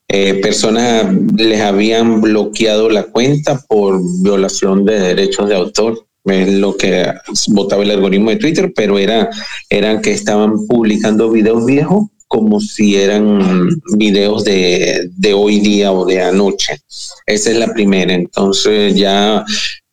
eh, 0.09 0.33
personas 0.41 1.05
les 1.37 1.61
habían 1.61 2.19
bloqueado 2.19 2.89
la 2.89 3.03
cuenta 3.03 3.61
por 3.65 4.01
violación 4.21 4.83
de 4.83 4.99
derechos 4.99 5.47
de 5.47 5.55
autor. 5.55 6.05
Es 6.25 6.49
lo 6.49 6.75
que 6.75 7.05
votaba 7.47 7.83
el 7.83 7.91
algoritmo 7.91 8.31
de 8.31 8.35
Twitter, 8.35 8.73
pero 8.75 8.99
era, 8.99 9.29
eran 9.69 10.01
que 10.01 10.11
estaban 10.11 10.67
publicando 10.67 11.31
videos 11.31 11.65
viejos 11.65 12.07
como 12.31 12.61
si 12.61 12.95
eran 12.95 13.67
videos 13.97 14.45
de, 14.45 15.09
de 15.17 15.33
hoy 15.33 15.59
día 15.59 15.91
o 15.91 16.05
de 16.05 16.21
anoche. 16.21 16.79
Esa 17.25 17.51
es 17.51 17.57
la 17.57 17.73
primera. 17.73 18.13
Entonces 18.13 18.95
ya 18.95 19.43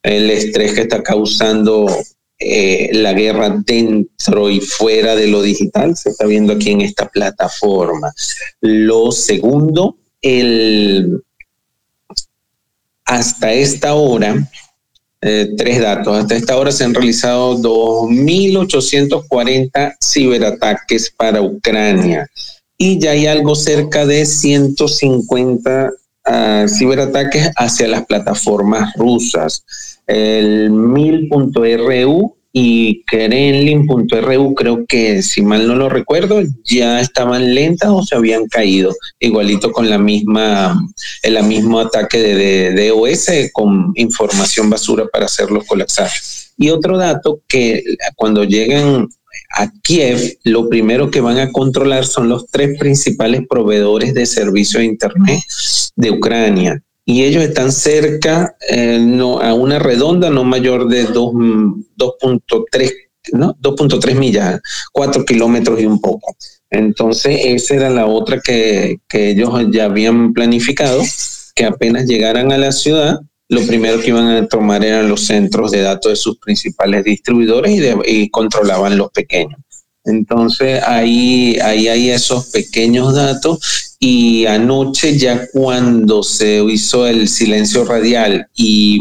el 0.04 0.30
estrés 0.30 0.74
que 0.74 0.82
está 0.82 1.02
causando 1.02 1.84
eh, 2.38 2.90
la 2.92 3.12
guerra 3.12 3.60
dentro 3.66 4.48
y 4.50 4.60
fuera 4.60 5.16
de 5.16 5.26
lo 5.26 5.42
digital 5.42 5.96
se 5.96 6.10
está 6.10 6.26
viendo 6.26 6.52
aquí 6.52 6.70
en 6.70 6.82
esta 6.82 7.08
plataforma. 7.08 8.12
Lo 8.60 9.10
segundo, 9.10 9.96
el, 10.22 11.20
hasta 13.04 13.52
esta 13.52 13.94
hora, 13.94 14.48
eh, 15.20 15.48
tres 15.56 15.80
datos, 15.80 16.16
hasta 16.16 16.36
esta 16.36 16.56
hora 16.56 16.70
se 16.70 16.84
han 16.84 16.94
realizado 16.94 17.58
2.840 17.58 19.96
ciberataques 20.00 21.12
para 21.16 21.42
Ucrania 21.42 22.30
y 22.78 22.98
ya 23.00 23.10
hay 23.10 23.26
algo 23.26 23.56
cerca 23.56 24.06
de 24.06 24.24
150 24.24 25.90
ah, 26.24 26.66
ciberataques 26.68 27.50
hacia 27.56 27.88
las 27.88 28.06
plataformas 28.06 28.94
rusas. 28.94 29.64
El 30.06 30.70
1000.ru 30.70 32.37
y 32.52 33.04
Kremlin.ru 33.04 34.54
creo 34.54 34.86
que 34.86 35.22
si 35.22 35.42
mal 35.42 35.66
no 35.66 35.74
lo 35.74 35.88
recuerdo 35.88 36.40
ya 36.64 37.00
estaban 37.00 37.54
lentas 37.54 37.90
o 37.90 38.02
se 38.02 38.16
habían 38.16 38.46
caído 38.46 38.94
igualito 39.20 39.70
con 39.70 39.90
la 39.90 39.98
misma 39.98 40.80
el 41.22 41.42
mismo 41.44 41.78
ataque 41.78 42.18
de, 42.18 42.72
de, 42.72 42.88
DOS 42.88 43.28
con 43.52 43.92
información 43.96 44.70
basura 44.70 45.06
para 45.12 45.26
hacerlos 45.26 45.66
colapsar 45.66 46.10
y 46.56 46.70
otro 46.70 46.96
dato 46.96 47.42
que 47.46 47.84
cuando 48.16 48.44
lleguen 48.44 49.08
a 49.56 49.70
Kiev 49.82 50.38
lo 50.44 50.68
primero 50.70 51.10
que 51.10 51.20
van 51.20 51.38
a 51.38 51.52
controlar 51.52 52.06
son 52.06 52.30
los 52.30 52.46
tres 52.46 52.78
principales 52.78 53.42
proveedores 53.48 54.14
de 54.14 54.24
servicio 54.24 54.80
de 54.80 54.86
internet 54.86 55.40
de 55.96 56.10
Ucrania 56.10 56.82
y 57.10 57.24
ellos 57.24 57.42
están 57.42 57.72
cerca 57.72 58.54
eh, 58.68 58.98
no, 59.00 59.40
a 59.40 59.54
una 59.54 59.78
redonda 59.78 60.28
no 60.28 60.44
mayor 60.44 60.88
de 60.88 61.08
2.3 61.08 62.92
¿no? 63.32 63.56
2.3 63.62 64.14
millas, 64.14 64.60
4 64.92 65.24
kilómetros 65.24 65.80
y 65.80 65.86
un 65.86 66.02
poco. 66.02 66.36
Entonces, 66.68 67.40
esa 67.44 67.76
era 67.76 67.88
la 67.88 68.04
otra 68.04 68.40
que, 68.40 68.98
que, 69.08 69.30
ellos 69.30 69.52
ya 69.70 69.86
habían 69.86 70.34
planificado, 70.34 71.02
que 71.54 71.64
apenas 71.64 72.06
llegaran 72.06 72.52
a 72.52 72.58
la 72.58 72.72
ciudad, 72.72 73.18
lo 73.48 73.66
primero 73.66 74.00
que 74.00 74.08
iban 74.08 74.28
a 74.28 74.46
tomar 74.46 74.84
eran 74.84 75.08
los 75.08 75.24
centros 75.26 75.70
de 75.70 75.80
datos 75.80 76.12
de 76.12 76.16
sus 76.16 76.38
principales 76.38 77.04
distribuidores 77.04 77.72
y, 77.72 77.80
de, 77.80 77.96
y 78.04 78.28
controlaban 78.28 78.98
los 78.98 79.10
pequeños. 79.12 79.58
Entonces 80.08 80.82
ahí, 80.84 81.58
ahí 81.62 81.88
hay 81.88 82.10
esos 82.10 82.46
pequeños 82.46 83.14
datos. 83.14 83.96
Y 84.00 84.46
anoche 84.46 85.16
ya 85.18 85.46
cuando 85.52 86.22
se 86.22 86.62
hizo 86.64 87.06
el 87.06 87.28
silencio 87.28 87.84
radial 87.84 88.48
y 88.54 89.00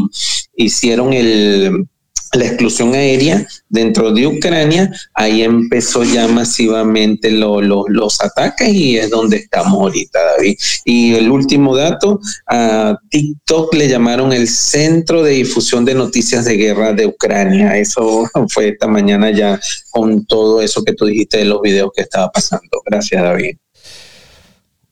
hicieron 0.55 1.13
el, 1.13 1.87
la 2.33 2.45
exclusión 2.45 2.93
aérea 2.93 3.45
dentro 3.69 4.11
de 4.11 4.27
Ucrania, 4.27 4.91
ahí 5.13 5.43
empezó 5.43 6.03
ya 6.03 6.27
masivamente 6.27 7.31
los 7.31 8.21
ataques 8.21 8.69
y 8.69 8.97
es 8.97 9.09
donde 9.09 9.37
estamos 9.37 9.73
ahorita, 9.73 10.19
David. 10.35 10.57
Y 10.85 11.15
el 11.15 11.29
último 11.31 11.75
dato, 11.75 12.19
a 12.47 12.97
TikTok 13.09 13.73
le 13.73 13.87
llamaron 13.87 14.33
el 14.33 14.47
Centro 14.47 15.23
de 15.23 15.31
Difusión 15.31 15.85
de 15.85 15.95
Noticias 15.95 16.45
de 16.45 16.57
Guerra 16.57 16.93
de 16.93 17.05
Ucrania. 17.05 17.77
Eso 17.77 18.29
fue 18.49 18.69
esta 18.69 18.87
mañana 18.87 19.31
ya 19.31 19.59
con 19.91 20.25
todo 20.25 20.61
eso 20.61 20.83
que 20.83 20.93
tú 20.93 21.05
dijiste 21.05 21.37
de 21.37 21.45
los 21.45 21.61
videos 21.61 21.91
que 21.95 22.03
estaba 22.03 22.31
pasando. 22.31 22.81
Gracias, 22.85 23.21
David. 23.21 23.57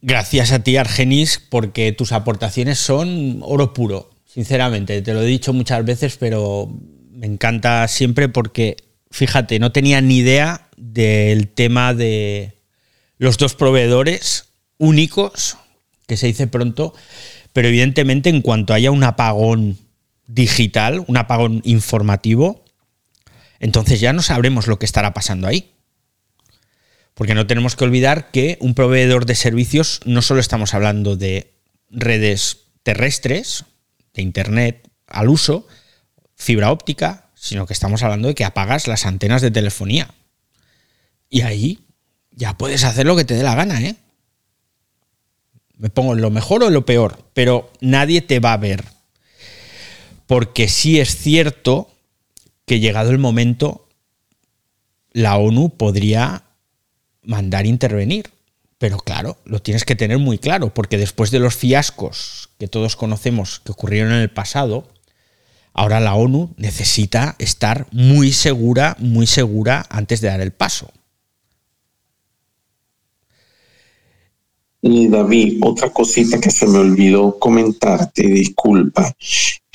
Gracias 0.02 0.52
a 0.52 0.60
ti, 0.60 0.78
Argenis, 0.78 1.42
porque 1.50 1.92
tus 1.92 2.12
aportaciones 2.12 2.78
son 2.78 3.40
oro 3.42 3.74
puro. 3.74 4.12
Sinceramente, 4.26 5.02
te 5.02 5.14
lo 5.14 5.24
he 5.24 5.26
dicho 5.26 5.52
muchas 5.52 5.84
veces, 5.84 6.18
pero 6.18 6.70
me 7.16 7.28
encanta 7.28 7.88
siempre 7.88 8.30
porque, 8.30 8.78
fíjate, 9.10 9.60
no 9.60 9.72
tenía 9.72 10.02
ni 10.02 10.18
idea 10.18 10.70
del 10.78 11.48
tema 11.48 11.94
de 11.94 12.58
los 13.18 13.38
dos 13.38 13.56
proveedores 13.56 14.50
únicos, 14.78 15.58
que 16.08 16.18
se 16.18 16.28
dice 16.28 16.48
pronto, 16.48 16.94
pero 17.54 17.70
evidentemente 17.70 18.30
en 18.30 18.42
cuanto 18.42 18.74
haya 18.74 18.92
un 18.92 19.04
apagón 19.04 19.78
digital, 20.28 21.04
un 21.08 21.18
apagón 21.18 21.62
informativo, 21.64 22.66
entonces 23.60 24.00
ya 24.02 24.12
no 24.12 24.22
sabremos 24.22 24.68
lo 24.68 24.78
que 24.78 24.86
estará 24.86 25.14
pasando 25.14 25.48
ahí. 25.48 25.72
Porque 27.14 27.34
no 27.34 27.48
tenemos 27.48 27.78
que 27.78 27.86
olvidar 27.86 28.30
que 28.32 28.58
un 28.60 28.74
proveedor 28.74 29.26
de 29.26 29.36
servicios 29.36 30.02
no 30.04 30.22
solo 30.22 30.42
estamos 30.42 30.74
hablando 30.74 31.16
de 31.16 31.54
redes 31.90 32.66
terrestres, 32.84 33.64
de 34.14 34.22
Internet 34.22 34.90
al 35.08 35.30
uso, 35.30 35.66
fibra 36.36 36.72
óptica, 36.72 37.30
sino 37.34 37.66
que 37.66 37.74
estamos 37.74 38.04
hablando 38.04 38.28
de 38.28 38.36
que 38.36 38.46
apagas 38.46 38.88
las 38.88 39.06
antenas 39.06 39.42
de 39.42 39.52
telefonía. 39.52 40.10
Y 41.30 41.42
ahí 41.42 41.80
ya 42.32 42.58
puedes 42.58 42.84
hacer 42.84 43.06
lo 43.06 43.16
que 43.16 43.26
te 43.26 43.34
dé 43.34 43.44
la 43.44 43.56
gana, 43.56 43.82
¿eh? 43.82 43.96
Me 45.78 45.90
pongo 45.90 46.14
en 46.14 46.22
lo 46.22 46.30
mejor 46.30 46.64
o 46.64 46.68
en 46.68 46.74
lo 46.74 46.86
peor, 46.86 47.26
pero 47.34 47.72
nadie 47.82 48.22
te 48.22 48.40
va 48.40 48.54
a 48.54 48.58
ver. 48.58 48.84
Porque 50.28 50.68
sí 50.68 51.00
es 51.00 51.18
cierto 51.18 51.90
que 52.66 52.80
llegado 52.80 53.12
el 53.12 53.18
momento, 53.18 53.88
la 55.12 55.38
ONU 55.38 55.70
podría 55.78 56.44
mandar 57.22 57.66
intervenir. 57.66 58.32
Pero 58.78 58.98
claro, 58.98 59.38
lo 59.46 59.62
tienes 59.62 59.86
que 59.86 59.96
tener 59.96 60.18
muy 60.18 60.38
claro, 60.38 60.74
porque 60.74 60.98
después 60.98 61.32
de 61.32 61.40
los 61.40 61.56
fiascos 61.56 62.50
que 62.60 62.68
todos 62.68 62.96
conocemos 62.96 63.60
que 63.60 63.72
ocurrieron 63.72 64.12
en 64.12 64.20
el 64.20 64.30
pasado, 64.30 64.88
Ahora 65.78 66.00
la 66.00 66.16
ONU 66.16 66.54
necesita 66.56 67.36
estar 67.38 67.86
muy 67.92 68.32
segura, 68.32 68.96
muy 68.98 69.28
segura 69.28 69.86
antes 69.90 70.22
de 70.22 70.30
dar 70.30 70.40
el 70.40 70.52
paso. 70.52 70.90
Y 74.82 75.10
David, 75.10 75.60
otra 75.64 75.90
cosita 75.90 76.40
que 76.40 76.50
se 76.50 76.66
me 76.68 76.78
olvidó 76.78 77.38
comentarte, 77.38 78.24
disculpa, 78.24 79.14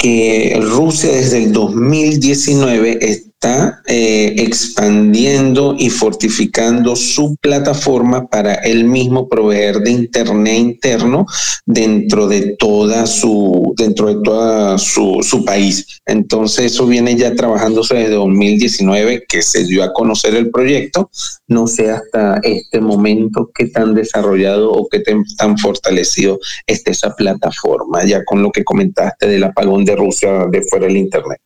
que 0.01 0.59
Rusia 0.63 1.13
desde 1.13 1.45
el 1.45 1.53
2019 1.53 2.99
está 3.41 3.81
eh, 3.87 4.35
expandiendo 4.39 5.75
y 5.79 5.89
fortificando 5.89 6.95
su 6.95 7.37
plataforma 7.41 8.27
para 8.27 8.55
él 8.55 8.85
mismo 8.85 9.29
proveer 9.29 9.81
de 9.81 9.91
internet 9.91 10.59
interno 10.59 11.27
dentro 11.65 12.29
de 12.29 12.57
toda 12.59 13.07
su 13.07 13.73
dentro 13.79 14.09
de 14.09 14.23
toda 14.23 14.77
su, 14.77 15.21
su 15.23 15.45
país. 15.45 16.01
Entonces 16.05 16.73
eso 16.73 16.87
viene 16.87 17.17
ya 17.17 17.35
trabajándose 17.35 17.95
desde 17.95 18.15
2019 18.15 19.25
que 19.27 19.41
se 19.41 19.65
dio 19.65 19.85
a 19.85 19.93
conocer 19.95 20.35
el 20.35 20.51
proyecto. 20.51 21.11
No 21.49 21.67
sé 21.67 21.91
hasta 21.91 22.41
este 22.43 22.81
momento 22.81 23.51
qué 23.55 23.67
tan 23.67 23.95
desarrollado 23.95 24.71
o 24.71 24.87
qué 24.89 25.03
tan 25.39 25.57
fortalecido 25.59 26.39
esté 26.67 26.91
esa 26.91 27.15
plataforma, 27.17 28.05
ya 28.05 28.25
con 28.25 28.43
lo 28.43 28.51
que 28.51 28.65
comentaste 28.65 29.27
del 29.29 29.45
apagón 29.45 29.85
de 29.85 29.90
Rusia 29.97 30.47
de 30.51 30.63
fuera 30.63 30.87
del 30.87 30.97
internet. 30.97 31.41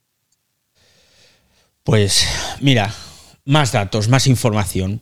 Pues 1.82 2.26
mira, 2.60 2.94
más 3.44 3.72
datos, 3.72 4.08
más 4.08 4.26
información. 4.26 5.00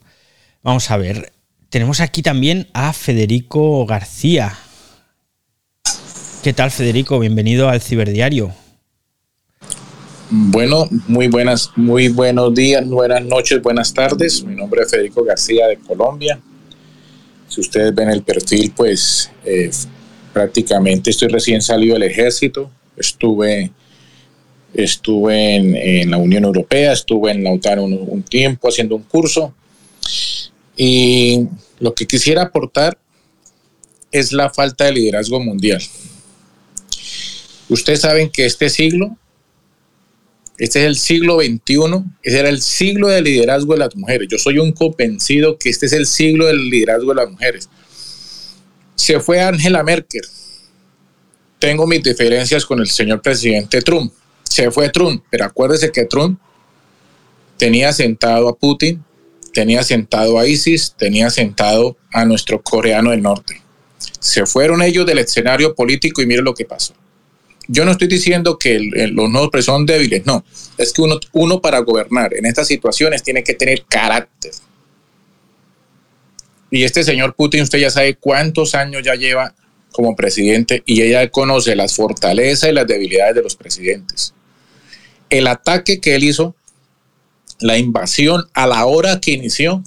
Vamos 0.62 0.90
a 0.90 0.96
ver. 0.96 1.32
Tenemos 1.70 2.00
aquí 2.00 2.22
también 2.22 2.68
a 2.74 2.92
Federico 2.92 3.86
García. 3.86 4.58
¿Qué 6.42 6.52
tal, 6.52 6.70
Federico? 6.70 7.18
Bienvenido 7.18 7.68
al 7.68 7.80
Ciberdiario. 7.80 8.52
Bueno, 10.28 10.88
muy 11.08 11.28
buenas, 11.28 11.70
muy 11.76 12.08
buenos 12.08 12.54
días, 12.54 12.88
buenas 12.88 13.22
noches, 13.22 13.60
buenas 13.60 13.92
tardes. 13.92 14.42
Mi 14.42 14.56
nombre 14.56 14.82
es 14.82 14.90
Federico 14.90 15.22
García 15.22 15.68
de 15.68 15.76
Colombia. 15.76 16.40
Si 17.48 17.60
ustedes 17.60 17.94
ven 17.94 18.08
el 18.08 18.22
perfil, 18.22 18.72
pues 18.74 19.30
eh, 19.44 19.70
prácticamente 20.32 21.10
estoy 21.10 21.28
recién 21.28 21.60
salido 21.60 21.94
del 21.94 22.04
ejército. 22.04 22.70
Estuve, 23.02 23.70
estuve 24.72 25.56
en, 25.56 26.10
la 26.10 26.16
Unión 26.16 26.44
Europea, 26.44 26.92
estuve 26.92 27.32
en 27.32 27.44
la 27.44 27.52
OTAN 27.52 27.80
un 27.80 28.22
tiempo 28.22 28.68
haciendo 28.68 28.96
un 28.96 29.02
curso. 29.02 29.54
Y 30.76 31.46
lo 31.78 31.94
que 31.94 32.06
quisiera 32.06 32.42
aportar 32.42 32.96
es 34.10 34.32
la 34.32 34.50
falta 34.50 34.86
de 34.86 34.92
liderazgo 34.92 35.40
mundial. 35.40 35.82
Ustedes 37.68 38.00
saben 38.00 38.30
que 38.30 38.46
este 38.46 38.68
siglo 38.68 39.16
este 40.62 40.80
es 40.80 40.86
el 40.86 40.96
siglo 40.96 41.40
XXI, 41.40 42.04
ese 42.22 42.38
era 42.38 42.48
el 42.48 42.60
siglo 42.62 43.08
del 43.08 43.24
liderazgo 43.24 43.72
de 43.72 43.80
las 43.80 43.96
mujeres. 43.96 44.28
Yo 44.30 44.38
soy 44.38 44.58
un 44.58 44.70
convencido 44.70 45.58
que 45.58 45.70
este 45.70 45.86
es 45.86 45.92
el 45.92 46.06
siglo 46.06 46.46
del 46.46 46.70
liderazgo 46.70 47.08
de 47.08 47.14
las 47.16 47.30
mujeres. 47.30 47.68
Se 48.94 49.18
fue 49.18 49.40
Angela 49.40 49.82
Merkel. 49.82 50.22
Tengo 51.62 51.86
mis 51.86 52.02
diferencias 52.02 52.66
con 52.66 52.80
el 52.80 52.88
señor 52.88 53.22
presidente 53.22 53.82
Trump. 53.82 54.12
Se 54.42 54.68
fue 54.72 54.88
Trump, 54.88 55.22
pero 55.30 55.44
acuérdese 55.44 55.92
que 55.92 56.06
Trump 56.06 56.40
tenía 57.56 57.92
sentado 57.92 58.48
a 58.48 58.56
Putin, 58.56 59.00
tenía 59.52 59.84
sentado 59.84 60.40
a 60.40 60.46
ISIS, 60.48 60.92
tenía 60.98 61.30
sentado 61.30 61.96
a 62.12 62.24
nuestro 62.24 62.60
coreano 62.60 63.12
del 63.12 63.22
norte. 63.22 63.62
Se 64.18 64.44
fueron 64.44 64.82
ellos 64.82 65.06
del 65.06 65.20
escenario 65.20 65.72
político 65.76 66.20
y 66.20 66.26
mire 66.26 66.42
lo 66.42 66.52
que 66.52 66.64
pasó. 66.64 66.94
Yo 67.68 67.84
no 67.84 67.92
estoy 67.92 68.08
diciendo 68.08 68.58
que 68.58 68.80
los 68.80 69.30
nuevos 69.30 69.64
son 69.64 69.86
débiles, 69.86 70.26
no. 70.26 70.44
Es 70.76 70.92
que 70.92 71.02
uno, 71.02 71.20
uno 71.30 71.60
para 71.60 71.78
gobernar 71.78 72.34
en 72.34 72.44
estas 72.44 72.66
situaciones 72.66 73.22
tiene 73.22 73.44
que 73.44 73.54
tener 73.54 73.84
carácter. 73.84 74.50
Y 76.72 76.82
este 76.82 77.04
señor 77.04 77.36
Putin, 77.36 77.62
usted 77.62 77.78
ya 77.78 77.90
sabe 77.90 78.16
cuántos 78.16 78.74
años 78.74 79.04
ya 79.04 79.14
lleva 79.14 79.54
como 79.92 80.16
presidente 80.16 80.82
y 80.86 81.02
ella 81.02 81.28
conoce 81.30 81.76
las 81.76 81.94
fortalezas 81.94 82.70
y 82.70 82.72
las 82.72 82.86
debilidades 82.86 83.36
de 83.36 83.42
los 83.42 83.56
presidentes. 83.56 84.34
El 85.30 85.46
ataque 85.46 86.00
que 86.00 86.14
él 86.14 86.24
hizo, 86.24 86.54
la 87.60 87.78
invasión 87.78 88.48
a 88.54 88.66
la 88.66 88.84
hora 88.86 89.20
que 89.20 89.32
inició 89.32 89.82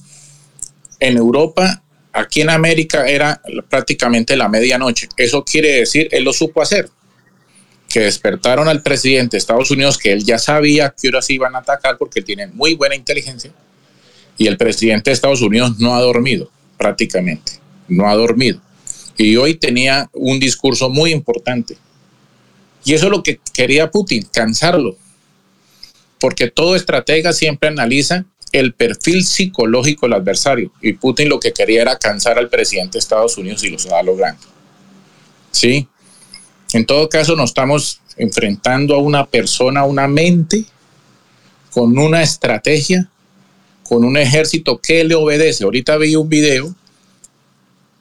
en 0.99 1.17
Europa, 1.17 1.83
aquí 2.13 2.41
en 2.41 2.49
América 2.49 3.07
era 3.07 3.41
prácticamente 3.69 4.37
la 4.37 4.47
medianoche. 4.47 5.09
Eso 5.17 5.43
quiere 5.43 5.73
decir, 5.73 6.07
él 6.11 6.23
lo 6.23 6.33
supo 6.33 6.61
hacer 6.61 6.89
que 7.89 8.01
despertaron 8.01 8.67
al 8.67 8.81
presidente 8.81 9.35
de 9.35 9.39
Estados 9.39 9.71
Unidos, 9.71 9.97
que 9.97 10.11
él 10.11 10.23
ya 10.23 10.37
sabía 10.37 10.93
que 10.99 11.07
ahora 11.07 11.21
sí 11.21 11.35
iban 11.35 11.55
a 11.55 11.59
atacar 11.59 11.97
porque 11.97 12.21
tiene 12.21 12.47
muy 12.47 12.73
buena 12.73 12.95
inteligencia, 12.95 13.51
y 14.37 14.47
el 14.47 14.57
presidente 14.57 15.09
de 15.09 15.13
Estados 15.13 15.41
Unidos 15.41 15.79
no 15.79 15.95
ha 15.95 16.01
dormido, 16.01 16.51
prácticamente, 16.77 17.53
no 17.87 18.09
ha 18.09 18.15
dormido. 18.15 18.59
Y 19.17 19.35
hoy 19.37 19.55
tenía 19.55 20.09
un 20.13 20.39
discurso 20.39 20.89
muy 20.89 21.11
importante. 21.11 21.77
Y 22.83 22.93
eso 22.93 23.05
es 23.05 23.11
lo 23.11 23.23
que 23.23 23.39
quería 23.53 23.89
Putin, 23.89 24.27
cansarlo, 24.31 24.95
porque 26.19 26.49
todo 26.49 26.75
estratega 26.75 27.33
siempre 27.33 27.69
analiza 27.69 28.25
el 28.51 28.73
perfil 28.73 29.25
psicológico 29.25 30.05
del 30.05 30.13
adversario, 30.13 30.71
y 30.81 30.93
Putin 30.93 31.29
lo 31.29 31.39
que 31.39 31.51
quería 31.51 31.81
era 31.81 31.97
cansar 31.97 32.37
al 32.37 32.49
presidente 32.49 32.93
de 32.93 32.99
Estados 32.99 33.37
Unidos 33.37 33.63
y 33.63 33.69
lo 33.69 33.77
está 33.77 34.01
logrando. 34.01 34.41
¿Sí? 35.51 35.87
En 36.73 36.85
todo 36.85 37.09
caso, 37.09 37.35
nos 37.35 37.49
estamos 37.49 38.01
enfrentando 38.17 38.95
a 38.95 38.99
una 38.99 39.25
persona, 39.25 39.81
a 39.81 39.85
una 39.85 40.07
mente 40.07 40.65
con 41.71 41.97
una 41.97 42.21
estrategia, 42.21 43.09
con 43.83 44.05
un 44.05 44.17
ejército 44.17 44.77
que 44.77 45.03
le 45.03 45.15
obedece. 45.15 45.63
Ahorita 45.63 45.97
vi 45.97 46.15
un 46.15 46.29
video, 46.29 46.73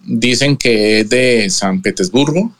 dicen 0.06 0.56
que 0.56 1.00
es 1.00 1.08
de 1.08 1.48
San 1.50 1.82
Petersburgo, 1.82 2.54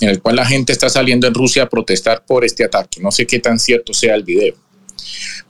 en 0.00 0.08
el 0.08 0.20
cual 0.20 0.36
la 0.36 0.46
gente 0.46 0.72
está 0.72 0.88
saliendo 0.88 1.26
en 1.26 1.34
Rusia 1.34 1.64
a 1.64 1.68
protestar 1.68 2.24
por 2.24 2.44
este 2.44 2.64
ataque. 2.64 3.00
No 3.00 3.10
sé 3.10 3.26
qué 3.26 3.38
tan 3.38 3.58
cierto 3.58 3.92
sea 3.92 4.14
el 4.14 4.24
video. 4.24 4.54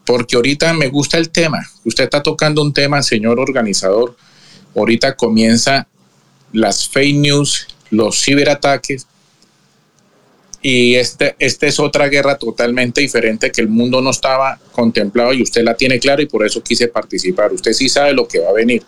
Porque 0.05 0.36
ahorita 0.36 0.72
me 0.72 0.88
gusta 0.88 1.18
el 1.18 1.30
tema. 1.30 1.61
Usted 1.84 2.05
está 2.05 2.22
tocando 2.22 2.62
un 2.62 2.72
tema, 2.72 3.03
señor 3.03 3.38
organizador. 3.38 4.16
Ahorita 4.74 5.16
comienza 5.16 5.86
las 6.53 6.88
fake 6.88 7.16
news, 7.16 7.68
los 7.91 8.20
ciberataques, 8.22 9.07
y 10.62 10.97
este, 10.97 11.36
este 11.38 11.68
es 11.68 11.80
otra 11.80 12.09
guerra 12.09 12.36
totalmente 12.36 13.01
diferente 13.01 13.51
que 13.51 13.62
el 13.62 13.68
mundo 13.68 14.03
no 14.03 14.11
estaba 14.11 14.59
contemplado 14.72 15.32
y 15.32 15.43
usted 15.43 15.62
la 15.62 15.74
tiene 15.74 15.99
clara 15.99 16.20
y 16.20 16.26
por 16.26 16.45
eso 16.45 16.62
quise 16.62 16.88
participar. 16.88 17.53
Usted 17.53 17.72
sí 17.72 17.88
sabe 17.88 18.12
lo 18.12 18.28
que 18.28 18.41
va 18.41 18.51
a 18.51 18.53
venir. 18.53 18.82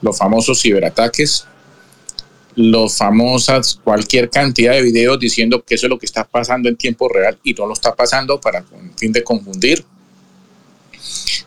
Los 0.00 0.16
famosos 0.16 0.60
ciberataques, 0.60 1.44
los 2.54 2.96
famosas, 2.96 3.80
cualquier 3.82 4.28
cantidad 4.28 4.72
de 4.72 4.82
videos 4.82 5.18
diciendo 5.18 5.62
que 5.64 5.74
eso 5.74 5.86
es 5.86 5.90
lo 5.90 5.98
que 5.98 6.06
está 6.06 6.24
pasando 6.24 6.68
en 6.68 6.76
tiempo 6.76 7.08
real 7.08 7.38
y 7.42 7.54
no 7.54 7.66
lo 7.66 7.72
está 7.72 7.94
pasando 7.94 8.40
para 8.40 8.64
fin 8.96 9.12
de 9.12 9.22
confundir. 9.22 9.84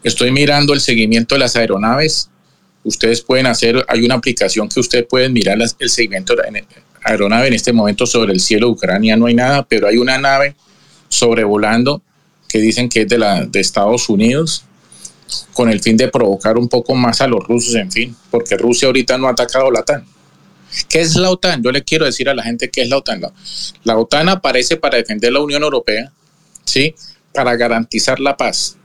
Estoy 0.04 0.32
mirando 0.32 0.74
el 0.74 0.82
seguimiento 0.82 1.36
de 1.36 1.40
las 1.40 1.56
aeronaves. 1.56 2.30
Ustedes 2.84 3.22
pueden 3.22 3.48
hacer, 3.48 3.84
hay 3.88 4.06
una 4.06 4.16
aplicación 4.16 4.70
que 4.70 4.80
ustedes 4.80 5.06
pueden 5.08 5.34
mirar 5.34 5.58
el 5.80 5.90
seguimiento 5.90 6.36
aeronave 7.04 7.48
en 7.48 7.54
este 7.54 7.74
momento 7.74 8.06
sobre 8.06 8.34
el 8.34 8.40
cielo 8.40 8.68
de 8.68 8.74
Ucrania 8.74 9.16
no 9.16 9.28
hay 9.28 9.36
nada, 9.36 9.64
pero 9.64 9.88
hay 9.88 9.98
una 9.98 10.18
nave 10.18 10.56
sobrevolando 11.08 12.02
que 12.48 12.60
dicen 12.60 12.90
que 12.90 13.02
es 13.02 13.08
de, 13.08 13.18
la, 13.18 13.46
de 13.46 13.60
Estados 13.60 14.10
Unidos 14.10 14.66
con 15.54 15.70
el 15.70 15.82
fin 15.82 15.98
de 15.98 16.08
provocar 16.08 16.58
un 16.58 16.70
poco 16.70 16.94
más 16.96 17.22
a 17.22 17.28
los 17.28 17.44
rusos, 17.44 17.76
en 17.76 17.92
fin, 17.92 18.16
porque 18.30 18.58
Rusia 18.58 18.88
ahorita 18.88 19.18
no 19.18 19.28
ha 19.28 19.32
atacado 19.32 19.72
la 19.72 19.80
OTAN. 19.80 20.06
¿Qué 20.90 21.02
es 21.02 21.16
la 21.16 21.30
OTAN? 21.30 21.64
Yo 21.64 21.72
le 21.72 21.84
quiero 21.84 22.06
decir 22.06 22.30
a 22.30 22.36
la 22.36 22.44
gente 22.44 22.70
qué 22.70 22.82
es 22.82 22.90
la 22.90 22.98
OTAN. 22.98 23.22
La, 23.84 23.98
OTAN 23.98 24.30
aparece 24.30 24.78
para 24.78 24.98
defender 24.98 25.34
la 25.34 25.40
Unión 25.40 25.64
Europea, 25.64 26.12
¿sí? 26.64 26.96
Para 27.34 27.56
garantizar 27.56 28.20
la 28.20 28.38
paz. 28.38 28.78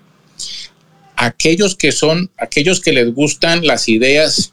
Aquellos 1.16 1.76
que 1.76 1.92
son, 1.92 2.30
aquellos 2.38 2.80
que 2.80 2.92
les 2.92 3.12
gustan 3.12 3.66
las 3.66 3.88
ideas 3.88 4.52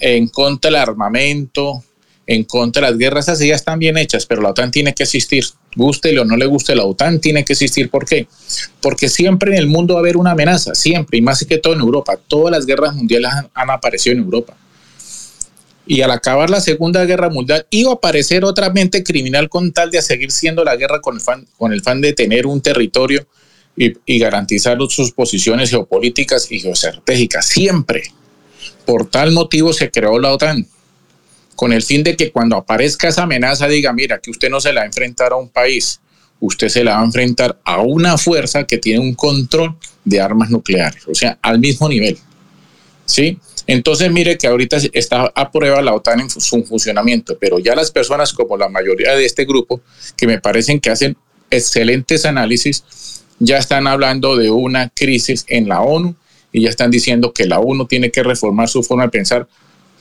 en 0.00 0.28
contra 0.28 0.70
del 0.70 0.80
armamento, 0.80 1.84
en 2.26 2.44
contra 2.44 2.86
de 2.86 2.90
las 2.90 2.98
guerras, 2.98 3.28
así 3.28 3.48
ya 3.48 3.54
están 3.54 3.78
bien 3.78 3.96
hechas, 3.96 4.26
pero 4.26 4.42
la 4.42 4.50
OTAN 4.50 4.70
tiene 4.70 4.94
que 4.94 5.04
existir. 5.04 5.44
Guste 5.76 6.18
o 6.18 6.24
no 6.24 6.36
le 6.36 6.46
guste, 6.46 6.74
la 6.74 6.84
OTAN 6.84 7.20
tiene 7.20 7.44
que 7.44 7.52
existir. 7.52 7.90
¿Por 7.90 8.04
qué? 8.06 8.26
Porque 8.80 9.08
siempre 9.08 9.52
en 9.52 9.58
el 9.58 9.66
mundo 9.66 9.94
va 9.94 10.00
a 10.00 10.02
haber 10.02 10.16
una 10.16 10.32
amenaza, 10.32 10.74
siempre, 10.74 11.18
y 11.18 11.22
más 11.22 11.44
que 11.44 11.58
todo 11.58 11.74
en 11.74 11.80
Europa. 11.80 12.18
Todas 12.26 12.50
las 12.50 12.66
guerras 12.66 12.94
mundiales 12.94 13.30
han, 13.54 13.70
aparecido 13.70 14.16
en 14.16 14.22
Europa. 14.22 14.56
Y 15.86 16.02
al 16.02 16.10
acabar 16.10 16.50
la 16.50 16.60
Segunda 16.60 17.04
Guerra 17.04 17.30
Mundial, 17.30 17.66
iba 17.70 17.90
a 17.90 17.94
aparecer 17.94 18.44
otra 18.44 18.70
mente 18.70 19.04
criminal 19.04 19.48
con 19.48 19.72
tal 19.72 19.90
de 19.90 20.02
seguir 20.02 20.32
siendo 20.32 20.64
la 20.64 20.76
guerra 20.76 21.00
con 21.00 21.16
el 21.16 21.20
fan, 21.20 21.46
con 21.56 21.72
el 21.72 21.82
fan 21.82 22.00
de 22.00 22.12
tener 22.12 22.46
un 22.46 22.60
territorio 22.60 23.26
y, 23.76 23.92
y 24.04 24.18
garantizar 24.18 24.78
sus 24.88 25.12
posiciones 25.12 25.70
geopolíticas 25.70 26.50
y 26.50 26.60
geoestratégicas. 26.60 27.46
Siempre. 27.46 28.02
Por 28.84 29.08
tal 29.10 29.32
motivo 29.32 29.72
se 29.72 29.90
creó 29.90 30.18
la 30.18 30.32
OTAN 30.32 30.66
con 31.56 31.72
el 31.72 31.82
fin 31.82 32.04
de 32.04 32.16
que 32.16 32.30
cuando 32.30 32.56
aparezca 32.56 33.08
esa 33.08 33.22
amenaza 33.22 33.66
diga, 33.66 33.92
mira, 33.92 34.20
que 34.20 34.30
usted 34.30 34.50
no 34.50 34.60
se 34.60 34.72
la 34.72 34.82
va 34.82 34.84
a 34.84 34.86
enfrentar 34.86 35.32
a 35.32 35.36
un 35.36 35.48
país, 35.48 36.00
usted 36.38 36.68
se 36.68 36.84
la 36.84 36.96
va 36.96 37.00
a 37.00 37.04
enfrentar 37.04 37.58
a 37.64 37.80
una 37.80 38.18
fuerza 38.18 38.64
que 38.64 38.78
tiene 38.78 39.00
un 39.00 39.14
control 39.14 39.76
de 40.04 40.20
armas 40.20 40.50
nucleares, 40.50 41.02
o 41.08 41.14
sea, 41.14 41.38
al 41.42 41.58
mismo 41.58 41.88
nivel. 41.88 42.18
¿Sí? 43.06 43.38
Entonces, 43.66 44.12
mire 44.12 44.38
que 44.38 44.46
ahorita 44.46 44.78
está 44.92 45.32
a 45.34 45.50
prueba 45.50 45.82
la 45.82 45.94
OTAN 45.94 46.20
en 46.20 46.30
su 46.30 46.64
funcionamiento, 46.64 47.36
pero 47.38 47.58
ya 47.58 47.74
las 47.74 47.90
personas 47.90 48.32
como 48.32 48.56
la 48.56 48.68
mayoría 48.68 49.14
de 49.14 49.24
este 49.24 49.44
grupo, 49.44 49.80
que 50.16 50.26
me 50.26 50.40
parecen 50.40 50.80
que 50.80 50.90
hacen 50.90 51.16
excelentes 51.50 52.24
análisis, 52.24 53.24
ya 53.38 53.58
están 53.58 53.86
hablando 53.86 54.36
de 54.36 54.50
una 54.50 54.88
crisis 54.90 55.44
en 55.48 55.68
la 55.68 55.80
ONU 55.80 56.14
y 56.52 56.62
ya 56.62 56.70
están 56.70 56.90
diciendo 56.90 57.32
que 57.32 57.46
la 57.46 57.58
ONU 57.58 57.86
tiene 57.86 58.10
que 58.10 58.22
reformar 58.22 58.68
su 58.68 58.82
forma 58.82 59.04
de 59.04 59.10
pensar, 59.10 59.48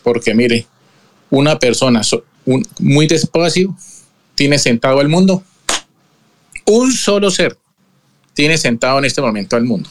porque 0.03 0.33
mire, 0.33 0.67
una 1.29 1.57
persona 1.59 2.01
muy 2.79 3.07
despacio 3.07 3.75
tiene 4.35 4.59
sentado 4.59 4.99
al 4.99 5.09
mundo. 5.09 5.43
Un 6.65 6.91
solo 6.91 7.31
ser 7.31 7.57
tiene 8.33 8.57
sentado 8.57 8.99
en 8.99 9.05
este 9.05 9.21
momento 9.21 9.55
al 9.55 9.63
mundo. 9.63 9.89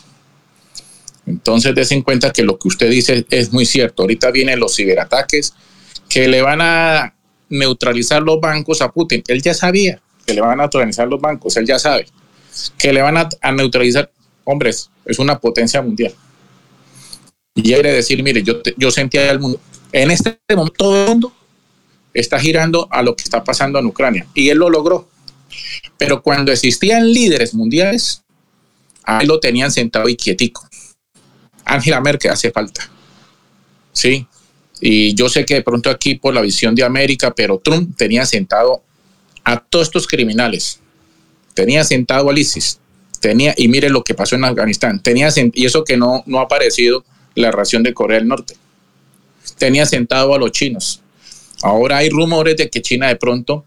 Entonces, 1.27 1.75
des 1.75 1.91
en 1.93 2.03
cuenta 2.03 2.33
que 2.33 2.43
lo 2.43 2.59
que 2.59 2.69
usted 2.69 2.91
dice 2.91 3.27
es 3.31 3.53
muy 3.53 3.65
cierto. 3.65 4.03
Ahorita 4.03 4.31
vienen 4.31 4.61
los 4.61 4.77
ciberataques 4.77 5.55
que 6.09 6.29
le 6.29 6.43
van 6.43 6.61
a 6.61 7.15
neutralizar 7.49 8.23
los 8.23 8.41
bancos 8.41 8.83
a 8.83 8.91
Putin. 8.91 9.23
Él 9.29 9.43
ya 9.43 9.55
sabía 9.55 10.01
que 10.27 10.35
le 10.35 10.41
van 10.41 10.53
a 10.53 10.65
neutralizar 10.65 11.09
los 11.09 11.21
bancos, 11.21 11.57
él 11.57 11.67
ya 11.67 11.79
sabe 11.79 12.07
que 12.79 12.93
le 12.93 13.03
van 13.03 13.17
a, 13.17 13.53
neutralizar. 13.53 14.11
Hombres, 14.45 14.91
es 15.07 15.19
una 15.19 15.39
potencia 15.39 15.81
mundial. 15.81 16.15
Y 17.55 17.63
quiere 17.63 17.93
decir, 17.93 18.23
mire, 18.23 18.43
yo, 18.43 18.61
yo 18.77 18.91
sentía 18.91 19.31
al 19.31 19.41
mundo, 19.41 19.59
en 19.93 20.11
este 20.11 20.39
momento 20.51 20.75
todo 20.77 21.03
el 21.03 21.09
mundo 21.09 21.33
está 22.13 22.39
girando 22.39 22.87
a 22.91 23.03
lo 23.03 23.17
que 23.17 23.23
está 23.23 23.43
pasando 23.43 23.79
en 23.79 23.87
Ucrania 23.87 24.27
y 24.35 24.51
él 24.51 24.59
lo 24.59 24.69
logró. 24.69 25.09
Pero 25.97 26.23
cuando 26.23 26.53
existían 26.53 27.11
líderes 27.11 27.55
mundiales, 27.55 28.25
Ahí 29.05 29.27
lo 29.27 29.39
tenían 29.39 29.71
sentado 29.71 30.09
y 30.09 30.17
quietico. 30.17 30.67
Angela 31.65 32.01
Merkel 32.01 32.31
hace 32.31 32.51
falta. 32.51 32.91
Sí. 33.93 34.27
Y 34.81 35.15
yo 35.15 35.29
sé 35.29 35.45
que 35.45 35.55
de 35.55 35.63
pronto 35.63 35.89
aquí 35.89 36.17
por 36.17 36.35
la 36.35 36.43
visión 36.43 36.75
de 36.75 36.85
América, 36.85 37.33
pero 37.35 37.59
Trump 37.59 37.97
tenía 37.97 38.27
sentado 38.27 38.83
a 39.45 39.59
todos 39.61 39.89
estos 39.89 40.07
criminales. 40.07 40.81
Tenía 41.55 41.85
sentado 41.85 42.31
a 42.31 42.39
ISIS. 42.39 42.81
Tenía, 43.21 43.55
y 43.57 43.69
mire 43.69 43.89
lo 43.89 44.05
que 44.05 44.15
pasó 44.15 44.35
en 44.35 44.45
Afganistán. 44.45 45.01
Tenía, 45.01 45.29
y 45.55 45.65
eso 45.65 45.85
que 45.85 45.97
no, 45.97 46.23
no 46.27 46.41
ha 46.41 46.43
aparecido 46.43 47.05
la 47.35 47.51
ración 47.51 47.83
de 47.83 47.95
Corea 47.95 48.19
del 48.19 48.29
Norte. 48.29 48.57
Tenía 49.57 49.87
sentado 49.87 50.35
a 50.35 50.39
los 50.39 50.53
chinos. 50.53 51.01
Ahora 51.63 51.99
hay 51.99 52.11
rumores 52.11 52.57
de 52.57 52.69
que 52.69 52.83
China 52.83 53.09
de 53.09 53.17
pronto 53.17 53.65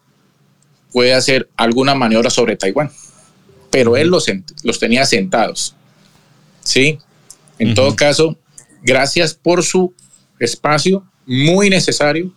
puede 0.91 1.13
hacer 1.13 1.49
alguna 1.57 1.95
maniobra 1.95 2.29
sobre 2.29 2.55
Taiwán, 2.55 2.91
pero 3.71 3.97
él 3.97 4.09
los, 4.09 4.25
los 4.63 4.79
tenía 4.79 5.05
sentados. 5.05 5.75
¿Sí? 6.61 6.99
En 7.59 7.73
todo 7.73 7.95
caso, 7.95 8.37
gracias 8.83 9.33
por 9.33 9.63
su 9.63 9.93
espacio, 10.39 11.03
muy 11.25 11.69
necesario, 11.69 12.31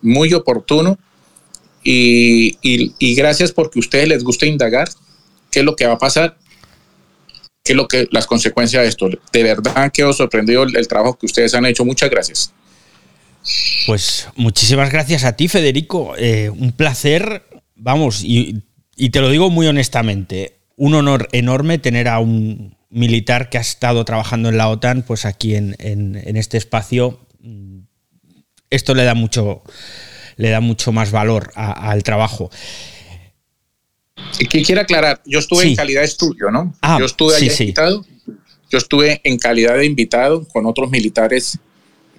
muy 0.00 0.32
oportuno, 0.34 0.98
y, 1.84 2.58
y, 2.62 3.14
gracias 3.16 3.50
porque 3.50 3.78
a 3.78 3.80
ustedes 3.80 4.06
les 4.06 4.22
gusta 4.22 4.46
indagar 4.46 4.88
qué 5.50 5.60
es 5.60 5.64
lo 5.64 5.74
que 5.74 5.86
va 5.86 5.94
a 5.94 5.98
pasar, 5.98 6.38
qué 7.64 7.72
es 7.72 7.76
lo 7.76 7.88
que 7.88 8.06
las 8.12 8.26
consecuencias 8.26 8.84
de 8.84 8.88
esto. 8.88 9.08
De 9.32 9.42
verdad 9.42 9.90
quedo 9.92 10.12
sorprendido 10.12 10.62
el, 10.62 10.76
el 10.76 10.86
trabajo 10.86 11.18
que 11.18 11.26
ustedes 11.26 11.54
han 11.54 11.66
hecho. 11.66 11.84
Muchas 11.84 12.08
gracias. 12.08 12.52
Pues 13.86 14.28
muchísimas 14.36 14.90
gracias 14.90 15.24
a 15.24 15.36
ti, 15.36 15.48
Federico. 15.48 16.14
Eh, 16.16 16.50
un 16.50 16.72
placer, 16.72 17.44
vamos, 17.74 18.22
y, 18.24 18.62
te 19.10 19.20
lo 19.20 19.30
digo 19.30 19.50
muy 19.50 19.66
honestamente, 19.66 20.58
un 20.76 20.94
honor 20.94 21.28
enorme 21.32 21.78
tener 21.78 22.08
a 22.08 22.20
un 22.20 22.76
militar 22.92 23.48
que 23.48 23.58
ha 23.58 23.62
estado 23.62 24.04
trabajando 24.04 24.50
en 24.50 24.58
la 24.58 24.68
OTAN, 24.68 25.02
pues 25.02 25.24
aquí 25.24 25.56
en, 25.56 25.74
este 26.36 26.58
espacio. 26.58 27.18
Esto 28.70 28.94
le 28.94 29.04
da 29.04 29.14
mucho, 29.14 29.62
le 30.36 30.50
da 30.50 30.60
mucho 30.60 30.92
más 30.92 31.10
valor 31.10 31.50
al 31.54 32.02
trabajo. 32.02 32.50
Que 34.38 34.62
quiero 34.62 34.82
aclarar, 34.82 35.22
yo 35.24 35.38
estuve 35.38 35.64
en 35.64 35.74
calidad 35.74 36.02
de 36.02 36.06
estudio, 36.06 36.50
¿no? 36.50 36.74
Ah, 36.82 36.98
yo 36.98 37.06
estuve 37.06 37.38
sí, 37.38 37.64
invitado. 37.64 38.04
Yo 38.70 38.78
estuve 38.78 39.20
en 39.24 39.38
calidad 39.38 39.76
de 39.76 39.86
invitado 39.86 40.46
con 40.48 40.66
otros 40.66 40.90
militares 40.90 41.58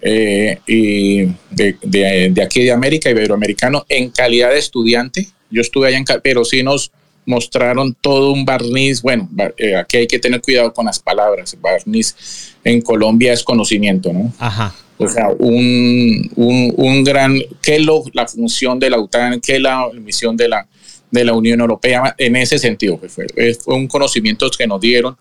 eh, 0.01 0.59
y 0.67 1.23
de, 1.49 2.43
aquí 2.43 2.63
de 2.63 2.71
América, 2.71 3.09
Iberoamericano, 3.09 3.85
en 3.89 4.09
calidad 4.09 4.49
de 4.49 4.59
estudiante. 4.59 5.27
Yo 5.49 5.61
estuve 5.61 5.87
allá, 5.87 5.97
en, 5.97 6.05
pero 6.21 6.43
sí 6.45 6.61
nos 6.61 6.91
mostraron 7.25 7.95
todo 7.99 8.31
un 8.31 8.45
barniz. 8.45 9.01
Bueno, 9.01 9.29
eh, 9.57 9.75
aquí 9.75 9.97
hay 9.97 10.07
que 10.07 10.19
tener 10.19 10.41
cuidado 10.41 10.73
con 10.73 10.85
las 10.85 10.99
palabras. 10.99 11.55
Barniz 11.61 12.55
en 12.63 12.81
Colombia 12.81 13.33
es 13.33 13.43
conocimiento, 13.43 14.11
¿no? 14.11 14.33
Ajá. 14.39 14.75
O 14.97 15.07
sea, 15.09 15.29
un, 15.39 16.31
un, 16.35 16.73
un 16.77 17.03
gran, 17.03 17.37
¿qué 17.61 17.75
es 17.77 17.81
lo, 17.81 18.03
la 18.13 18.27
función 18.27 18.79
de 18.79 18.89
la 18.89 18.99
OTAN? 18.99 19.41
¿Qué 19.41 19.55
es 19.55 19.61
la 19.61 19.89
misión 19.93 20.37
de 20.37 20.47
la, 20.47 20.67
de 21.11 21.25
la 21.25 21.33
Unión 21.33 21.59
Europea? 21.59 22.15
En 22.17 22.35
ese 22.35 22.59
sentido, 22.59 22.97
pues, 22.97 23.11
fue, 23.11 23.25
fue 23.55 23.75
un 23.75 23.87
conocimiento 23.87 24.49
que 24.51 24.67
nos 24.67 24.79
dieron 24.79 25.17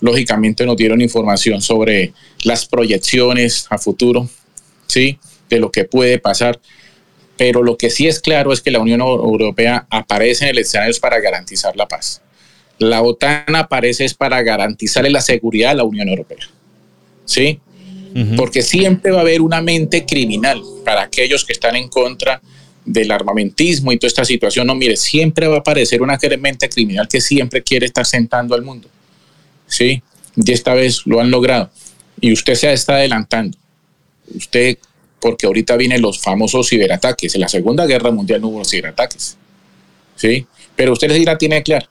lógicamente 0.00 0.66
nos 0.66 0.76
dieron 0.76 1.00
información 1.00 1.60
sobre 1.60 2.12
las 2.44 2.66
proyecciones 2.66 3.66
a 3.70 3.78
futuro, 3.78 4.28
¿sí? 4.86 5.18
De 5.48 5.58
lo 5.58 5.70
que 5.70 5.84
puede 5.84 6.18
pasar. 6.18 6.58
Pero 7.40 7.62
lo 7.62 7.78
que 7.78 7.88
sí 7.88 8.06
es 8.06 8.20
claro 8.20 8.52
es 8.52 8.60
que 8.60 8.70
la 8.70 8.80
Unión 8.80 9.00
Europea 9.00 9.86
aparece 9.88 10.44
en 10.44 10.50
el 10.50 10.58
escenario 10.58 10.94
para 11.00 11.20
garantizar 11.20 11.74
la 11.74 11.88
paz. 11.88 12.20
La 12.78 13.00
OTAN 13.00 13.56
aparece 13.56 14.04
es 14.04 14.12
para 14.12 14.42
garantizar 14.42 15.10
la 15.10 15.22
seguridad 15.22 15.70
a 15.70 15.74
la 15.76 15.84
Unión 15.84 16.06
Europea. 16.10 16.50
¿Sí? 17.24 17.58
Porque 18.36 18.60
siempre 18.60 19.10
va 19.10 19.18
a 19.18 19.20
haber 19.22 19.40
una 19.40 19.62
mente 19.62 20.04
criminal 20.04 20.60
para 20.84 21.00
aquellos 21.00 21.46
que 21.46 21.54
están 21.54 21.76
en 21.76 21.88
contra 21.88 22.42
del 22.84 23.10
armamentismo 23.10 23.90
y 23.90 23.96
toda 23.96 24.08
esta 24.08 24.26
situación. 24.26 24.66
No, 24.66 24.74
mire, 24.74 24.98
siempre 24.98 25.46
va 25.46 25.56
a 25.56 25.60
aparecer 25.60 26.02
una 26.02 26.18
mente 26.38 26.68
criminal 26.68 27.08
que 27.08 27.22
siempre 27.22 27.62
quiere 27.62 27.86
estar 27.86 28.04
sentando 28.04 28.54
al 28.54 28.60
mundo. 28.60 28.86
¿sí? 29.66 30.02
Y 30.36 30.52
esta 30.52 30.74
vez 30.74 31.06
lo 31.06 31.22
han 31.22 31.30
logrado. 31.30 31.70
Y 32.20 32.34
usted 32.34 32.54
se 32.54 32.70
está 32.70 32.96
adelantando. 32.96 33.56
Usted, 34.34 34.76
porque 35.20 35.46
ahorita 35.46 35.76
vienen 35.76 36.02
los 36.02 36.20
famosos 36.20 36.68
ciberataques. 36.68 37.34
En 37.34 37.42
la 37.42 37.48
Segunda 37.48 37.86
Guerra 37.86 38.10
Mundial 38.10 38.40
no 38.40 38.48
hubo 38.48 38.64
ciberataques, 38.64 39.36
¿sí? 40.16 40.46
Pero 40.76 40.92
usted 40.92 41.14
sí 41.14 41.24
la 41.24 41.38
tiene 41.38 41.62
claro. 41.62 41.86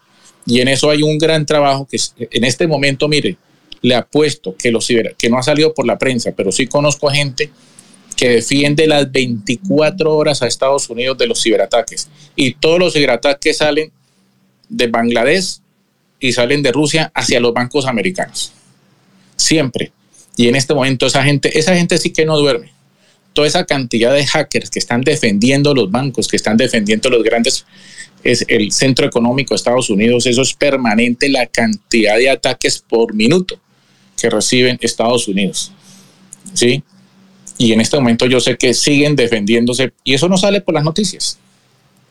Y 0.45 0.61
en 0.61 0.67
eso 0.67 0.89
hay 0.89 1.03
un 1.03 1.17
gran 1.17 1.45
trabajo 1.45 1.87
que 1.89 1.97
en 2.31 2.43
este 2.43 2.67
momento, 2.67 3.07
mire, 3.07 3.37
le 3.81 3.95
apuesto 3.95 4.55
que, 4.57 4.71
los 4.71 4.85
ciber, 4.85 5.15
que 5.17 5.29
no 5.29 5.37
ha 5.37 5.43
salido 5.43 5.73
por 5.73 5.85
la 5.85 5.97
prensa, 5.97 6.31
pero 6.35 6.51
sí 6.51 6.67
conozco 6.67 7.09
gente 7.09 7.49
que 8.15 8.29
defiende 8.29 8.87
las 8.87 9.09
24 9.11 10.13
horas 10.13 10.41
a 10.41 10.47
Estados 10.47 10.89
Unidos 10.89 11.17
de 11.17 11.27
los 11.27 11.41
ciberataques. 11.41 12.09
Y 12.35 12.53
todos 12.53 12.79
los 12.79 12.93
ciberataques 12.93 13.57
salen 13.57 13.91
de 14.67 14.87
Bangladesh, 14.87 15.59
y 16.19 16.33
salen 16.33 16.61
de 16.61 16.71
Rusia 16.71 17.11
hacia 17.13 17.39
los 17.39 17.53
bancos 17.53 17.85
americanos. 17.85 18.51
Siempre. 19.35 19.91
Y 20.35 20.47
en 20.47 20.55
este 20.55 20.73
momento 20.73 21.05
esa 21.05 21.23
gente, 21.23 21.57
esa 21.57 21.75
gente 21.75 21.97
sí 21.97 22.11
que 22.11 22.25
no 22.25 22.37
duerme. 22.37 22.71
Toda 23.33 23.47
esa 23.47 23.65
cantidad 23.65 24.13
de 24.13 24.25
hackers 24.25 24.69
que 24.69 24.79
están 24.79 25.01
defendiendo 25.01 25.73
los 25.73 25.89
bancos, 25.89 26.27
que 26.27 26.35
están 26.35 26.57
defendiendo 26.57 27.09
los 27.09 27.23
grandes, 27.23 27.65
es 28.23 28.43
el 28.47 28.71
centro 28.71 29.05
económico 29.05 29.53
de 29.53 29.57
Estados 29.57 29.89
Unidos, 29.89 30.25
eso 30.25 30.41
es 30.41 30.53
permanente 30.53 31.29
la 31.29 31.45
cantidad 31.45 32.17
de 32.17 32.29
ataques 32.29 32.79
por 32.79 33.13
minuto 33.13 33.59
que 34.19 34.29
reciben 34.29 34.77
Estados 34.81 35.27
Unidos. 35.27 35.71
¿Sí? 36.53 36.83
Y 37.57 37.73
en 37.73 37.81
este 37.81 37.97
momento 37.97 38.25
yo 38.25 38.39
sé 38.39 38.57
que 38.57 38.73
siguen 38.73 39.15
defendiéndose 39.15 39.93
y 40.03 40.13
eso 40.13 40.27
no 40.27 40.37
sale 40.37 40.61
por 40.61 40.73
las 40.73 40.83
noticias. 40.83 41.37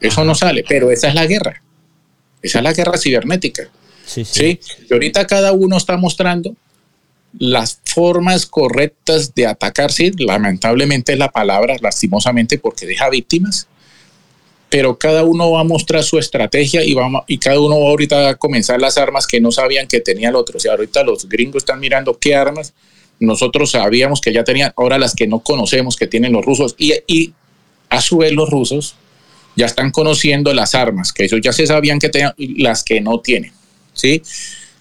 Eso 0.00 0.24
no 0.24 0.34
sale, 0.34 0.64
pero 0.68 0.90
esa 0.90 1.08
es 1.08 1.14
la 1.14 1.26
guerra. 1.26 1.62
Esa 2.42 2.58
es 2.58 2.64
la 2.64 2.72
guerra 2.72 2.98
cibernética. 2.98 3.68
Sí, 4.06 4.58
Y 4.88 4.92
ahorita 4.92 5.26
cada 5.26 5.52
uno 5.52 5.76
está 5.76 5.96
mostrando 5.96 6.54
las 7.38 7.80
formas 7.98 8.46
correctas 8.46 9.34
de 9.34 9.44
atacar, 9.44 9.90
sí, 9.90 10.12
lamentablemente 10.18 11.14
es 11.14 11.18
la 11.18 11.32
palabra, 11.32 11.74
lastimosamente, 11.80 12.56
porque 12.56 12.86
deja 12.86 13.10
víctimas, 13.10 13.66
pero 14.68 14.96
cada 14.96 15.24
uno 15.24 15.50
va 15.50 15.62
a 15.62 15.64
mostrar 15.64 16.04
su 16.04 16.16
estrategia 16.16 16.84
y, 16.84 16.94
vamos, 16.94 17.24
y 17.26 17.38
cada 17.38 17.58
uno 17.58 17.80
va 17.80 17.88
ahorita 17.88 18.28
a 18.28 18.34
comenzar 18.36 18.80
las 18.80 18.98
armas 18.98 19.26
que 19.26 19.40
no 19.40 19.50
sabían 19.50 19.88
que 19.88 19.98
tenía 19.98 20.28
el 20.28 20.36
otro. 20.36 20.58
O 20.58 20.60
sea, 20.60 20.72
ahorita 20.72 21.02
los 21.02 21.28
gringos 21.28 21.62
están 21.62 21.80
mirando 21.80 22.16
qué 22.16 22.36
armas 22.36 22.72
nosotros 23.18 23.72
sabíamos 23.72 24.20
que 24.20 24.32
ya 24.32 24.44
tenían, 24.44 24.72
ahora 24.76 24.96
las 24.96 25.16
que 25.16 25.26
no 25.26 25.40
conocemos 25.40 25.96
que 25.96 26.06
tienen 26.06 26.32
los 26.32 26.44
rusos 26.44 26.76
y, 26.78 26.92
y 27.08 27.32
a 27.88 28.00
su 28.00 28.18
vez 28.18 28.32
los 28.32 28.48
rusos 28.48 28.94
ya 29.56 29.66
están 29.66 29.90
conociendo 29.90 30.54
las 30.54 30.76
armas, 30.76 31.12
que 31.12 31.24
ellos 31.24 31.40
ya 31.42 31.52
se 31.52 31.66
sabían 31.66 31.98
que 31.98 32.10
tenían, 32.10 32.32
las 32.36 32.84
que 32.84 33.00
no 33.00 33.18
tienen. 33.18 33.50
¿sí? 33.92 34.22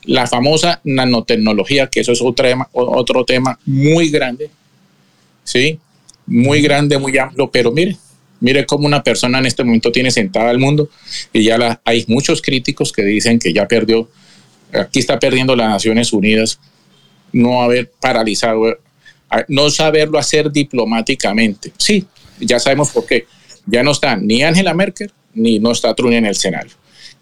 La 0.07 0.25
famosa 0.25 0.81
nanotecnología, 0.83 1.87
que 1.87 1.99
eso 1.99 2.11
es 2.13 2.21
otro 2.21 2.45
tema, 2.47 2.69
otro 2.71 3.25
tema 3.25 3.59
muy 3.65 4.09
grande, 4.09 4.49
¿sí? 5.43 5.79
Muy 6.25 6.61
grande, 6.61 6.97
muy 6.97 7.17
amplio, 7.17 7.49
pero 7.51 7.71
mire, 7.71 7.97
mire 8.39 8.65
cómo 8.65 8.87
una 8.87 9.03
persona 9.03 9.39
en 9.39 9.45
este 9.45 9.63
momento 9.63 9.91
tiene 9.91 10.09
sentada 10.09 10.49
al 10.49 10.59
mundo 10.59 10.89
y 11.33 11.43
ya 11.43 11.57
la, 11.57 11.81
hay 11.83 12.05
muchos 12.07 12.41
críticos 12.41 12.91
que 12.91 13.03
dicen 13.03 13.37
que 13.37 13.53
ya 13.53 13.67
perdió, 13.67 14.09
aquí 14.73 14.99
está 14.99 15.19
perdiendo 15.19 15.55
las 15.55 15.69
Naciones 15.69 16.13
Unidas, 16.13 16.59
no 17.33 17.61
haber 17.61 17.91
paralizado, 17.99 18.77
no 19.49 19.69
saberlo 19.69 20.17
hacer 20.17 20.51
diplomáticamente. 20.51 21.73
Sí, 21.77 22.05
ya 22.39 22.59
sabemos 22.59 22.91
por 22.91 23.05
qué. 23.05 23.27
Ya 23.65 23.83
no 23.83 23.91
está 23.91 24.15
ni 24.15 24.41
Angela 24.41 24.73
Merkel 24.73 25.11
ni 25.33 25.59
no 25.59 25.71
está 25.71 25.93
Trump 25.93 26.13
en 26.13 26.25
el 26.25 26.35
Senado 26.35 26.69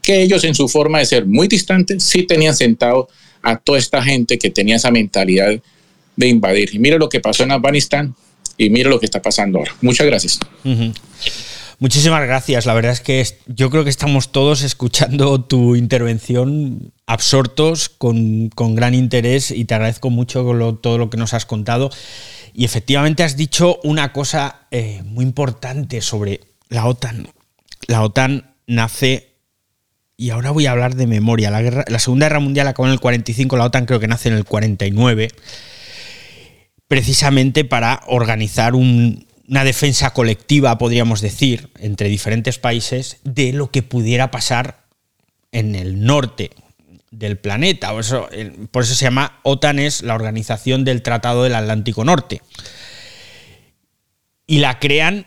que 0.06 0.22
ellos 0.22 0.44
en 0.44 0.54
su 0.54 0.70
forma 0.70 1.00
de 1.00 1.06
ser 1.06 1.26
muy 1.26 1.48
distantes 1.48 2.04
sí 2.04 2.24
tenían 2.24 2.56
sentado 2.56 3.10
a 3.42 3.58
toda 3.58 3.80
esta 3.80 4.04
gente 4.04 4.38
que 4.38 4.52
tenía 4.52 4.76
esa 4.76 4.92
mentalidad 4.92 5.60
de 6.16 6.28
invadir. 6.28 6.74
Y 6.74 6.80
mire 6.80 7.00
lo 7.00 7.10
que 7.10 7.20
pasó 7.20 7.44
en 7.44 7.52
Afganistán 7.52 8.16
y 8.56 8.70
mire 8.70 8.88
lo 8.88 9.00
que 9.00 9.08
está 9.08 9.22
pasando 9.22 9.58
ahora. 9.58 9.76
Muchas 9.82 10.06
gracias. 10.06 10.40
Muchísimas 11.80 12.22
gracias. 12.22 12.68
La 12.68 12.76
verdad 12.76 12.92
es 12.92 13.02
que 13.02 13.26
yo 13.48 13.72
creo 13.72 13.84
que 13.84 13.90
estamos 13.90 14.32
todos 14.32 14.62
escuchando 14.62 15.42
tu 15.48 15.76
intervención 15.76 16.94
absortos, 17.08 17.90
con, 17.90 18.50
gran 18.76 18.94
interés 18.94 19.50
y 19.50 19.66
te 19.66 19.74
agradezco 19.74 20.12
mucho 20.12 20.44
todo 20.82 20.98
lo 21.00 21.10
que 21.10 21.18
nos 21.18 21.34
has 21.34 21.48
contado. 21.48 21.90
Y 22.54 22.64
efectivamente 22.64 23.24
has 23.24 23.38
dicho 23.38 23.80
una 23.84 24.14
cosa 24.14 24.68
eh, 24.70 25.02
muy 25.04 25.26
importante 25.26 26.02
sobre 26.02 26.42
la 26.70 26.86
OTAN. 26.86 27.28
La 27.88 28.04
OTAN 28.04 28.54
nace 28.68 29.35
y 30.18 30.30
ahora 30.30 30.52
voy 30.52 30.66
a 30.66 30.72
hablar 30.72 30.96
de 30.96 31.08
memoria. 31.08 31.52
La, 31.52 31.62
guerra, 31.62 31.86
la 31.88 32.00
Segunda 32.00 32.28
Guerra 32.28 32.40
Mundial 32.40 32.68
acabó 32.68 32.88
en 32.88 32.94
el 32.94 33.00
45, 33.00 33.58
la 33.58 33.66
OTAN 33.66 33.86
creo 33.86 34.00
que 34.00 34.08
nace 34.08 34.30
en 34.30 34.36
el 34.36 34.46
49, 34.46 35.30
precisamente 36.88 37.66
para 37.66 38.02
organizar 38.08 38.76
una 38.76 39.64
defensa 39.64 40.12
colectiva, 40.12 40.78
podríamos 40.78 41.22
decir, 41.22 41.70
entre 41.80 42.10
diferentes 42.10 42.60
países 42.60 43.18
de 43.24 43.52
lo 43.52 43.72
que 43.72 43.84
pudiera 43.84 44.32
pasar 44.32 44.86
en 45.52 45.76
el 45.76 46.04
norte. 46.06 46.52
del 47.12 47.38
planeta. 47.38 47.92
Por 47.92 48.02
eso, 48.02 48.30
por 48.72 48.84
eso 48.84 48.94
se 48.94 49.06
llama 49.06 49.40
OTAN, 49.44 49.80
es 49.80 50.02
la 50.02 50.16
Organización 50.16 50.84
del 50.84 51.02
Tratado 51.02 51.44
del 51.44 51.56
Atlántico 51.56 52.04
Norte. 52.04 52.42
Y 54.46 54.60
la 54.60 54.80
crean 54.80 55.26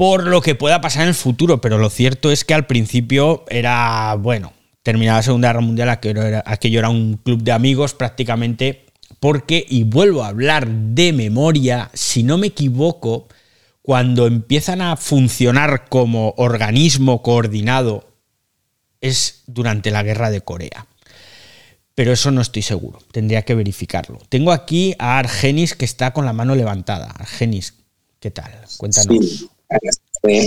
por 0.00 0.26
lo 0.26 0.40
que 0.40 0.54
pueda 0.54 0.80
pasar 0.80 1.02
en 1.02 1.08
el 1.08 1.14
futuro, 1.14 1.60
pero 1.60 1.76
lo 1.76 1.90
cierto 1.90 2.30
es 2.30 2.46
que 2.46 2.54
al 2.54 2.66
principio 2.66 3.44
era, 3.50 4.14
bueno, 4.14 4.54
terminada 4.82 5.18
la 5.18 5.22
Segunda 5.22 5.48
Guerra 5.48 5.60
Mundial, 5.60 5.90
aquello 5.90 6.22
era, 6.22 6.42
aquello 6.46 6.78
era 6.78 6.88
un 6.88 7.18
club 7.22 7.42
de 7.42 7.52
amigos 7.52 7.92
prácticamente, 7.92 8.86
porque, 9.20 9.62
y 9.68 9.84
vuelvo 9.84 10.24
a 10.24 10.28
hablar 10.28 10.66
de 10.66 11.12
memoria, 11.12 11.90
si 11.92 12.22
no 12.22 12.38
me 12.38 12.46
equivoco, 12.46 13.28
cuando 13.82 14.26
empiezan 14.26 14.80
a 14.80 14.96
funcionar 14.96 15.90
como 15.90 16.32
organismo 16.38 17.20
coordinado 17.20 18.08
es 19.02 19.42
durante 19.48 19.90
la 19.90 20.02
guerra 20.02 20.30
de 20.30 20.40
Corea. 20.40 20.86
Pero 21.94 22.10
eso 22.10 22.30
no 22.30 22.40
estoy 22.40 22.62
seguro, 22.62 23.00
tendría 23.12 23.42
que 23.42 23.54
verificarlo. 23.54 24.18
Tengo 24.30 24.52
aquí 24.52 24.94
a 24.98 25.18
Argenis 25.18 25.74
que 25.74 25.84
está 25.84 26.14
con 26.14 26.24
la 26.24 26.32
mano 26.32 26.54
levantada. 26.54 27.10
Argenis, 27.10 27.74
¿qué 28.18 28.30
tal? 28.30 28.50
Cuéntanos. 28.78 29.50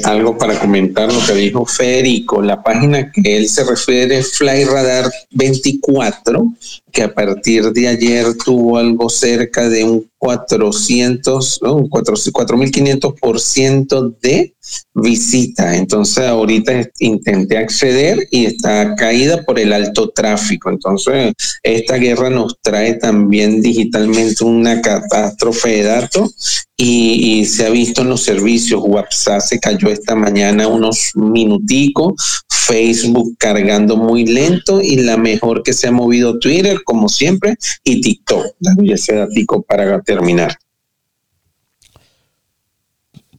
Algo 0.06 0.38
para 0.38 0.60
comentar 0.60 1.12
lo 1.12 1.26
que 1.26 1.34
dijo 1.34 1.66
Federico. 1.66 2.42
La 2.42 2.62
página 2.62 3.12
que 3.12 3.38
él 3.38 3.48
se 3.48 3.64
refiere 3.64 4.18
es 4.18 4.38
Flyradar 4.38 5.12
24, 5.32 6.46
que 6.94 7.04
a 7.04 7.14
partir 7.14 7.72
de 7.72 7.88
ayer 7.88 8.26
tuvo 8.46 8.78
algo 8.78 9.10
cerca 9.10 9.68
de 9.68 9.84
un 9.84 10.08
400, 10.24 11.60
¿no? 11.64 11.82
4.500% 11.90 14.16
de 14.22 14.56
visita. 14.94 15.76
Entonces 15.76 16.26
ahorita 16.26 16.90
intenté 17.00 17.58
acceder 17.58 18.26
y 18.32 18.46
está 18.46 18.96
caída 18.96 19.44
por 19.44 19.60
el 19.60 19.74
alto 19.74 20.12
tráfico. 20.12 20.70
Entonces 20.70 21.34
esta 21.62 21.96
guerra 21.96 22.30
nos 22.30 22.58
trae 22.62 22.94
también 22.94 23.60
digitalmente 23.60 24.46
una 24.46 24.82
catástrofe 24.82 25.72
de 25.72 25.84
datos 25.84 26.64
y, 26.78 27.42
y 27.42 27.46
se 27.46 27.66
ha 27.66 27.70
visto 27.70 28.04
en 28.04 28.10
los 28.10 28.24
servicios. 28.24 28.82
WhatsApp 28.86 29.42
se 29.42 29.60
cayó 29.60 29.90
esta 29.90 30.16
mañana 30.16 30.68
unos 30.68 31.12
minuticos, 31.16 32.44
Facebook 32.48 33.36
cargando 33.38 33.98
muy 33.98 34.26
lento 34.26 34.82
y 34.82 34.96
la 34.98 35.18
mejor 35.18 35.64
que 35.64 35.74
se 35.74 35.88
ha 35.88 35.92
movido 35.92 36.40
Twitter 36.40 36.83
como 36.84 37.10
siempre 37.10 37.56
y 37.84 38.02
TikTok. 38.02 38.56
ese 38.86 39.16
datico 39.16 39.62
para 39.62 40.02
terminar. 40.02 40.58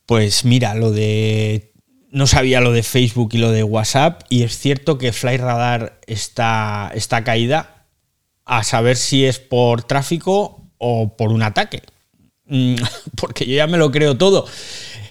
Pues 0.07 0.45
mira, 0.45 0.74
lo 0.74 0.90
de. 0.90 1.72
No 2.11 2.26
sabía 2.26 2.61
lo 2.61 2.72
de 2.72 2.82
Facebook 2.82 3.30
y 3.32 3.38
lo 3.38 3.51
de 3.51 3.64
WhatsApp, 3.64 4.22
y 4.28 4.45
es 4.45 4.57
cierto 4.57 4.99
que 4.99 5.12
FlyRadar 5.12 5.99
está, 6.07 6.92
está 6.95 7.24
caída, 7.24 7.86
a 8.45 8.62
saber 8.62 8.97
si 8.97 9.24
es 9.24 9.40
por 9.40 9.82
tráfico 9.82 10.70
o 10.78 11.16
por 11.16 11.32
un 11.32 11.42
ataque. 11.42 11.82
Mm, 12.47 12.76
porque 13.16 13.47
yo 13.47 13.57
ya 13.57 13.66
me 13.66 13.78
lo 13.78 13.90
creo 13.90 14.16
todo. 14.16 14.47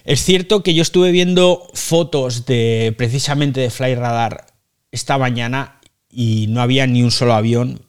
Es 0.04 0.22
cierto 0.22 0.62
que 0.62 0.74
yo 0.74 0.82
estuve 0.82 1.10
viendo 1.10 1.68
fotos 1.74 2.46
de 2.46 2.94
precisamente 2.96 3.60
de 3.60 3.70
FlyRadar 3.70 4.46
esta 4.90 5.18
mañana 5.18 5.80
y 6.10 6.46
no 6.48 6.60
había 6.60 6.86
ni 6.86 7.02
un 7.02 7.10
solo 7.10 7.34
avión 7.34 7.80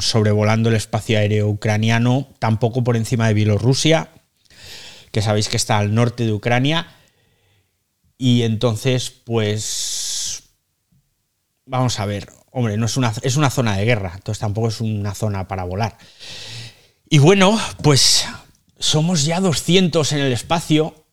sobrevolando 0.00 0.68
el 0.68 0.76
espacio 0.76 1.18
aéreo 1.18 1.48
ucraniano, 1.48 2.28
tampoco 2.38 2.82
por 2.84 2.96
encima 2.96 3.28
de 3.28 3.34
Bielorrusia, 3.34 4.10
que 5.12 5.22
sabéis 5.22 5.48
que 5.48 5.56
está 5.56 5.78
al 5.78 5.94
norte 5.94 6.24
de 6.24 6.32
Ucrania. 6.32 6.88
Y 8.16 8.42
entonces, 8.42 9.10
pues, 9.10 10.44
vamos 11.66 12.00
a 12.00 12.06
ver, 12.06 12.28
hombre, 12.50 12.76
no 12.76 12.86
es 12.86 12.96
una, 12.96 13.12
es 13.22 13.36
una 13.36 13.50
zona 13.50 13.76
de 13.76 13.84
guerra, 13.84 14.12
entonces 14.14 14.40
tampoco 14.40 14.68
es 14.68 14.80
una 14.80 15.14
zona 15.14 15.46
para 15.48 15.64
volar. 15.64 15.98
Y 17.08 17.18
bueno, 17.18 17.58
pues 17.82 18.26
somos 18.78 19.24
ya 19.24 19.40
200 19.40 20.12
en 20.12 20.18
el 20.18 20.32
espacio. 20.32 21.06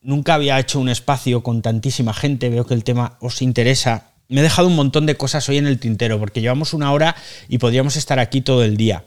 Nunca 0.00 0.34
había 0.34 0.58
hecho 0.58 0.80
un 0.80 0.88
espacio 0.88 1.42
con 1.42 1.62
tantísima 1.62 2.14
gente, 2.14 2.48
veo 2.48 2.66
que 2.66 2.74
el 2.74 2.84
tema 2.84 3.16
os 3.20 3.42
interesa. 3.42 4.11
Me 4.32 4.40
he 4.40 4.42
dejado 4.42 4.68
un 4.68 4.76
montón 4.76 5.04
de 5.04 5.14
cosas 5.14 5.46
hoy 5.50 5.58
en 5.58 5.66
el 5.66 5.78
tintero, 5.78 6.18
porque 6.18 6.40
llevamos 6.40 6.72
una 6.72 6.90
hora 6.90 7.14
y 7.48 7.58
podríamos 7.58 7.96
estar 7.96 8.18
aquí 8.18 8.40
todo 8.40 8.64
el 8.64 8.78
día. 8.78 9.04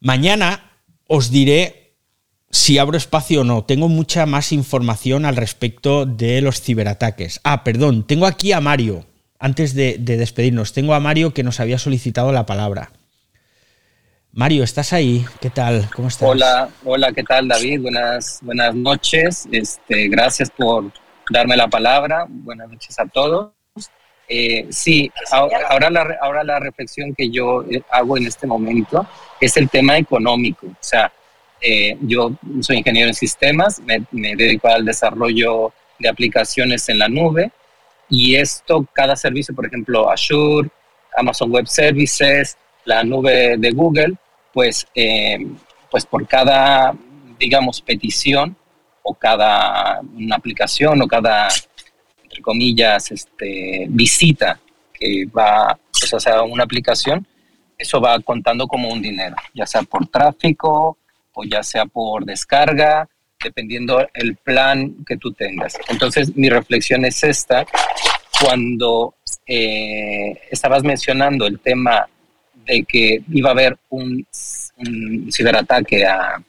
Mañana 0.00 0.72
os 1.06 1.30
diré 1.30 1.92
si 2.50 2.78
abro 2.78 2.96
espacio 2.96 3.42
o 3.42 3.44
no. 3.44 3.64
Tengo 3.64 3.88
mucha 3.88 4.24
más 4.24 4.52
información 4.52 5.26
al 5.26 5.36
respecto 5.36 6.06
de 6.06 6.40
los 6.40 6.62
ciberataques. 6.62 7.40
Ah, 7.44 7.62
perdón, 7.62 8.06
tengo 8.06 8.24
aquí 8.24 8.52
a 8.52 8.62
Mario. 8.62 9.04
Antes 9.38 9.74
de, 9.74 9.98
despedirnos, 9.98 10.72
tengo 10.72 10.94
a 10.94 11.00
Mario 11.00 11.34
que 11.34 11.42
nos 11.42 11.60
había 11.60 11.78
solicitado 11.78 12.32
la 12.32 12.46
palabra. 12.46 12.90
Mario, 14.32 14.64
¿estás 14.64 14.94
ahí? 14.94 15.26
¿Qué 15.42 15.50
tal? 15.50 15.90
¿Cómo 15.94 16.08
estás? 16.08 16.26
Hola, 16.26 16.70
hola, 16.86 17.12
¿qué 17.12 17.22
tal 17.22 17.46
David? 17.48 17.82
Buenas, 17.82 18.38
buenas 18.40 18.74
noches. 18.74 19.46
Este, 19.52 20.08
gracias 20.08 20.50
por 20.50 20.90
darme 21.30 21.54
la 21.54 21.68
palabra. 21.68 22.24
Buenas 22.30 22.70
noches 22.70 22.98
a 22.98 23.04
todos. 23.04 23.57
Eh, 24.28 24.66
sí, 24.70 25.10
ahora 25.30 25.88
la, 25.88 26.18
ahora 26.20 26.44
la 26.44 26.60
reflexión 26.60 27.14
que 27.14 27.30
yo 27.30 27.62
eh, 27.62 27.80
hago 27.90 28.18
en 28.18 28.26
este 28.26 28.46
momento 28.46 29.06
es 29.40 29.56
el 29.56 29.70
tema 29.70 29.96
económico. 29.96 30.66
O 30.66 30.76
sea, 30.80 31.10
eh, 31.60 31.96
yo 32.02 32.32
soy 32.60 32.78
ingeniero 32.78 33.08
en 33.08 33.14
sistemas, 33.14 33.80
me, 33.80 34.04
dedico 34.36 34.68
al 34.68 34.84
desarrollo 34.84 35.72
de 35.98 36.08
aplicaciones 36.08 36.88
en 36.88 36.98
la 36.98 37.08
nube 37.08 37.50
y 38.08 38.36
esto, 38.36 38.86
cada 38.92 39.16
servicio, 39.16 39.54
por 39.54 39.66
ejemplo, 39.66 40.10
Azure, 40.10 40.68
Amazon 41.16 41.50
Web 41.50 41.66
Services, 41.66 42.56
la 42.84 43.02
nube 43.02 43.56
de 43.58 43.70
Google, 43.72 44.14
pues, 44.52 44.86
eh, 44.94 45.38
pues 45.90 46.06
por 46.06 46.26
cada, 46.26 46.94
digamos, 47.38 47.80
petición 47.80 48.56
o 49.02 49.14
cada 49.14 50.00
una 50.00 50.36
aplicación 50.36 51.02
o 51.02 51.08
cada, 51.08 51.48
comillas, 52.40 53.10
este, 53.10 53.86
visita 53.88 54.60
que 54.92 55.26
va 55.26 55.70
a 55.70 55.78
sea, 56.20 56.42
una 56.42 56.64
aplicación, 56.64 57.26
eso 57.76 58.00
va 58.00 58.18
contando 58.20 58.66
como 58.66 58.88
un 58.88 59.00
dinero, 59.00 59.36
ya 59.54 59.66
sea 59.66 59.82
por 59.82 60.06
tráfico, 60.08 60.98
o 61.32 61.44
ya 61.44 61.62
sea 61.62 61.86
por 61.86 62.24
descarga, 62.24 63.08
dependiendo 63.42 64.06
el 64.14 64.36
plan 64.36 65.04
que 65.06 65.16
tú 65.16 65.32
tengas. 65.32 65.78
Entonces, 65.88 66.36
mi 66.36 66.48
reflexión 66.48 67.04
es 67.04 67.22
esta. 67.22 67.64
Cuando 68.42 69.14
eh, 69.46 70.40
estabas 70.50 70.82
mencionando 70.82 71.46
el 71.46 71.60
tema 71.60 72.08
de 72.64 72.82
que 72.82 73.22
iba 73.30 73.50
a 73.50 73.52
haber 73.52 73.78
un, 73.88 74.26
ciberataque 75.30 76.04
a, 76.06 76.42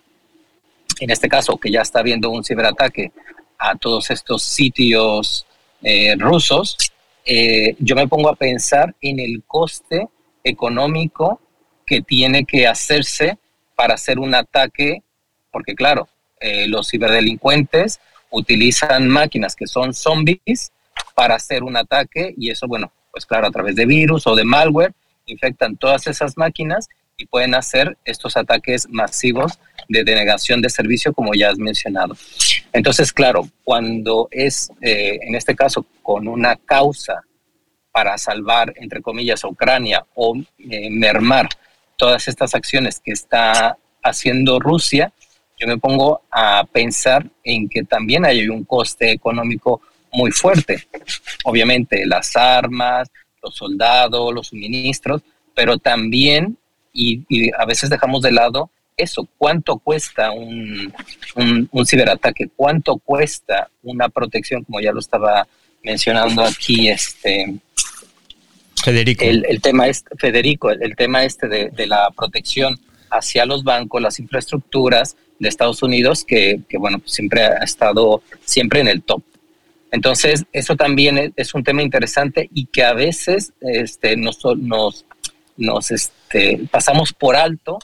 en 0.99 1.09
este 1.09 1.29
caso, 1.29 1.57
que 1.57 1.71
ya 1.71 1.81
está 1.81 1.99
habiendo 1.99 2.29
un 2.29 2.43
ciberataque 2.43 3.11
a 3.57 3.75
todos 3.75 4.09
estos 4.09 4.43
sitios 4.43 5.45
eh, 5.82 6.15
rusos, 6.17 6.77
eh, 7.25 7.75
yo 7.80 7.95
me 7.95 8.07
pongo 8.07 8.30
a 8.30 8.36
pensar 8.36 8.95
en 9.01 9.19
el 9.19 9.43
coste 9.45 10.07
económico 10.43 11.41
que 11.86 12.01
tiene 12.01 12.45
que 12.45 12.67
hacerse 12.67 13.38
para 13.75 13.93
hacer 13.93 14.19
un 14.19 14.36
ataque, 14.36 15.03
porque 15.51 15.75
claro, 15.75 16.07
eh, 16.39 16.67
los 16.67 16.89
ciberdelincuentes 16.89 17.99
utilizan 18.30 19.07
máquinas 19.09 19.55
que 19.55 19.67
son 19.67 19.93
zombies 19.93 20.71
para 21.15 21.36
hacer 21.36 21.63
un 21.63 21.77
ataque 21.77 22.34
y 22.38 22.49
eso, 22.49 22.67
bueno, 22.67 22.91
pues 23.11 23.25
claro, 23.25 23.47
a 23.47 23.51
través 23.51 23.75
de 23.75 23.86
virus 23.86 24.27
o 24.27 24.36
de 24.36 24.43
malware, 24.43 24.93
infectan 25.25 25.77
todas 25.77 26.07
esas 26.07 26.38
máquinas 26.38 26.88
y 27.17 27.25
pueden 27.25 27.55
hacer 27.55 27.97
estos 28.05 28.38
ataques 28.38 28.88
masivos 28.89 29.59
de 29.89 30.03
denegación 30.03 30.61
de 30.61 30.69
servicio, 30.69 31.11
como 31.13 31.33
ya 31.33 31.49
has 31.49 31.57
mencionado. 31.57 32.15
Entonces, 32.71 33.11
claro, 33.11 33.49
cuando 33.63 34.29
es, 34.31 34.71
eh, 34.81 35.19
en 35.21 35.35
este 35.35 35.55
caso, 35.55 35.85
con 36.01 36.27
una 36.27 36.55
causa 36.55 37.23
para 37.91 38.17
salvar, 38.17 38.71
entre 38.77 39.01
comillas, 39.01 39.43
a 39.43 39.49
Ucrania 39.49 40.05
o 40.15 40.37
eh, 40.59 40.89
mermar 40.89 41.49
todas 41.97 42.27
estas 42.27 42.55
acciones 42.55 43.01
que 43.03 43.11
está 43.11 43.77
haciendo 44.01 44.59
Rusia, 44.59 45.11
yo 45.59 45.67
me 45.67 45.77
pongo 45.77 46.21
a 46.31 46.63
pensar 46.71 47.25
en 47.43 47.67
que 47.67 47.83
también 47.83 48.25
hay 48.25 48.47
un 48.47 48.63
coste 48.63 49.11
económico 49.11 49.81
muy 50.13 50.31
fuerte. 50.31 50.87
Obviamente 51.43 52.05
las 52.05 52.37
armas, 52.37 53.09
los 53.41 53.55
soldados, 53.55 54.33
los 54.33 54.47
suministros, 54.47 55.21
pero 55.53 55.77
también, 55.77 56.57
y, 56.93 57.25
a 57.57 57.65
veces 57.65 57.89
dejamos 57.89 58.21
de 58.21 58.31
lado 58.31 58.69
eso, 59.01 59.27
cuánto 59.37 59.77
cuesta 59.77 60.31
un, 60.31 60.93
un, 61.71 61.85
ciberataque, 61.85 62.49
cuánto 62.55 62.97
cuesta 62.97 63.69
una 63.83 64.09
protección, 64.09 64.63
como 64.63 64.79
ya 64.79 64.91
lo 64.91 64.99
estaba 64.99 65.47
mencionando 65.83 66.43
aquí 66.43 66.89
este 66.89 67.59
Federico. 68.83 69.25
El, 69.25 69.61
tema 69.61 69.87
es, 69.87 70.03
Federico, 70.17 70.71
el, 70.71 70.95
tema 70.95 71.23
este 71.23 71.47
de, 71.47 71.87
la 71.87 72.09
protección 72.15 72.79
hacia 73.09 73.45
los 73.45 73.63
bancos, 73.63 74.01
las 74.01 74.19
infraestructuras 74.19 75.15
de 75.39 75.49
Estados 75.49 75.83
Unidos, 75.83 76.23
que, 76.23 76.61
bueno, 76.77 76.99
pues 76.99 77.11
siempre 77.11 77.43
ha 77.43 77.63
estado 77.63 78.21
siempre 78.45 78.79
en 78.79 78.87
el 78.87 79.01
top. 79.03 79.21
Entonces, 79.91 80.45
eso 80.53 80.75
también 80.75 81.33
es, 81.35 81.53
un 81.53 81.63
tema 81.63 81.81
interesante 81.81 82.49
y 82.53 82.67
que 82.67 82.83
a 82.83 82.93
veces 82.93 83.53
este, 83.61 84.15
nos, 84.15 84.39
nos, 84.57 85.05
nos 85.57 85.91
este, 85.91 86.61
pasamos 86.71 87.11
por 87.11 87.35
alto 87.35 87.79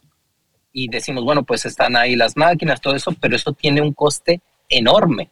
y 0.77 0.89
decimos, 0.89 1.23
bueno, 1.23 1.43
pues 1.43 1.65
están 1.65 1.95
ahí 1.95 2.17
las 2.17 2.35
máquinas, 2.35 2.81
todo 2.81 2.97
eso, 2.97 3.13
pero 3.21 3.33
eso 3.33 3.53
tiene 3.53 3.79
un 3.79 3.93
coste 3.93 4.41
enorme. 4.67 5.29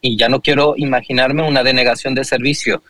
Y 0.00 0.16
ya 0.16 0.28
no 0.28 0.40
quiero 0.40 0.74
imaginarme 0.76 1.42
una 1.42 1.64
denegación 1.64 2.14
de 2.14 2.22
servicio 2.22 2.80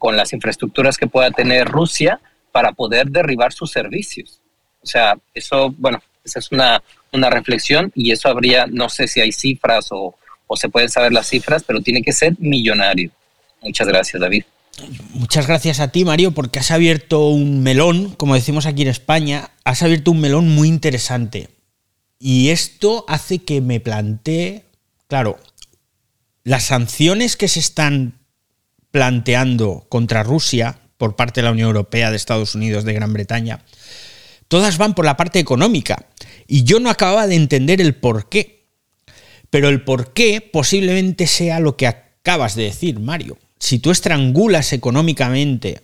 con 0.00 0.16
las 0.16 0.32
infraestructuras 0.32 0.96
que 0.98 1.06
pueda 1.06 1.30
tener 1.30 1.68
Rusia 1.68 2.20
para 2.50 2.72
poder 2.72 3.06
derribar 3.10 3.52
sus 3.52 3.70
servicios. 3.70 4.40
O 4.82 4.86
sea, 4.86 5.16
eso, 5.34 5.72
bueno, 5.78 6.02
esa 6.24 6.40
es 6.40 6.50
una, 6.50 6.82
una 7.12 7.30
reflexión 7.30 7.92
y 7.94 8.10
eso 8.10 8.28
habría, 8.28 8.66
no 8.66 8.88
sé 8.88 9.06
si 9.06 9.20
hay 9.20 9.30
cifras 9.30 9.86
o, 9.92 10.16
o 10.48 10.56
se 10.56 10.68
pueden 10.68 10.88
saber 10.88 11.12
las 11.12 11.28
cifras, 11.28 11.62
pero 11.62 11.80
tiene 11.80 12.02
que 12.02 12.10
ser 12.10 12.34
millonario. 12.40 13.12
Muchas 13.62 13.86
gracias, 13.86 14.20
David. 14.20 14.42
Muchas 15.12 15.46
gracias 15.46 15.80
a 15.80 15.88
ti, 15.88 16.04
Mario, 16.04 16.32
porque 16.32 16.58
has 16.58 16.70
abierto 16.70 17.28
un 17.28 17.62
melón, 17.62 18.14
como 18.16 18.34
decimos 18.34 18.66
aquí 18.66 18.82
en 18.82 18.88
España, 18.88 19.50
has 19.64 19.82
abierto 19.82 20.12
un 20.12 20.20
melón 20.20 20.48
muy 20.48 20.68
interesante. 20.68 21.50
Y 22.18 22.48
esto 22.50 23.04
hace 23.08 23.38
que 23.38 23.60
me 23.60 23.80
plantee, 23.80 24.64
claro, 25.06 25.38
las 26.44 26.64
sanciones 26.64 27.36
que 27.36 27.48
se 27.48 27.60
están 27.60 28.18
planteando 28.90 29.86
contra 29.88 30.22
Rusia 30.22 30.80
por 30.96 31.14
parte 31.14 31.40
de 31.40 31.44
la 31.44 31.52
Unión 31.52 31.68
Europea, 31.68 32.10
de 32.10 32.16
Estados 32.16 32.54
Unidos, 32.54 32.84
de 32.84 32.94
Gran 32.94 33.12
Bretaña, 33.12 33.64
todas 34.48 34.78
van 34.78 34.94
por 34.94 35.04
la 35.04 35.16
parte 35.16 35.38
económica. 35.38 36.06
Y 36.46 36.64
yo 36.64 36.80
no 36.80 36.90
acababa 36.90 37.26
de 37.26 37.36
entender 37.36 37.80
el 37.80 37.94
por 37.94 38.28
qué. 38.28 38.66
Pero 39.50 39.68
el 39.68 39.82
por 39.82 40.12
qué 40.12 40.40
posiblemente 40.40 41.26
sea 41.26 41.60
lo 41.60 41.76
que 41.76 41.86
acabas 41.86 42.54
de 42.54 42.64
decir, 42.64 42.98
Mario. 42.98 43.38
Si 43.58 43.78
tú 43.78 43.90
estrangulas 43.90 44.72
económicamente 44.72 45.82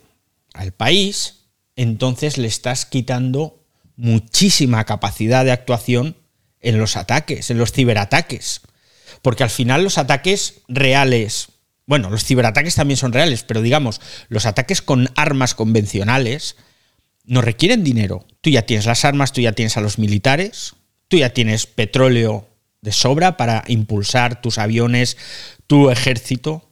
al 0.53 0.71
país, 0.71 1.45
entonces 1.75 2.37
le 2.37 2.47
estás 2.47 2.85
quitando 2.85 3.59
muchísima 3.97 4.83
capacidad 4.85 5.45
de 5.45 5.51
actuación 5.51 6.17
en 6.61 6.77
los 6.77 6.97
ataques, 6.97 7.49
en 7.51 7.57
los 7.57 7.71
ciberataques. 7.71 8.61
Porque 9.21 9.43
al 9.43 9.49
final 9.49 9.83
los 9.83 9.97
ataques 9.97 10.61
reales, 10.67 11.49
bueno, 11.85 12.09
los 12.09 12.23
ciberataques 12.23 12.75
también 12.75 12.97
son 12.97 13.13
reales, 13.13 13.43
pero 13.43 13.61
digamos, 13.61 14.01
los 14.29 14.45
ataques 14.45 14.81
con 14.81 15.09
armas 15.15 15.53
convencionales 15.53 16.55
no 17.25 17.41
requieren 17.41 17.83
dinero. 17.83 18.25
Tú 18.41 18.49
ya 18.49 18.63
tienes 18.63 18.85
las 18.85 19.05
armas, 19.05 19.31
tú 19.31 19.41
ya 19.41 19.53
tienes 19.53 19.77
a 19.77 19.81
los 19.81 19.97
militares, 19.97 20.75
tú 21.07 21.17
ya 21.17 21.29
tienes 21.29 21.65
petróleo 21.65 22.47
de 22.81 22.91
sobra 22.91 23.35
para 23.37 23.63
impulsar 23.67 24.41
tus 24.41 24.57
aviones, 24.57 25.17
tu 25.67 25.89
ejército. 25.89 26.64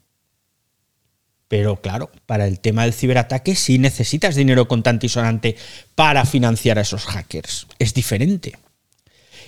Pero 1.54 1.80
claro, 1.80 2.10
para 2.26 2.47
el 2.47 2.60
tema 2.60 2.82
del 2.82 2.95
ciberataque 2.95 3.54
sí 3.54 3.78
necesitas 3.78 4.34
dinero 4.34 4.68
contante 4.68 5.06
y 5.06 5.10
sonante 5.10 5.56
para 5.93 6.26
financiar 6.26 6.80
a 6.80 6.82
esos 6.82 7.06
hackers. 7.06 7.68
Es 7.78 7.93
diferente. 7.93 8.58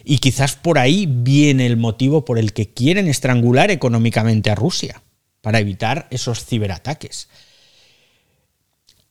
Y 0.04 0.20
quizás 0.20 0.56
por 0.56 0.78
ahí 0.78 1.08
viene 1.10 1.66
el 1.66 1.78
motivo 1.78 2.24
por 2.24 2.38
el 2.38 2.54
que 2.54 2.70
quieren 2.70 3.08
estrangular 3.08 3.72
económicamente 3.72 4.52
a 4.52 4.56
Rusia, 4.56 5.02
para 5.42 5.58
evitar 5.58 6.06
esos 6.12 6.46
ciberataques. 6.46 7.28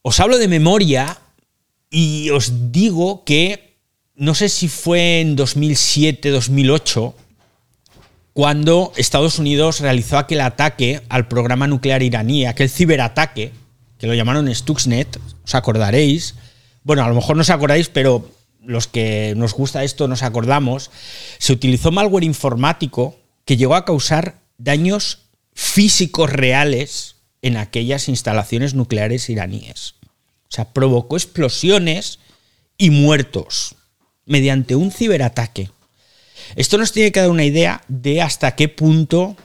Os 0.03 0.21
hablo 0.21 0.39
de 0.39 0.47
memoria 0.47 1.19
y 1.91 2.31
os 2.31 2.71
digo 2.71 3.25
que 3.25 3.75
no 4.15 4.37
sé 4.37 4.49
si 4.49 4.69
fue 4.69 5.21
en 5.21 5.35
2007, 5.35 6.31
2008, 6.31 7.17
cuando 8.35 8.93
Estados 8.97 9.39
Unidos 9.39 9.81
realizó 9.81 10.19
aquel 10.19 10.41
ataque 10.41 11.01
al 11.09 11.29
programa 11.29 11.69
nuclear 11.69 12.03
iraní, 12.03 12.47
aquel 12.47 12.69
ciberataque, 12.69 13.53
que 13.97 14.09
lo 14.09 14.15
llamaron 14.15 14.53
Stuxnet, 14.53 15.21
os 15.45 15.55
acordaréis. 15.55 16.35
Bueno, 16.83 17.05
a 17.05 17.09
lo 17.09 17.15
mejor 17.15 17.37
no 17.37 17.43
os 17.43 17.51
acordáis, 17.51 17.89
pero 17.89 18.29
los 18.61 18.89
que 18.89 19.35
nos 19.37 19.55
gusta 19.55 19.85
esto 19.85 20.09
nos 20.09 20.25
acordamos. 20.25 20.91
Se 21.39 21.53
utilizó 21.53 21.93
malware 21.93 22.25
informático 22.25 23.17
que 23.45 23.57
llegó 23.57 23.77
a 23.77 23.85
causar 23.85 24.41
daños 24.59 25.21
físicos 25.55 26.29
reales 26.29 27.17
en 27.41 27.57
aquellas 27.57 28.09
instalaciones 28.09 28.75
nucleares 28.75 29.31
iraníes. 29.31 29.95
O 30.49 30.51
sea, 30.55 30.73
provocó 30.73 31.17
explosiones 31.17 32.19
y 32.77 32.91
muertos 32.91 33.77
mediante 34.27 34.75
un 34.75 34.91
ciberataque. 34.91 35.71
Esto 36.57 36.79
nos 36.79 36.93
tiene 36.93 37.13
que 37.13 37.21
dar 37.21 37.31
una 37.31 37.45
idea 37.45 37.83
de 37.89 38.23
hasta 38.23 38.55
qué 38.55 38.69
punto 38.69 39.37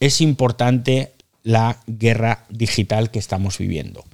es 0.00 0.20
importante 0.20 1.12
la 1.42 1.80
guerra 1.86 2.46
digital 2.48 3.10
que 3.10 3.18
estamos 3.18 3.58
viviendo. 3.58 4.04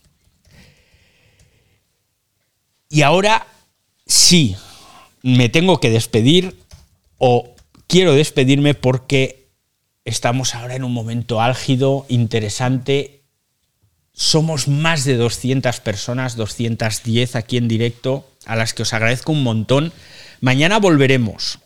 Y 2.88 3.02
ahora 3.02 3.46
sí, 4.06 4.56
me 5.22 5.48
tengo 5.48 5.80
que 5.80 5.90
despedir 5.90 6.56
o 7.18 7.54
quiero 7.86 8.14
despedirme 8.14 8.74
porque 8.74 9.48
estamos 10.04 10.54
ahora 10.54 10.74
en 10.74 10.84
un 10.84 10.92
momento 10.92 11.40
álgido, 11.40 12.04
interesante. 12.08 13.22
Somos 14.12 14.66
más 14.66 15.04
de 15.04 15.16
200 15.16 15.80
personas, 15.80 16.36
210 16.36 17.36
aquí 17.36 17.56
en 17.56 17.68
directo, 17.68 18.28
a 18.44 18.56
las 18.56 18.74
que 18.74 18.82
os 18.82 18.92
agradezco 18.92 19.32
un 19.32 19.44
montón. 19.44 19.92
Mañana 20.40 20.78
volveremos 20.78 21.60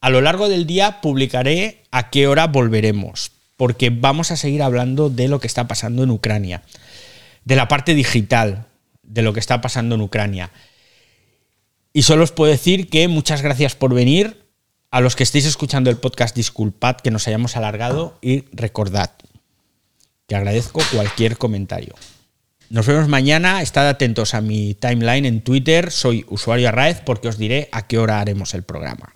a 0.00 0.10
lo 0.10 0.20
largo 0.20 0.48
del 0.48 0.66
día 0.66 1.00
publicaré 1.00 1.84
a 1.90 2.10
qué 2.10 2.26
hora 2.28 2.46
volveremos, 2.46 3.32
porque 3.56 3.90
vamos 3.90 4.30
a 4.30 4.36
seguir 4.36 4.62
hablando 4.62 5.10
de 5.10 5.28
lo 5.28 5.40
que 5.40 5.46
está 5.46 5.66
pasando 5.66 6.02
en 6.02 6.10
Ucrania, 6.10 6.62
de 7.44 7.56
la 7.56 7.68
parte 7.68 7.94
digital 7.94 8.66
de 9.02 9.22
lo 9.22 9.32
que 9.32 9.40
está 9.40 9.60
pasando 9.60 9.94
en 9.94 10.00
Ucrania. 10.00 10.50
Y 11.92 12.02
solo 12.02 12.24
os 12.24 12.32
puedo 12.32 12.52
decir 12.52 12.90
que 12.90 13.08
muchas 13.08 13.42
gracias 13.42 13.74
por 13.74 13.94
venir. 13.94 14.44
A 14.90 15.00
los 15.00 15.16
que 15.16 15.24
estéis 15.24 15.46
escuchando 15.46 15.90
el 15.90 15.96
podcast, 15.96 16.34
disculpad 16.34 16.96
que 16.96 17.10
nos 17.10 17.26
hayamos 17.26 17.56
alargado 17.56 18.18
y 18.22 18.44
recordad 18.52 19.10
que 20.26 20.36
agradezco 20.36 20.80
cualquier 20.92 21.36
comentario. 21.36 21.94
Nos 22.70 22.86
vemos 22.86 23.08
mañana, 23.08 23.62
estad 23.62 23.88
atentos 23.88 24.34
a 24.34 24.40
mi 24.40 24.74
timeline 24.74 25.26
en 25.26 25.40
Twitter, 25.40 25.90
soy 25.90 26.24
usuario 26.28 26.68
Arraez 26.68 27.00
porque 27.04 27.28
os 27.28 27.38
diré 27.38 27.68
a 27.72 27.86
qué 27.86 27.98
hora 27.98 28.20
haremos 28.20 28.54
el 28.54 28.62
programa. 28.62 29.15